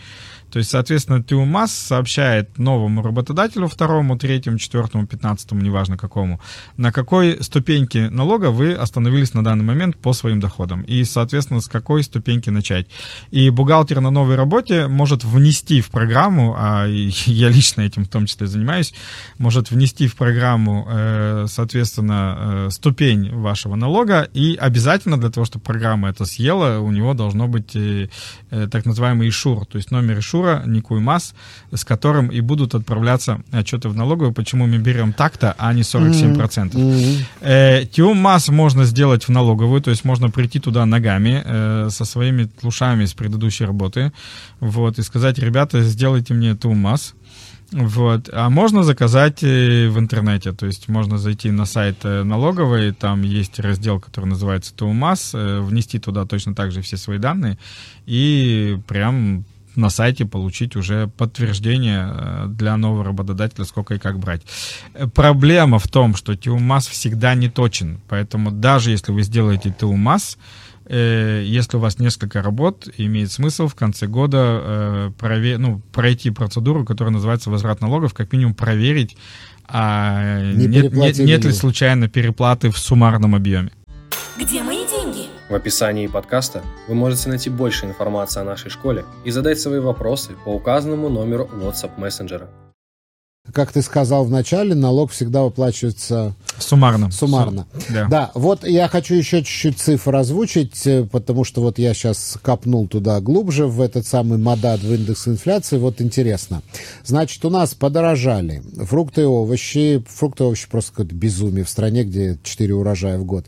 то 0.54 0.58
есть, 0.58 0.70
соответственно, 0.70 1.20
ТУМАС 1.20 1.72
сообщает 1.72 2.58
новому 2.58 3.02
работодателю, 3.02 3.66
второму, 3.66 4.16
третьему, 4.16 4.58
четвертому, 4.58 5.04
пятнадцатому, 5.04 5.60
неважно 5.60 5.96
какому, 5.98 6.40
на 6.76 6.92
какой 6.92 7.42
ступеньке 7.42 8.08
налога 8.08 8.52
вы 8.52 8.72
остановились 8.72 9.34
на 9.34 9.42
данный 9.42 9.64
момент 9.64 9.96
по 9.96 10.12
своим 10.12 10.38
доходам. 10.38 10.82
И, 10.82 11.02
соответственно, 11.02 11.60
с 11.60 11.66
какой 11.66 12.04
ступеньки 12.04 12.50
начать. 12.50 12.86
И 13.32 13.50
бухгалтер 13.50 14.00
на 14.00 14.10
новой 14.10 14.36
работе 14.36 14.86
может 14.86 15.24
внести 15.24 15.80
в 15.80 15.90
программу, 15.90 16.54
а 16.56 16.86
я 16.88 17.48
лично 17.48 17.80
этим 17.80 18.04
в 18.04 18.08
том 18.08 18.26
числе 18.26 18.46
занимаюсь, 18.46 18.94
может 19.38 19.72
внести 19.72 20.06
в 20.06 20.14
программу, 20.14 20.73
э, 20.88 21.46
соответственно, 21.48 22.66
э, 22.66 22.70
ступень 22.70 23.30
вашего 23.34 23.76
налога, 23.76 24.28
и 24.34 24.56
обязательно 24.60 25.18
для 25.18 25.30
того, 25.30 25.44
чтобы 25.44 25.64
программа 25.64 26.08
это 26.08 26.24
съела, 26.24 26.80
у 26.80 26.90
него 26.90 27.14
должно 27.14 27.46
быть 27.46 27.76
э, 27.76 28.08
так 28.50 28.86
называемый 28.86 29.28
ишур, 29.28 29.66
то 29.66 29.76
есть 29.76 29.90
номер 29.90 30.18
ишура, 30.18 30.62
некую 30.66 31.00
масс, 31.00 31.34
с 31.72 31.84
которым 31.84 32.28
и 32.28 32.40
будут 32.40 32.74
отправляться 32.74 33.40
отчеты 33.52 33.88
в 33.88 33.96
налоговую, 33.96 34.32
почему 34.32 34.66
мы 34.66 34.78
берем 34.78 35.12
так-то, 35.12 35.54
а 35.58 35.72
не 35.72 35.82
47%. 35.82 36.72
Mm-hmm. 36.72 37.24
Э, 37.40 37.84
Тиум 37.86 38.18
масс 38.18 38.48
можно 38.48 38.84
сделать 38.84 39.24
в 39.24 39.30
налоговую, 39.30 39.80
то 39.80 39.90
есть 39.90 40.04
можно 40.04 40.30
прийти 40.30 40.60
туда 40.60 40.86
ногами 40.86 41.42
э, 41.44 41.88
со 41.90 42.04
своими 42.04 42.44
тлушами 42.44 43.04
с 43.04 43.14
предыдущей 43.14 43.64
работы, 43.64 44.12
вот, 44.60 44.98
и 44.98 45.02
сказать, 45.02 45.38
ребята, 45.38 45.82
сделайте 45.82 46.34
мне 46.34 46.56
Тиум 46.56 46.78
масс, 46.78 47.14
вот. 47.74 48.30
А 48.32 48.50
можно 48.50 48.84
заказать 48.84 49.42
э, 49.42 49.88
в 49.88 49.98
интернете, 49.98 50.52
то 50.52 50.64
есть 50.64 50.88
можно 50.88 51.18
зайти 51.18 51.50
на 51.50 51.64
сайт 51.64 52.04
э, 52.04 52.22
налоговой, 52.22 52.92
там 52.92 53.22
есть 53.22 53.58
раздел, 53.58 53.98
который 53.98 54.26
называется 54.26 54.72
ТУМАС, 54.74 55.32
э, 55.34 55.60
внести 55.60 55.98
туда 55.98 56.24
точно 56.24 56.54
так 56.54 56.70
же 56.70 56.82
все 56.82 56.96
свои 56.96 57.18
данные 57.18 57.58
и 58.06 58.78
прям 58.86 59.44
на 59.74 59.90
сайте 59.90 60.24
получить 60.24 60.76
уже 60.76 61.08
подтверждение 61.08 62.46
для 62.46 62.76
нового 62.76 63.06
работодателя, 63.06 63.64
сколько 63.64 63.94
и 63.94 63.98
как 63.98 64.20
брать. 64.20 64.42
Проблема 65.12 65.80
в 65.80 65.88
том, 65.88 66.14
что 66.14 66.36
ТУМАС 66.36 66.86
всегда 66.86 67.34
не 67.34 67.48
точен, 67.48 67.98
поэтому 68.08 68.52
даже 68.52 68.92
если 68.92 69.10
вы 69.10 69.24
сделаете 69.24 69.74
ТУМАС, 69.76 70.38
если 70.88 71.76
у 71.76 71.80
вас 71.80 71.98
несколько 71.98 72.42
работ, 72.42 72.88
имеет 72.96 73.32
смысл 73.32 73.68
в 73.68 73.74
конце 73.74 74.06
года 74.06 75.12
прове- 75.18 75.58
ну, 75.58 75.80
пройти 75.92 76.30
процедуру, 76.30 76.84
которая 76.84 77.12
называется 77.12 77.50
возврат 77.50 77.80
налогов, 77.80 78.12
как 78.14 78.32
минимум 78.32 78.54
проверить, 78.54 79.16
а 79.66 80.42
не 80.42 80.66
нет, 80.66 80.92
нет, 80.92 81.18
нет 81.18 81.44
ли 81.44 81.52
случайно 81.52 82.08
переплаты 82.08 82.70
в 82.70 82.78
суммарном 82.78 83.34
объеме. 83.34 83.70
Где 84.38 84.62
мои 84.62 84.86
деньги? 84.86 85.26
В 85.48 85.54
описании 85.54 86.06
подкаста 86.06 86.62
вы 86.88 86.94
можете 86.94 87.28
найти 87.28 87.50
больше 87.50 87.86
информации 87.86 88.40
о 88.40 88.44
нашей 88.44 88.70
школе 88.70 89.04
и 89.24 89.30
задать 89.30 89.60
свои 89.60 89.78
вопросы 89.78 90.32
по 90.44 90.48
указанному 90.48 91.08
номеру 91.08 91.48
WhatsApp 91.52 91.92
мессенджера. 91.98 92.48
Как 93.52 93.72
ты 93.72 93.82
сказал 93.82 94.24
в 94.24 94.30
начале, 94.30 94.74
налог 94.74 95.12
всегда 95.12 95.42
выплачивается 95.42 96.34
суммарно. 96.58 97.10
Суммарно. 97.10 97.66
Да. 97.90 98.06
да, 98.08 98.30
вот 98.34 98.66
я 98.66 98.88
хочу 98.88 99.14
еще 99.14 99.44
чуть-чуть 99.44 99.78
цифр 99.78 100.16
озвучить, 100.16 100.86
э, 100.86 101.04
потому 101.04 101.44
что 101.44 101.60
вот 101.60 101.78
я 101.78 101.92
сейчас 101.92 102.38
копнул 102.40 102.88
туда 102.88 103.20
глубже, 103.20 103.66
в 103.66 103.82
этот 103.82 104.06
самый 104.06 104.38
модад, 104.38 104.80
в 104.80 104.92
индекс 104.92 105.28
инфляции. 105.28 105.76
Вот 105.76 106.00
интересно. 106.00 106.62
Значит, 107.04 107.44
у 107.44 107.50
нас 107.50 107.74
подорожали 107.74 108.62
фрукты 108.82 109.22
и 109.22 109.24
овощи. 109.24 110.02
Фрукты 110.08 110.44
и 110.44 110.46
овощи 110.46 110.66
просто 110.68 110.92
какое-то 110.92 111.14
безумие 111.14 111.64
в 111.64 111.68
стране, 111.68 112.04
где 112.04 112.38
4 112.42 112.74
урожая 112.74 113.18
в 113.18 113.24
год. 113.24 113.44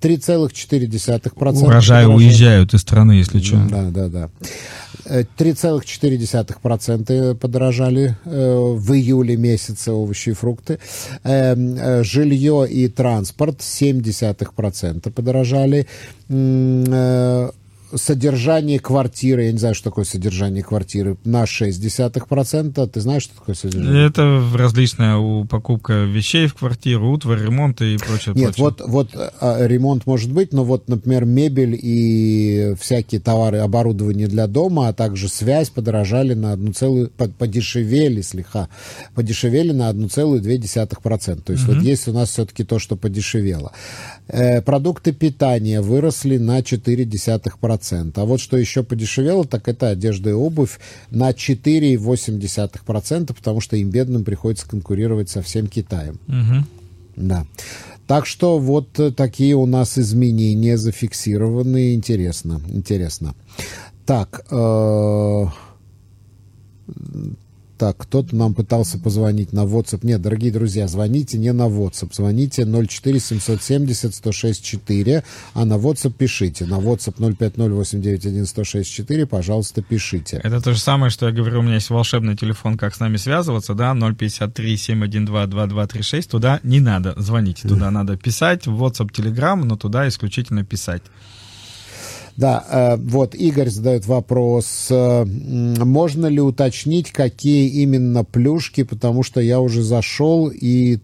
3,4%. 0.00 1.64
Урожаи 1.64 2.04
уезжают 2.06 2.74
из 2.74 2.80
страны, 2.80 3.12
если 3.12 3.40
что. 3.40 3.56
Да, 3.68 3.90
да, 3.90 4.08
да. 4.08 4.30
3,4% 5.06 7.34
подорожали 7.34 8.16
в 8.24 8.92
июле 8.92 9.36
месяце 9.36 9.92
овощи 9.92 10.30
и 10.30 10.32
фрукты. 10.32 10.78
Жилье 11.24 12.66
и 12.68 12.88
транспорт 12.88 13.60
0,7% 13.60 15.10
подорожали 15.10 15.86
содержание 17.94 18.78
квартиры, 18.78 19.44
я 19.44 19.52
не 19.52 19.58
знаю, 19.58 19.74
что 19.74 19.84
такое 19.84 20.04
содержание 20.04 20.62
квартиры, 20.62 21.16
на 21.24 21.44
0,6%. 21.44 22.86
Ты 22.88 23.00
знаешь, 23.00 23.22
что 23.22 23.36
такое 23.36 23.54
содержание? 23.54 24.06
Это 24.06 24.42
различная 24.54 25.44
покупка 25.46 26.04
вещей 26.04 26.46
в 26.46 26.54
квартиру, 26.54 27.10
утварь, 27.10 27.42
ремонт 27.42 27.82
и 27.82 27.96
прочее. 27.98 28.34
Нет, 28.34 28.56
прочее. 28.56 28.64
вот, 28.64 28.82
вот 28.86 29.08
а, 29.40 29.66
ремонт 29.66 30.06
может 30.06 30.32
быть, 30.32 30.52
но 30.52 30.64
вот, 30.64 30.88
например, 30.88 31.24
мебель 31.24 31.78
и 31.80 32.74
всякие 32.80 33.20
товары, 33.20 33.58
оборудование 33.58 34.26
для 34.26 34.46
дома, 34.46 34.88
а 34.88 34.92
также 34.92 35.28
связь 35.28 35.70
подорожали 35.70 36.34
на 36.34 36.52
одну 36.52 36.72
целую, 36.72 37.10
подешевели 37.10 38.22
слегка, 38.22 38.68
подешевели 39.14 39.72
на 39.72 39.90
1,2%. 39.90 41.42
То 41.42 41.52
есть 41.52 41.64
угу. 41.64 41.74
вот 41.74 41.82
есть 41.82 42.08
у 42.08 42.12
нас 42.12 42.30
все-таки 42.30 42.64
то, 42.64 42.78
что 42.78 42.96
подешевело. 42.96 43.72
Э, 44.28 44.62
продукты 44.62 45.12
питания 45.12 45.80
выросли 45.80 46.38
на 46.38 46.58
0,4%. 46.60 47.83
А 47.92 48.24
вот 48.24 48.40
что 48.40 48.56
еще 48.56 48.82
подешевело, 48.82 49.44
так 49.44 49.68
это 49.68 49.90
одежда 49.90 50.30
и 50.30 50.32
обувь 50.32 50.78
на 51.10 51.30
4,8%, 51.30 53.34
потому 53.34 53.60
что 53.60 53.76
им 53.76 53.90
бедным 53.90 54.24
приходится 54.24 54.68
конкурировать 54.68 55.30
со 55.30 55.42
всем 55.42 55.66
Китаем. 55.66 56.18
Угу. 56.28 56.64
Да. 57.16 57.46
Так 58.06 58.26
что 58.26 58.58
вот 58.58 59.00
такие 59.16 59.54
у 59.54 59.66
нас 59.66 59.98
изменения 59.98 60.76
зафиксированы. 60.76 61.94
Интересно, 61.94 62.60
интересно. 62.68 63.34
Так, 64.04 64.44
э, 64.50 65.46
так, 67.76 67.96
кто-то 67.98 68.34
нам 68.36 68.54
пытался 68.54 68.98
позвонить 68.98 69.52
на 69.52 69.60
WhatsApp. 69.60 70.00
Нет, 70.02 70.22
дорогие 70.22 70.52
друзья, 70.52 70.88
звоните 70.88 71.38
не 71.38 71.52
на 71.52 71.68
WhatsApp. 71.68 72.14
Звоните 72.14 72.64
04 72.64 73.20
770 73.20 74.14
106 74.14 74.64
4, 74.64 75.24
а 75.54 75.64
на 75.64 75.74
WhatsApp 75.74 76.12
пишите. 76.12 76.66
На 76.66 76.74
WhatsApp 76.74 77.16
050 77.34 77.56
891 77.56 78.46
106 78.46 78.90
4, 78.90 79.26
пожалуйста, 79.26 79.82
пишите. 79.82 80.40
Это 80.42 80.60
то 80.60 80.72
же 80.72 80.80
самое, 80.80 81.10
что 81.10 81.26
я 81.26 81.32
говорю, 81.32 81.60
у 81.60 81.62
меня 81.62 81.74
есть 81.74 81.90
волшебный 81.90 82.36
телефон, 82.36 82.76
как 82.76 82.94
с 82.94 83.00
нами 83.00 83.16
связываться, 83.16 83.74
да, 83.74 83.94
053 83.94 84.76
712 84.76 85.50
2236. 85.50 86.30
Туда 86.30 86.60
не 86.62 86.80
надо 86.80 87.14
звонить, 87.16 87.62
туда 87.62 87.90
надо 87.92 88.16
писать, 88.16 88.66
в 88.66 88.82
WhatsApp, 88.82 89.10
Telegram, 89.12 89.56
но 89.56 89.76
туда 89.76 90.08
исключительно 90.08 90.64
писать. 90.64 91.02
Да, 92.36 92.64
э, 92.68 92.96
вот 92.96 93.34
Игорь 93.34 93.70
задает 93.70 94.06
вопрос, 94.06 94.88
э, 94.90 95.24
можно 95.24 96.26
ли 96.26 96.40
уточнить, 96.40 97.12
какие 97.12 97.68
именно 97.68 98.24
плюшки, 98.24 98.82
потому 98.82 99.22
что 99.22 99.40
я 99.40 99.60
уже 99.60 99.82
зашел 99.82 100.48
и 100.48 100.98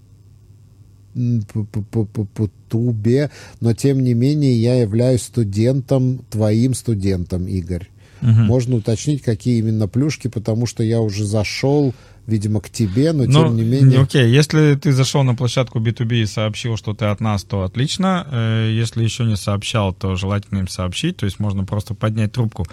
по 1.12 2.48
тубе, 2.68 3.30
но 3.60 3.74
тем 3.74 4.00
не 4.00 4.14
менее 4.14 4.54
я 4.54 4.80
являюсь 4.80 5.22
студентом, 5.22 6.24
твоим 6.30 6.74
студентом, 6.74 7.46
Игорь. 7.46 7.88
Угу. 8.22 8.30
Можно 8.30 8.76
уточнить, 8.76 9.22
какие 9.22 9.58
именно 9.58 9.88
плюшки, 9.88 10.28
потому 10.28 10.66
что 10.66 10.82
я 10.82 11.00
уже 11.00 11.24
зашел, 11.24 11.94
видимо, 12.26 12.60
к 12.60 12.70
тебе, 12.70 13.12
но, 13.12 13.24
но 13.24 13.44
тем 13.44 13.56
не 13.56 13.64
менее... 13.64 14.00
Окей, 14.00 14.30
если 14.30 14.74
ты 14.74 14.92
зашел 14.92 15.22
на 15.22 15.34
площадку 15.34 15.80
B2B 15.80 16.22
и 16.22 16.26
сообщил, 16.26 16.76
что 16.76 16.94
ты 16.94 17.06
от 17.06 17.20
нас, 17.20 17.44
то 17.44 17.62
отлично. 17.62 18.26
Э, 18.30 18.70
если 18.72 19.02
еще 19.02 19.24
не 19.24 19.36
сообщал, 19.36 19.92
то 19.92 20.14
желательно 20.16 20.58
им 20.58 20.68
сообщить. 20.68 21.16
То 21.16 21.26
есть 21.26 21.40
можно 21.40 21.64
просто 21.64 21.94
поднять 21.94 22.32
трубку, 22.32 22.66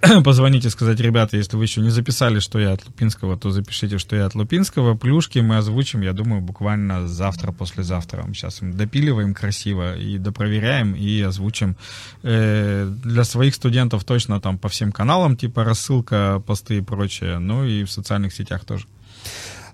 позвонить 0.24 0.64
и 0.64 0.70
сказать, 0.70 1.00
ребята, 1.00 1.36
если 1.36 1.56
вы 1.56 1.64
еще 1.64 1.80
не 1.80 1.90
записали, 1.90 2.40
что 2.40 2.58
я 2.58 2.72
от 2.72 2.86
Лупинского, 2.86 3.36
то 3.36 3.50
запишите, 3.50 3.98
что 3.98 4.16
я 4.16 4.26
от 4.26 4.34
Лупинского. 4.34 4.94
Плюшки 4.94 5.38
мы 5.38 5.56
озвучим, 5.56 6.02
я 6.02 6.12
думаю, 6.12 6.42
буквально 6.42 7.08
завтра, 7.08 7.52
послезавтра. 7.52 8.24
Мы 8.26 8.34
сейчас 8.34 8.62
им 8.62 8.76
допиливаем 8.76 9.34
красиво 9.34 9.96
и 9.96 10.18
допроверяем 10.18 10.94
и 10.94 11.20
озвучим. 11.20 11.76
Э, 12.22 12.90
для 13.04 13.24
своих 13.24 13.54
студентов 13.54 14.04
точно 14.04 14.40
там 14.40 14.58
по 14.58 14.68
всем 14.68 14.92
каналам, 14.92 15.36
типа 15.36 15.64
рассылка, 15.64 16.42
посты 16.46 16.78
и 16.78 16.80
прочее. 16.80 17.38
Ну 17.38 17.64
и 17.64 17.84
в 17.84 17.90
социальных 17.90 18.32
сетях 18.34 18.64
тоже. 18.64 18.86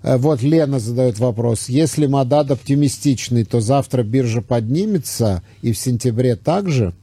Э, 0.03 0.17
вот 0.17 0.41
Лена 0.41 0.79
задает 0.79 1.19
вопрос. 1.19 1.69
Если 1.69 2.07
Мадад 2.07 2.51
оптимистичный, 2.51 3.43
то 3.43 3.59
завтра 3.59 4.03
биржа 4.03 4.41
поднимется 4.41 5.43
и 5.61 5.73
в 5.73 5.77
сентябре 5.77 6.35
также? 6.35 6.93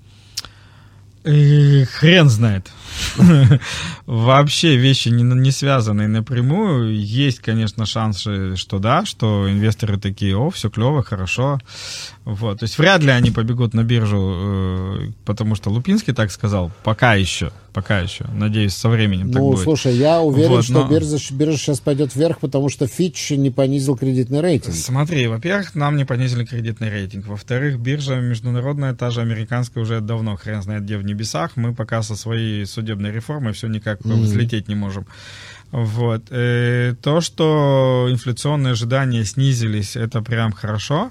И 1.24 1.84
хрен 1.84 2.28
знает. 2.28 2.70
Вообще 4.06 4.76
вещи 4.76 5.08
не, 5.08 5.22
не 5.22 5.50
связанные 5.50 6.08
напрямую. 6.08 6.94
Есть, 6.94 7.40
конечно, 7.40 7.86
шанс, 7.86 8.20
что 8.20 8.78
да, 8.78 9.04
что 9.04 9.50
инвесторы 9.50 9.98
такие, 9.98 10.36
о, 10.36 10.50
все 10.50 10.70
клево, 10.70 11.02
хорошо. 11.02 11.58
Вот. 12.24 12.60
То 12.60 12.64
есть 12.64 12.78
вряд 12.78 13.02
ли 13.02 13.10
они 13.10 13.30
побегут 13.30 13.74
на 13.74 13.84
биржу, 13.84 14.32
э, 14.34 15.10
потому 15.26 15.54
что 15.54 15.70
Лупинский 15.70 16.14
так 16.14 16.30
сказал, 16.30 16.72
пока 16.82 17.14
еще, 17.14 17.52
пока 17.74 18.00
еще. 18.00 18.24
Надеюсь, 18.32 18.72
со 18.72 18.88
временем 18.88 19.26
ну, 19.26 19.32
так 19.32 19.42
будет. 19.42 19.62
Слушай, 19.62 19.96
я 19.96 20.20
уверен, 20.22 20.48
вот, 20.48 20.64
что 20.64 20.84
но... 20.84 20.88
биржа, 20.88 21.18
биржа 21.32 21.58
сейчас 21.58 21.80
пойдет 21.80 22.14
вверх, 22.14 22.38
потому 22.38 22.70
что 22.70 22.86
Фитч 22.86 23.32
не 23.32 23.50
понизил 23.50 23.96
кредитный 23.96 24.40
рейтинг. 24.40 24.74
Смотри, 24.74 25.26
во-первых, 25.26 25.74
нам 25.74 25.96
не 25.96 26.06
понизили 26.06 26.46
кредитный 26.46 26.88
рейтинг. 26.88 27.26
Во-вторых, 27.26 27.78
биржа 27.78 28.16
международная, 28.16 28.94
та 28.94 29.10
же 29.10 29.20
американская, 29.20 29.82
уже 29.82 30.00
давно 30.00 30.36
хрен 30.36 30.62
знает 30.62 30.84
где 30.84 30.96
в 30.96 31.04
небесах. 31.04 31.52
Мы 31.56 31.74
пока 31.74 32.02
со 32.02 32.16
своей 32.16 32.64
судебной 32.84 33.12
реформой 33.12 33.52
все 33.52 33.68
никак 33.68 34.00
mm-hmm. 34.00 34.20
взлететь 34.20 34.68
не 34.68 34.74
можем. 34.74 35.06
Вот. 35.72 36.22
Э, 36.30 36.94
то, 37.02 37.20
что 37.20 38.08
инфляционные 38.10 38.72
ожидания 38.72 39.24
снизились, 39.24 39.96
это 39.96 40.22
прям 40.22 40.52
хорошо. 40.52 41.10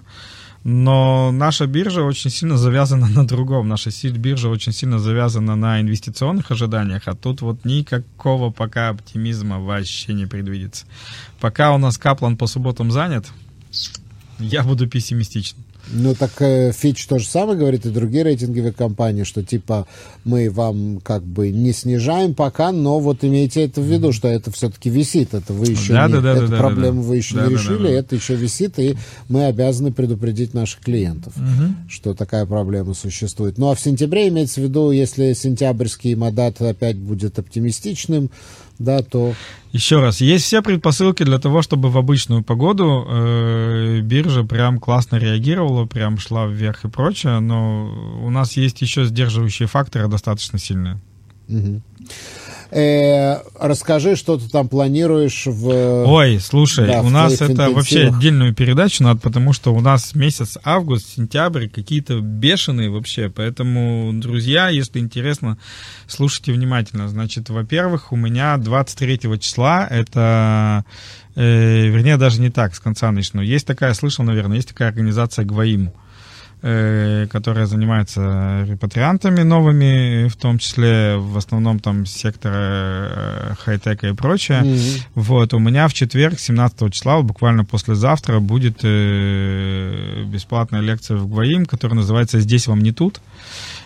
Но 0.63 1.31
наша 1.31 1.65
биржа 1.67 2.03
очень 2.03 2.31
сильно 2.31 2.57
завязана 2.57 3.07
на 3.09 3.27
другом. 3.27 3.67
Наша 3.67 3.89
биржа 4.11 4.49
очень 4.49 4.71
сильно 4.71 4.99
завязана 4.99 5.55
на 5.55 5.81
инвестиционных 5.81 6.51
ожиданиях, 6.51 7.01
а 7.07 7.15
тут 7.15 7.41
вот 7.41 7.65
никакого 7.65 8.51
пока 8.51 8.89
оптимизма 8.89 9.59
вообще 9.59 10.13
не 10.13 10.25
предвидится. 10.25 10.85
Пока 11.39 11.73
у 11.73 11.77
нас 11.77 11.97
Каплан 11.97 12.37
по 12.37 12.47
субботам 12.47 12.91
занят, 12.91 13.25
я 14.39 14.63
буду 14.63 14.87
пессимистичен. 14.87 15.57
Ну, 15.91 16.15
так 16.15 16.31
э, 16.39 16.71
Фич 16.71 17.05
то 17.07 17.19
же 17.19 17.27
самое 17.27 17.57
говорит 17.57 17.85
и 17.85 17.89
другие 17.89 18.23
рейтинговые 18.23 18.71
компании, 18.71 19.23
что 19.23 19.43
типа 19.43 19.85
мы 20.23 20.49
вам 20.49 21.01
как 21.03 21.23
бы 21.23 21.49
не 21.51 21.73
снижаем 21.73 22.33
пока, 22.33 22.71
но 22.71 22.99
вот 22.99 23.23
имейте 23.23 23.63
это 23.63 23.81
в 23.81 23.85
виду, 23.85 24.13
что 24.13 24.27
это 24.27 24.49
все-таки 24.51 24.89
висит, 24.89 25.33
это 25.33 25.51
вы 25.51 25.67
еще 25.67 25.93
да, 25.93 26.07
не, 26.07 26.13
да, 26.13 26.21
да, 26.21 26.33
эту 26.35 26.47
да, 26.47 26.57
проблему 26.57 27.01
да, 27.01 27.07
вы 27.09 27.17
еще 27.17 27.35
да, 27.35 27.43
не 27.43 27.49
да, 27.49 27.61
решили, 27.61 27.83
да, 27.83 27.89
да. 27.89 27.91
это 27.91 28.15
еще 28.15 28.35
висит, 28.35 28.79
и 28.79 28.95
мы 29.27 29.45
обязаны 29.45 29.91
предупредить 29.91 30.53
наших 30.53 30.79
клиентов, 30.79 31.33
угу. 31.35 31.73
что 31.89 32.13
такая 32.13 32.45
проблема 32.45 32.93
существует. 32.93 33.57
Ну, 33.57 33.69
а 33.69 33.75
в 33.75 33.79
сентябре 33.79 34.29
имеется 34.29 34.61
в 34.61 34.63
виду, 34.63 34.91
если 34.91 35.33
сентябрьский 35.33 36.15
модат 36.15 36.61
опять 36.61 36.97
будет 36.97 37.37
оптимистичным, 37.39 38.29
да, 38.79 39.01
то... 39.01 39.33
Еще 39.71 39.99
раз, 39.99 40.21
есть 40.21 40.45
все 40.45 40.61
предпосылки 40.61 41.23
для 41.23 41.39
того, 41.39 41.61
чтобы 41.61 41.89
в 41.89 41.97
обычную 41.97 42.43
погоду 42.43 43.05
э, 43.07 44.01
биржа 44.01 44.43
прям 44.43 44.79
классно 44.79 45.15
реагировала, 45.15 45.85
прям 45.85 46.19
шла 46.19 46.45
вверх 46.45 46.85
и 46.85 46.89
прочее, 46.89 47.39
но 47.39 48.19
у 48.23 48.29
нас 48.29 48.55
есть 48.57 48.81
еще 48.81 49.05
сдерживающие 49.05 49.67
факторы 49.67 50.07
достаточно 50.07 50.59
сильные. 50.59 50.99
Угу. 51.49 51.81
Э, 52.75 53.43
расскажи, 53.59 54.15
что 54.15 54.37
ты 54.37 54.49
там 54.49 54.67
планируешь 54.67 55.45
в... 55.45 56.05
Ой, 56.07 56.39
слушай, 56.39 56.87
да, 56.87 57.01
у 57.01 57.09
нас 57.09 57.39
это 57.39 57.69
вообще 57.69 58.07
отдельную 58.07 58.55
передачу 58.55 59.03
надо, 59.03 59.19
потому 59.19 59.53
что 59.53 59.75
у 59.75 59.79
нас 59.79 60.15
месяц 60.15 60.57
август, 60.63 61.07
сентябрь 61.07 61.67
какие-то 61.67 62.19
бешеные 62.19 62.89
вообще, 62.89 63.29
поэтому, 63.29 64.11
друзья, 64.13 64.69
если 64.69 64.97
интересно, 64.99 65.59
слушайте 66.07 66.51
внимательно. 66.51 67.07
Значит, 67.07 67.49
во-первых, 67.51 68.11
у 68.11 68.15
меня 68.15 68.57
23 68.57 69.19
числа 69.39 69.87
это... 69.87 70.83
Э, 71.35 71.87
вернее, 71.87 72.17
даже 72.17 72.41
не 72.41 72.49
так, 72.49 72.73
с 72.73 72.79
конца 72.79 73.11
начну. 73.11 73.41
Есть 73.41 73.67
такая, 73.67 73.93
слышал, 73.93 74.25
наверное, 74.25 74.57
есть 74.57 74.69
такая 74.69 74.89
организация 74.89 75.45
ГВАИМ. 75.45 75.91
Э, 76.65 77.27
которая 77.29 77.65
занимается 77.65 78.65
репатриантами 78.65 79.41
новыми, 79.41 80.29
в 80.29 80.37
том 80.37 80.59
числе 80.59 81.17
в 81.17 81.37
основном 81.37 81.81
там 81.81 82.05
сектора 82.05 82.55
э, 82.55 83.53
хай-тека 83.59 84.07
и 84.07 84.13
прочее. 84.13 84.61
Mm-hmm. 84.61 85.01
Вот, 85.15 85.53
у 85.53 85.59
меня 85.59 85.89
в 85.89 85.93
четверг, 85.93 86.39
17 86.39 86.93
числа, 86.93 87.21
буквально 87.21 87.65
послезавтра, 87.65 88.39
будет 88.39 88.79
э, 88.83 90.23
бесплатная 90.25 90.79
лекция 90.79 91.17
в 91.17 91.27
ГВАИМ, 91.27 91.65
которая 91.65 91.97
называется 91.97 92.39
«Здесь 92.39 92.67
вам 92.67 92.79
не 92.79 92.93
тут». 92.93 93.19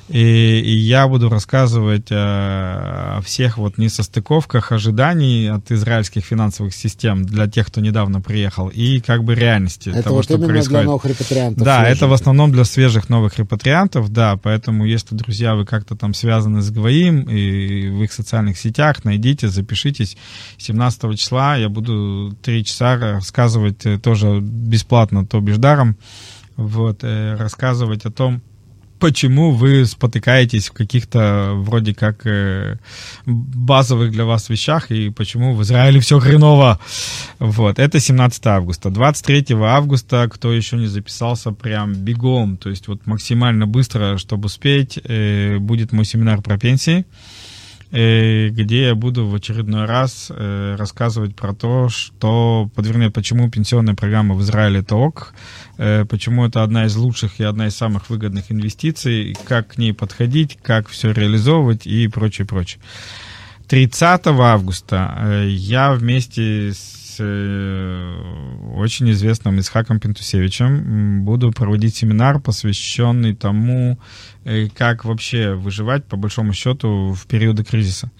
И, 0.09 0.61
и 0.61 0.71
я 0.71 1.07
буду 1.07 1.29
рассказывать 1.29 2.11
о, 2.11 3.17
о 3.17 3.21
всех 3.21 3.57
вот 3.57 3.77
несостыковках 3.77 4.71
ожиданий 4.71 5.47
от 5.47 5.69
израильских 5.71 6.23
финансовых 6.23 6.73
систем 6.73 7.25
для 7.25 7.47
тех, 7.47 7.67
кто 7.67 7.81
недавно 7.81 8.21
приехал, 8.21 8.69
и 8.69 9.01
как 9.01 9.25
бы 9.25 9.35
реальности 9.35 9.89
Это 9.89 10.03
того, 10.03 10.17
вот 10.17 10.25
что 10.25 10.37
происходит. 10.37 10.69
для 10.69 10.83
новых 10.83 11.05
репатриантов. 11.05 11.63
Да, 11.63 11.81
свежих. 11.81 11.97
это 11.97 12.07
в 12.07 12.13
основном 12.13 12.51
для 12.53 12.63
свежих 12.63 13.09
новых 13.09 13.37
репатриантов, 13.37 14.09
да, 14.09 14.37
поэтому 14.37 14.85
если, 14.85 15.13
друзья, 15.13 15.55
вы 15.55 15.65
как-то 15.65 15.97
там 15.97 16.13
связаны 16.13 16.61
с 16.61 16.71
ГВИМ 16.71 17.23
и 17.23 17.89
в 17.89 18.03
их 18.03 18.13
социальных 18.13 18.57
сетях, 18.57 19.03
найдите, 19.03 19.49
запишитесь. 19.49 20.15
17 20.57 21.19
числа 21.19 21.57
я 21.57 21.67
буду 21.67 22.33
три 22.41 22.63
часа 22.63 22.95
рассказывать 22.97 23.85
э, 23.85 23.99
тоже 23.99 24.39
бесплатно, 24.39 25.25
то 25.25 25.41
бишь 25.41 25.57
даром, 25.57 25.97
вот, 26.55 26.99
э, 27.03 27.35
рассказывать 27.35 28.05
о 28.05 28.11
том, 28.11 28.41
почему 28.99 29.51
вы 29.51 29.85
спотыкаетесь 29.85 30.69
в 30.69 30.73
каких-то 30.73 31.53
вроде 31.55 31.93
как 31.93 32.25
э, 32.25 32.77
базовых 33.25 34.11
для 34.11 34.25
вас 34.25 34.49
вещах 34.49 34.91
и 34.91 35.09
почему 35.09 35.53
в 35.55 35.63
Израиле 35.63 35.99
все 35.99 36.19
хреново. 36.19 36.79
Вот, 37.39 37.79
это 37.79 37.99
17 37.99 38.45
августа. 38.47 38.89
23 38.89 39.45
августа, 39.61 40.29
кто 40.31 40.51
еще 40.51 40.77
не 40.77 40.87
записался, 40.87 41.51
прям 41.51 41.93
бегом, 41.93 42.57
то 42.57 42.69
есть 42.69 42.87
вот 42.87 43.05
максимально 43.05 43.67
быстро, 43.67 44.17
чтобы 44.17 44.45
успеть, 44.45 44.99
э, 45.03 45.57
будет 45.59 45.91
мой 45.91 46.05
семинар 46.05 46.41
про 46.41 46.57
пенсии 46.57 47.05
где 47.91 48.87
я 48.87 48.95
буду 48.95 49.27
в 49.27 49.35
очередной 49.35 49.85
раз 49.85 50.29
э, 50.29 50.75
рассказывать 50.77 51.35
про 51.35 51.53
то, 51.53 51.87
что, 51.89 52.69
вернее, 52.75 53.11
почему 53.11 53.49
пенсионная 53.49 53.95
программа 53.95 54.35
в 54.35 54.41
Израиле 54.41 54.79
это 54.79 54.95
ок, 54.95 55.33
э, 55.77 56.05
почему 56.05 56.45
это 56.45 56.63
одна 56.63 56.85
из 56.85 56.95
лучших 56.95 57.39
и 57.39 57.43
одна 57.43 57.67
из 57.67 57.75
самых 57.75 58.09
выгодных 58.09 58.51
инвестиций, 58.51 59.37
как 59.45 59.69
к 59.69 59.77
ней 59.77 59.93
подходить, 59.93 60.57
как 60.61 60.89
все 60.89 61.11
реализовывать 61.11 61.87
и 61.87 62.07
прочее, 62.07 62.45
прочее. 62.45 62.81
30 63.67 64.27
августа 64.27 65.17
э, 65.19 65.47
я 65.49 65.93
вместе 65.93 66.73
с 66.73 67.06
э, 67.19 68.73
очень 68.75 69.09
известным 69.11 69.59
Исхаком 69.59 69.99
Пентусевичем 69.99 71.23
буду 71.23 71.51
проводить 71.51 71.95
семинар, 71.95 72.39
посвященный 72.39 73.35
тому, 73.35 73.99
э, 74.45 74.67
как 74.69 75.05
вообще 75.05 75.53
выживать, 75.53 76.05
по 76.05 76.17
большому 76.17 76.53
счету, 76.53 77.13
в 77.13 77.25
периоды 77.27 77.63
кризиса. 77.63 78.11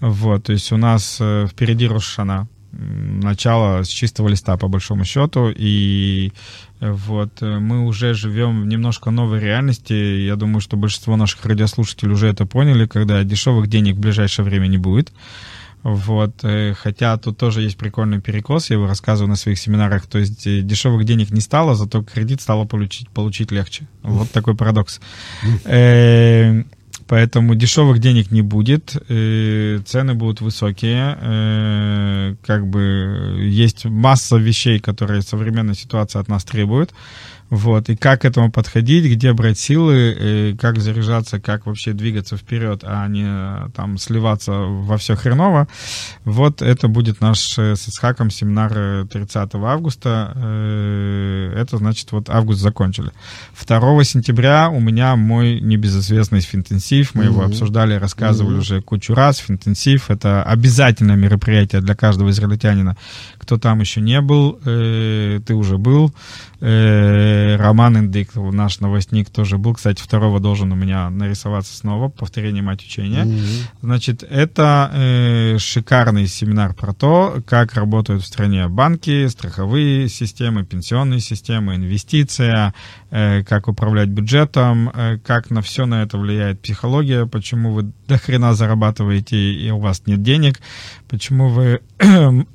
Вот, 0.00 0.44
то 0.44 0.52
есть 0.52 0.72
у 0.72 0.76
нас 0.76 1.18
э, 1.20 1.46
впереди 1.50 1.86
Рошана, 1.86 2.48
начало 2.72 3.82
с 3.82 3.88
чистого 3.88 4.28
листа, 4.28 4.56
по 4.56 4.68
большому 4.68 5.04
счету, 5.04 5.52
и 5.54 6.32
вот 6.80 7.40
мы 7.40 7.86
уже 7.86 8.12
живем 8.12 8.62
в 8.62 8.66
немножко 8.66 9.10
новой 9.10 9.40
реальности. 9.40 9.94
Я 9.94 10.36
думаю, 10.36 10.60
что 10.60 10.76
большинство 10.76 11.16
наших 11.16 11.44
радиослушателей 11.46 12.12
уже 12.12 12.28
это 12.28 12.44
поняли, 12.44 12.86
когда 12.86 13.24
дешевых 13.24 13.68
денег 13.68 13.96
в 13.96 14.00
ближайшее 14.00 14.44
время 14.44 14.66
не 14.66 14.76
будет. 14.76 15.12
Вот, 15.82 16.40
э, 16.42 16.74
хотя 16.74 17.16
тут 17.16 17.38
тоже 17.38 17.62
есть 17.62 17.76
прикольный 17.76 18.20
перекос, 18.20 18.70
я 18.70 18.76
его 18.76 18.86
рассказываю 18.86 19.30
на 19.30 19.36
своих 19.36 19.58
семинарах, 19.58 20.06
то 20.06 20.18
есть 20.18 20.46
э, 20.46 20.60
дешевых 20.60 21.04
денег 21.04 21.30
не 21.30 21.40
стало, 21.40 21.74
зато 21.74 22.02
кредит 22.02 22.40
стало 22.40 22.64
получить, 22.64 23.08
получить 23.10 23.52
легче. 23.52 23.86
Вот 24.02 24.30
такой 24.30 24.54
парадокс. 24.54 25.00
Э, 25.64 26.62
Поэтому 27.06 27.54
дешевых 27.54 28.00
денег 28.00 28.30
не 28.30 28.42
будет, 28.42 28.90
цены 28.90 30.14
будут 30.14 30.42
высокие, 30.42 32.36
как 32.44 32.66
бы 32.66 33.38
есть 33.40 33.86
масса 33.86 34.36
вещей, 34.36 34.78
которые 34.78 35.22
современная 35.22 35.74
ситуация 35.74 36.20
от 36.20 36.28
нас 36.28 36.44
требует. 36.44 36.92
Вот, 37.50 37.88
и 37.88 37.96
как 37.96 38.22
к 38.22 38.24
этому 38.26 38.50
подходить, 38.52 39.04
где 39.10 39.32
брать 39.32 39.58
силы, 39.58 40.14
э, 40.18 40.54
как 40.60 40.78
заряжаться, 40.80 41.40
как 41.40 41.64
вообще 41.66 41.92
двигаться 41.92 42.36
вперед, 42.36 42.80
а 42.84 43.06
не 43.08 43.24
э, 43.26 43.68
там 43.74 43.96
сливаться 43.96 44.52
во 44.52 44.98
все 44.98 45.16
хреново. 45.16 45.66
Вот 46.24 46.60
это 46.60 46.88
будет 46.88 47.20
наш 47.22 47.58
э, 47.58 47.74
с 47.74 47.88
Исхаком 47.88 48.30
семинар 48.30 48.72
э, 48.74 49.06
30 49.10 49.54
августа. 49.54 50.32
Это 51.56 51.78
значит, 51.78 52.12
вот 52.12 52.28
август 52.28 52.60
закончили. 52.60 53.12
2 53.66 54.04
сентября 54.04 54.68
у 54.68 54.80
меня 54.80 55.16
мой 55.16 55.60
небезызвестный 55.60 56.40
финтенсив. 56.40 57.14
Мы 57.14 57.24
его 57.24 57.40
Мгм. 57.42 57.50
обсуждали, 57.50 57.94
рассказывали 57.94 58.52
Мгм. 58.54 58.60
уже 58.60 58.82
кучу 58.82 59.14
раз. 59.14 59.38
Финтенсив— 59.38 60.06
это 60.10 60.42
обязательное 60.42 61.16
мероприятие 61.16 61.80
для 61.80 61.94
каждого 61.94 62.28
израильтянина. 62.30 62.96
Кто 63.38 63.56
там 63.56 63.80
еще 63.80 64.00
не 64.00 64.20
был, 64.20 64.58
ты 64.64 65.54
уже 65.54 65.78
был. 65.78 66.12
Роман 67.56 67.98
Индик, 67.98 68.34
наш 68.34 68.80
новостник, 68.80 69.30
тоже 69.30 69.58
был. 69.58 69.74
Кстати, 69.74 70.00
второго 70.00 70.40
должен 70.40 70.72
у 70.72 70.74
меня 70.74 71.10
нарисоваться 71.10 71.76
снова. 71.76 72.08
Повторение 72.08 72.62
мать 72.62 72.82
учения. 72.84 73.24
Мгм. 73.24 73.38
Значит, 73.82 74.22
это 74.22 74.90
э, 74.92 75.58
шикарный 75.58 76.26
семинар 76.26 76.74
про 76.74 76.92
то, 76.92 77.42
как 77.46 77.74
работают 77.74 78.22
в 78.22 78.26
стране 78.26 78.68
банки, 78.68 79.26
страховые 79.28 80.08
системы, 80.08 80.64
пенсионные 80.64 81.20
системы, 81.20 81.76
инвестиция, 81.76 82.74
э, 83.10 83.42
как 83.44 83.68
управлять 83.68 84.08
бюджетом, 84.08 84.90
э, 84.94 85.18
как 85.24 85.50
на 85.50 85.62
все 85.62 85.86
на 85.86 86.02
это 86.02 86.18
влияет 86.18 86.60
психология, 86.60 87.26
почему 87.26 87.72
вы 87.72 87.92
до 88.06 88.18
хрена 88.18 88.54
зарабатываете 88.54 89.36
и 89.36 89.70
у 89.70 89.78
вас 89.78 90.02
нет 90.06 90.22
денег, 90.22 90.60
почему 91.08 91.48
вы 91.48 91.80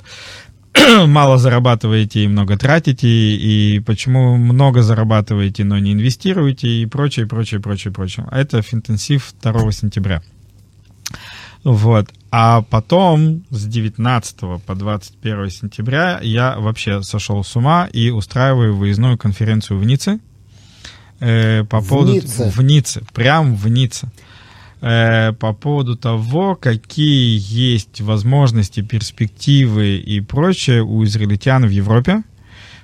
мало 1.08 1.38
зарабатываете 1.38 2.24
и 2.24 2.28
много 2.28 2.58
тратите, 2.58 3.08
и 3.08 3.80
почему 3.80 4.38
много 4.38 4.82
зарабатываете, 4.82 5.64
но 5.64 5.78
не 5.80 5.94
инвестируете, 5.94 6.68
и 6.68 6.86
прочее, 6.86 7.28
прочее, 7.28 7.60
прочее, 7.60 7.94
прочее. 7.94 8.28
Это 8.32 8.62
финтенсив 8.62 9.34
2 9.42 9.72
сентября. 9.72 10.22
Вот. 11.64 12.08
А 12.32 12.62
потом 12.64 13.44
с 13.50 13.66
19 13.66 14.64
по 14.66 14.76
21 14.76 15.50
сентября 15.50 16.20
я 16.22 16.58
вообще 16.58 17.02
сошел 17.04 17.44
с 17.44 17.56
ума 17.56 17.88
и 17.92 18.10
устраиваю 18.10 18.76
выездную 18.76 19.18
конференцию 19.18 19.80
в 19.80 19.86
Ницце. 19.86 20.20
Э, 21.20 21.64
по 21.64 21.80
В 21.80 21.88
поводу... 21.88 22.14
Ницце? 22.14 22.50
В 22.50 22.62
Ницце, 22.62 23.04
прям 23.14 23.56
в 23.56 23.68
Ницце. 23.70 24.12
Э, 24.86 25.32
по 25.32 25.54
поводу 25.54 25.96
того, 25.96 26.58
какие 26.60 27.40
есть 27.40 28.02
возможности, 28.02 28.82
перспективы 28.82 29.96
и 29.96 30.20
прочее 30.20 30.84
у 30.84 31.06
израильтян 31.06 31.66
в 31.66 31.70
Европе. 31.70 32.24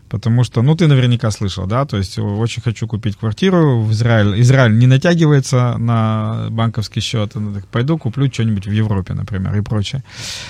Потому 0.10 0.43
что, 0.43 0.62
ну, 0.64 0.76
ты 0.76 0.88
наверняка 0.88 1.30
слышал, 1.30 1.68
да, 1.68 1.86
то 1.86 1.95
есть 1.97 2.18
очень 2.18 2.64
хочу 2.64 2.88
купить 2.88 3.16
квартиру 3.16 3.82
в 3.82 3.91
Израиль. 3.91 4.41
Израиль 4.41 4.76
не 4.78 4.88
натягивается 4.88 5.76
на 5.78 6.47
банковский 6.49 6.99
счет. 6.99 7.32
Ну, 7.36 7.53
так 7.53 7.68
пойду 7.68 7.97
куплю 7.97 8.28
что-нибудь 8.34 8.66
в 8.66 8.72
Европе, 8.72 9.14
например, 9.14 9.55
и 9.55 9.62
прочее. 9.62 10.03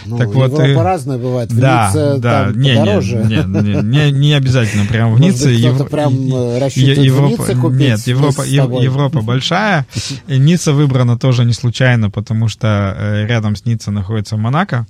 Ну, 0.06 0.18
Так 0.18 0.28
вот, 0.30 0.52
Европа 0.54 0.66
э, 0.66 0.82
разная 0.84 1.18
бывает. 1.18 1.52
В 1.52 1.60
да, 1.60 1.88
Ницце 1.88 2.18
да, 2.20 2.46
там 2.46 2.60
не, 2.62 2.76
подороже. 2.76 3.16
не, 3.18 3.36
не, 3.36 3.82
не, 3.82 4.12
не 4.12 4.34
обязательно 4.34 4.86
прям 4.86 5.10
в 5.14 5.20
Может 5.20 5.26
Ницце. 5.36 5.48
быть, 5.50 5.60
кто-то 5.60 5.76
Евро- 5.84 5.90
прям, 5.90 6.14
и- 6.14 6.32
э, 6.32 6.58
и- 6.58 6.60
рассчитывает 6.60 6.98
в 7.00 7.04
Европа, 7.04 7.30
Ницце 7.42 7.56
купить 7.56 7.80
Нет, 7.80 8.08
Европа. 8.08 8.42
Европа 8.44 9.22
большая. 9.22 9.86
И 10.28 10.38
Ницца 10.38 10.72
выбрана 10.72 11.18
тоже 11.20 11.44
не 11.44 11.54
случайно, 11.54 12.10
потому 12.10 12.48
что 12.48 12.96
э, 12.98 13.26
рядом 13.28 13.56
с 13.58 13.66
Ниццей 13.66 13.92
находится 13.92 14.38
Монако. 14.38 14.88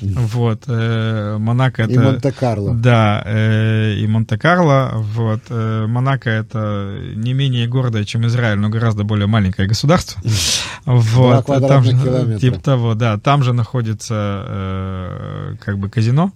Вот, 0.00 0.64
э, 0.66 1.36
Монако 1.38 1.82
это... 1.82 1.92
И 1.92 1.98
Монте-Карло. 1.98 2.74
Да, 2.74 3.22
э, 3.24 3.94
и 3.94 4.06
Монте-Карло. 4.06 4.92
Вот. 4.94 5.42
э, 5.48 5.86
Монако 5.86 6.30
это 6.30 6.98
не 7.14 7.32
менее 7.32 7.66
гордое, 7.66 8.04
чем 8.04 8.26
Израиль, 8.26 8.58
но 8.58 8.68
гораздо 8.68 9.04
более 9.04 9.26
маленькое 9.26 9.68
государство. 9.68 10.20
Вот. 10.84 11.44
Там 11.44 11.84
же, 11.84 12.38
типа 12.38 12.60
того, 12.60 12.94
да. 12.94 13.18
Там 13.18 13.42
же 13.42 13.52
находится 13.52 15.56
как 15.62 15.78
бы 15.78 15.90
казино. 15.90 16.32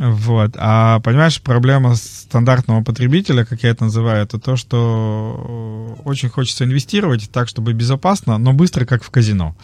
Вот. 0.00 0.52
А 0.56 0.98
понимаешь, 1.00 1.42
проблема 1.42 1.94
стандартного 1.94 2.82
потребителя, 2.82 3.44
как 3.44 3.62
я 3.62 3.68
это 3.68 3.84
называю, 3.84 4.22
это 4.22 4.38
то, 4.38 4.56
что 4.56 5.94
очень 6.06 6.30
хочется 6.30 6.64
инвестировать 6.64 7.30
так, 7.30 7.48
чтобы 7.48 7.74
безопасно, 7.74 8.38
но 8.38 8.54
быстро, 8.54 8.86
как 8.86 9.04
в 9.04 9.10
казино. 9.10 9.54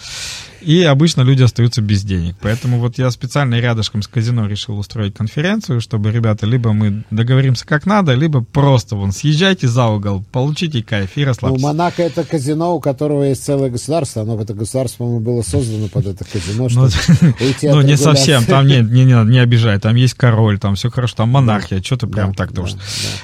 И 0.60 0.82
обычно 0.82 1.22
люди 1.22 1.42
остаются 1.42 1.82
без 1.82 2.02
денег. 2.02 2.36
Поэтому 2.40 2.78
вот 2.78 2.98
я 2.98 3.10
специально 3.10 3.58
рядышком 3.60 4.02
с 4.02 4.08
казино 4.08 4.46
решил 4.46 4.78
устроить 4.78 5.14
конференцию, 5.14 5.80
чтобы, 5.80 6.10
ребята, 6.10 6.46
либо 6.46 6.72
мы 6.72 7.04
договоримся 7.10 7.66
как 7.66 7.86
надо, 7.86 8.14
либо 8.14 8.42
просто 8.42 8.96
вон 8.96 9.12
съезжайте 9.12 9.68
за 9.68 9.86
угол, 9.86 10.24
получите 10.32 10.82
кайф 10.82 11.16
и 11.16 11.20
Ну, 11.20 11.26
расслабьтесь. 11.26 11.62
Монако 11.62 12.02
это 12.02 12.24
казино, 12.24 12.74
у 12.74 12.80
которого 12.80 13.24
есть 13.24 13.44
целое 13.44 13.70
государство. 13.70 14.22
Оно, 14.22 14.40
это 14.40 14.54
государство, 14.54 14.98
по-моему, 14.98 15.20
было 15.20 15.42
создано 15.42 15.88
под 15.88 16.06
это 16.06 16.24
казино, 16.24 16.68
чтобы 16.68 16.86
уйти 17.40 17.68
Ну, 17.68 17.80
не 17.82 17.96
совсем, 17.96 18.44
там 18.44 18.66
не, 18.66 18.80
не, 18.80 19.04
не, 19.04 19.24
не 19.24 19.38
обижай, 19.38 19.78
там 19.78 19.94
есть 19.96 20.14
король, 20.14 20.58
там 20.58 20.74
все 20.74 20.90
хорошо, 20.90 21.16
там 21.16 21.30
монархия, 21.30 21.82
что 21.82 21.96
ты 21.96 22.06
прям 22.06 22.34
так 22.34 22.52
должен. 22.52 22.78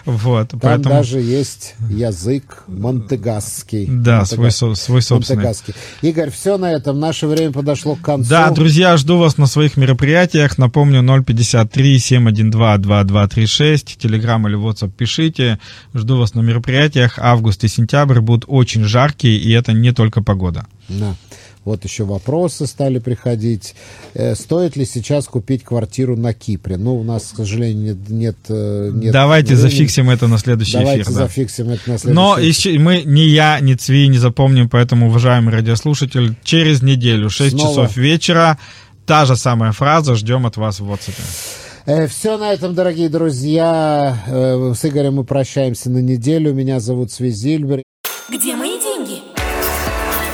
Вот, 0.04 0.50
Там 0.50 0.60
поэтому... 0.60 0.96
даже 0.96 1.20
есть 1.20 1.74
язык 1.88 2.64
монтегасский. 2.66 3.86
Да, 3.86 4.24
свой, 4.24 4.50
собственный. 4.50 5.36
Монтегасский. 5.36 5.74
Игорь, 6.02 6.30
все 6.30 6.58
на 6.58 6.72
этом. 6.72 6.98
Наши 7.00 7.21
наше 7.22 7.26
время 7.34 7.52
подошло 7.52 7.94
к 7.94 8.00
концу. 8.00 8.28
Да, 8.28 8.50
друзья, 8.50 8.96
жду 8.96 9.18
вас 9.18 9.38
на 9.38 9.46
своих 9.46 9.76
мероприятиях. 9.76 10.58
Напомню, 10.58 11.02
053 11.02 11.98
712 11.98 12.82
2236. 12.82 13.96
Телеграм 13.98 14.46
или 14.48 14.56
WhatsApp 14.56 14.90
пишите. 14.90 15.58
Жду 15.94 16.16
вас 16.16 16.34
на 16.34 16.40
мероприятиях. 16.40 17.18
Август 17.18 17.64
и 17.64 17.68
сентябрь 17.68 18.20
будут 18.20 18.44
очень 18.48 18.84
жаркие, 18.84 19.38
и 19.38 19.50
это 19.52 19.72
не 19.72 19.92
только 19.92 20.22
погода. 20.22 20.66
Да. 20.88 21.14
Вот 21.64 21.84
еще 21.84 22.04
вопросы 22.04 22.66
стали 22.66 22.98
приходить. 22.98 23.74
Э, 24.14 24.34
стоит 24.34 24.74
ли 24.76 24.84
сейчас 24.84 25.26
купить 25.26 25.62
квартиру 25.62 26.16
на 26.16 26.34
Кипре? 26.34 26.76
Ну, 26.76 26.96
у 26.96 27.04
нас, 27.04 27.30
к 27.32 27.36
сожалению, 27.36 27.94
нет... 27.94 28.08
нет, 28.08 28.36
э, 28.48 28.90
Давайте 29.12 29.54
времени. 29.54 29.62
зафиксим 29.62 30.10
это 30.10 30.26
на 30.26 30.38
следующий 30.38 30.78
Давайте 30.78 31.02
эфир. 31.02 31.12
да. 31.12 31.20
зафиксим 31.20 31.68
это 31.70 31.90
на 31.90 31.98
следующий 31.98 32.14
Но 32.14 32.36
эфир. 32.40 32.80
мы, 32.80 33.02
ни 33.04 33.20
я, 33.20 33.60
ни 33.60 33.74
Цви 33.74 34.08
не 34.08 34.18
запомним, 34.18 34.68
поэтому, 34.68 35.06
уважаемый 35.06 35.52
радиослушатель, 35.52 36.34
через 36.42 36.82
неделю, 36.82 37.30
6 37.30 37.50
Снова. 37.52 37.68
часов 37.70 37.96
вечера, 37.96 38.58
та 39.06 39.24
же 39.24 39.36
самая 39.36 39.70
фраза, 39.70 40.16
ждем 40.16 40.46
от 40.46 40.56
вас 40.56 40.80
в 40.80 40.90
WhatsApp. 40.90 42.08
все 42.08 42.38
на 42.38 42.52
этом, 42.52 42.74
дорогие 42.74 43.08
друзья. 43.08 44.18
Э, 44.26 44.72
с 44.76 44.84
Игорем 44.84 45.14
мы 45.14 45.24
прощаемся 45.24 45.90
на 45.90 45.98
неделю. 45.98 46.52
Меня 46.54 46.80
зовут 46.80 47.12
Свизильбер. 47.12 47.82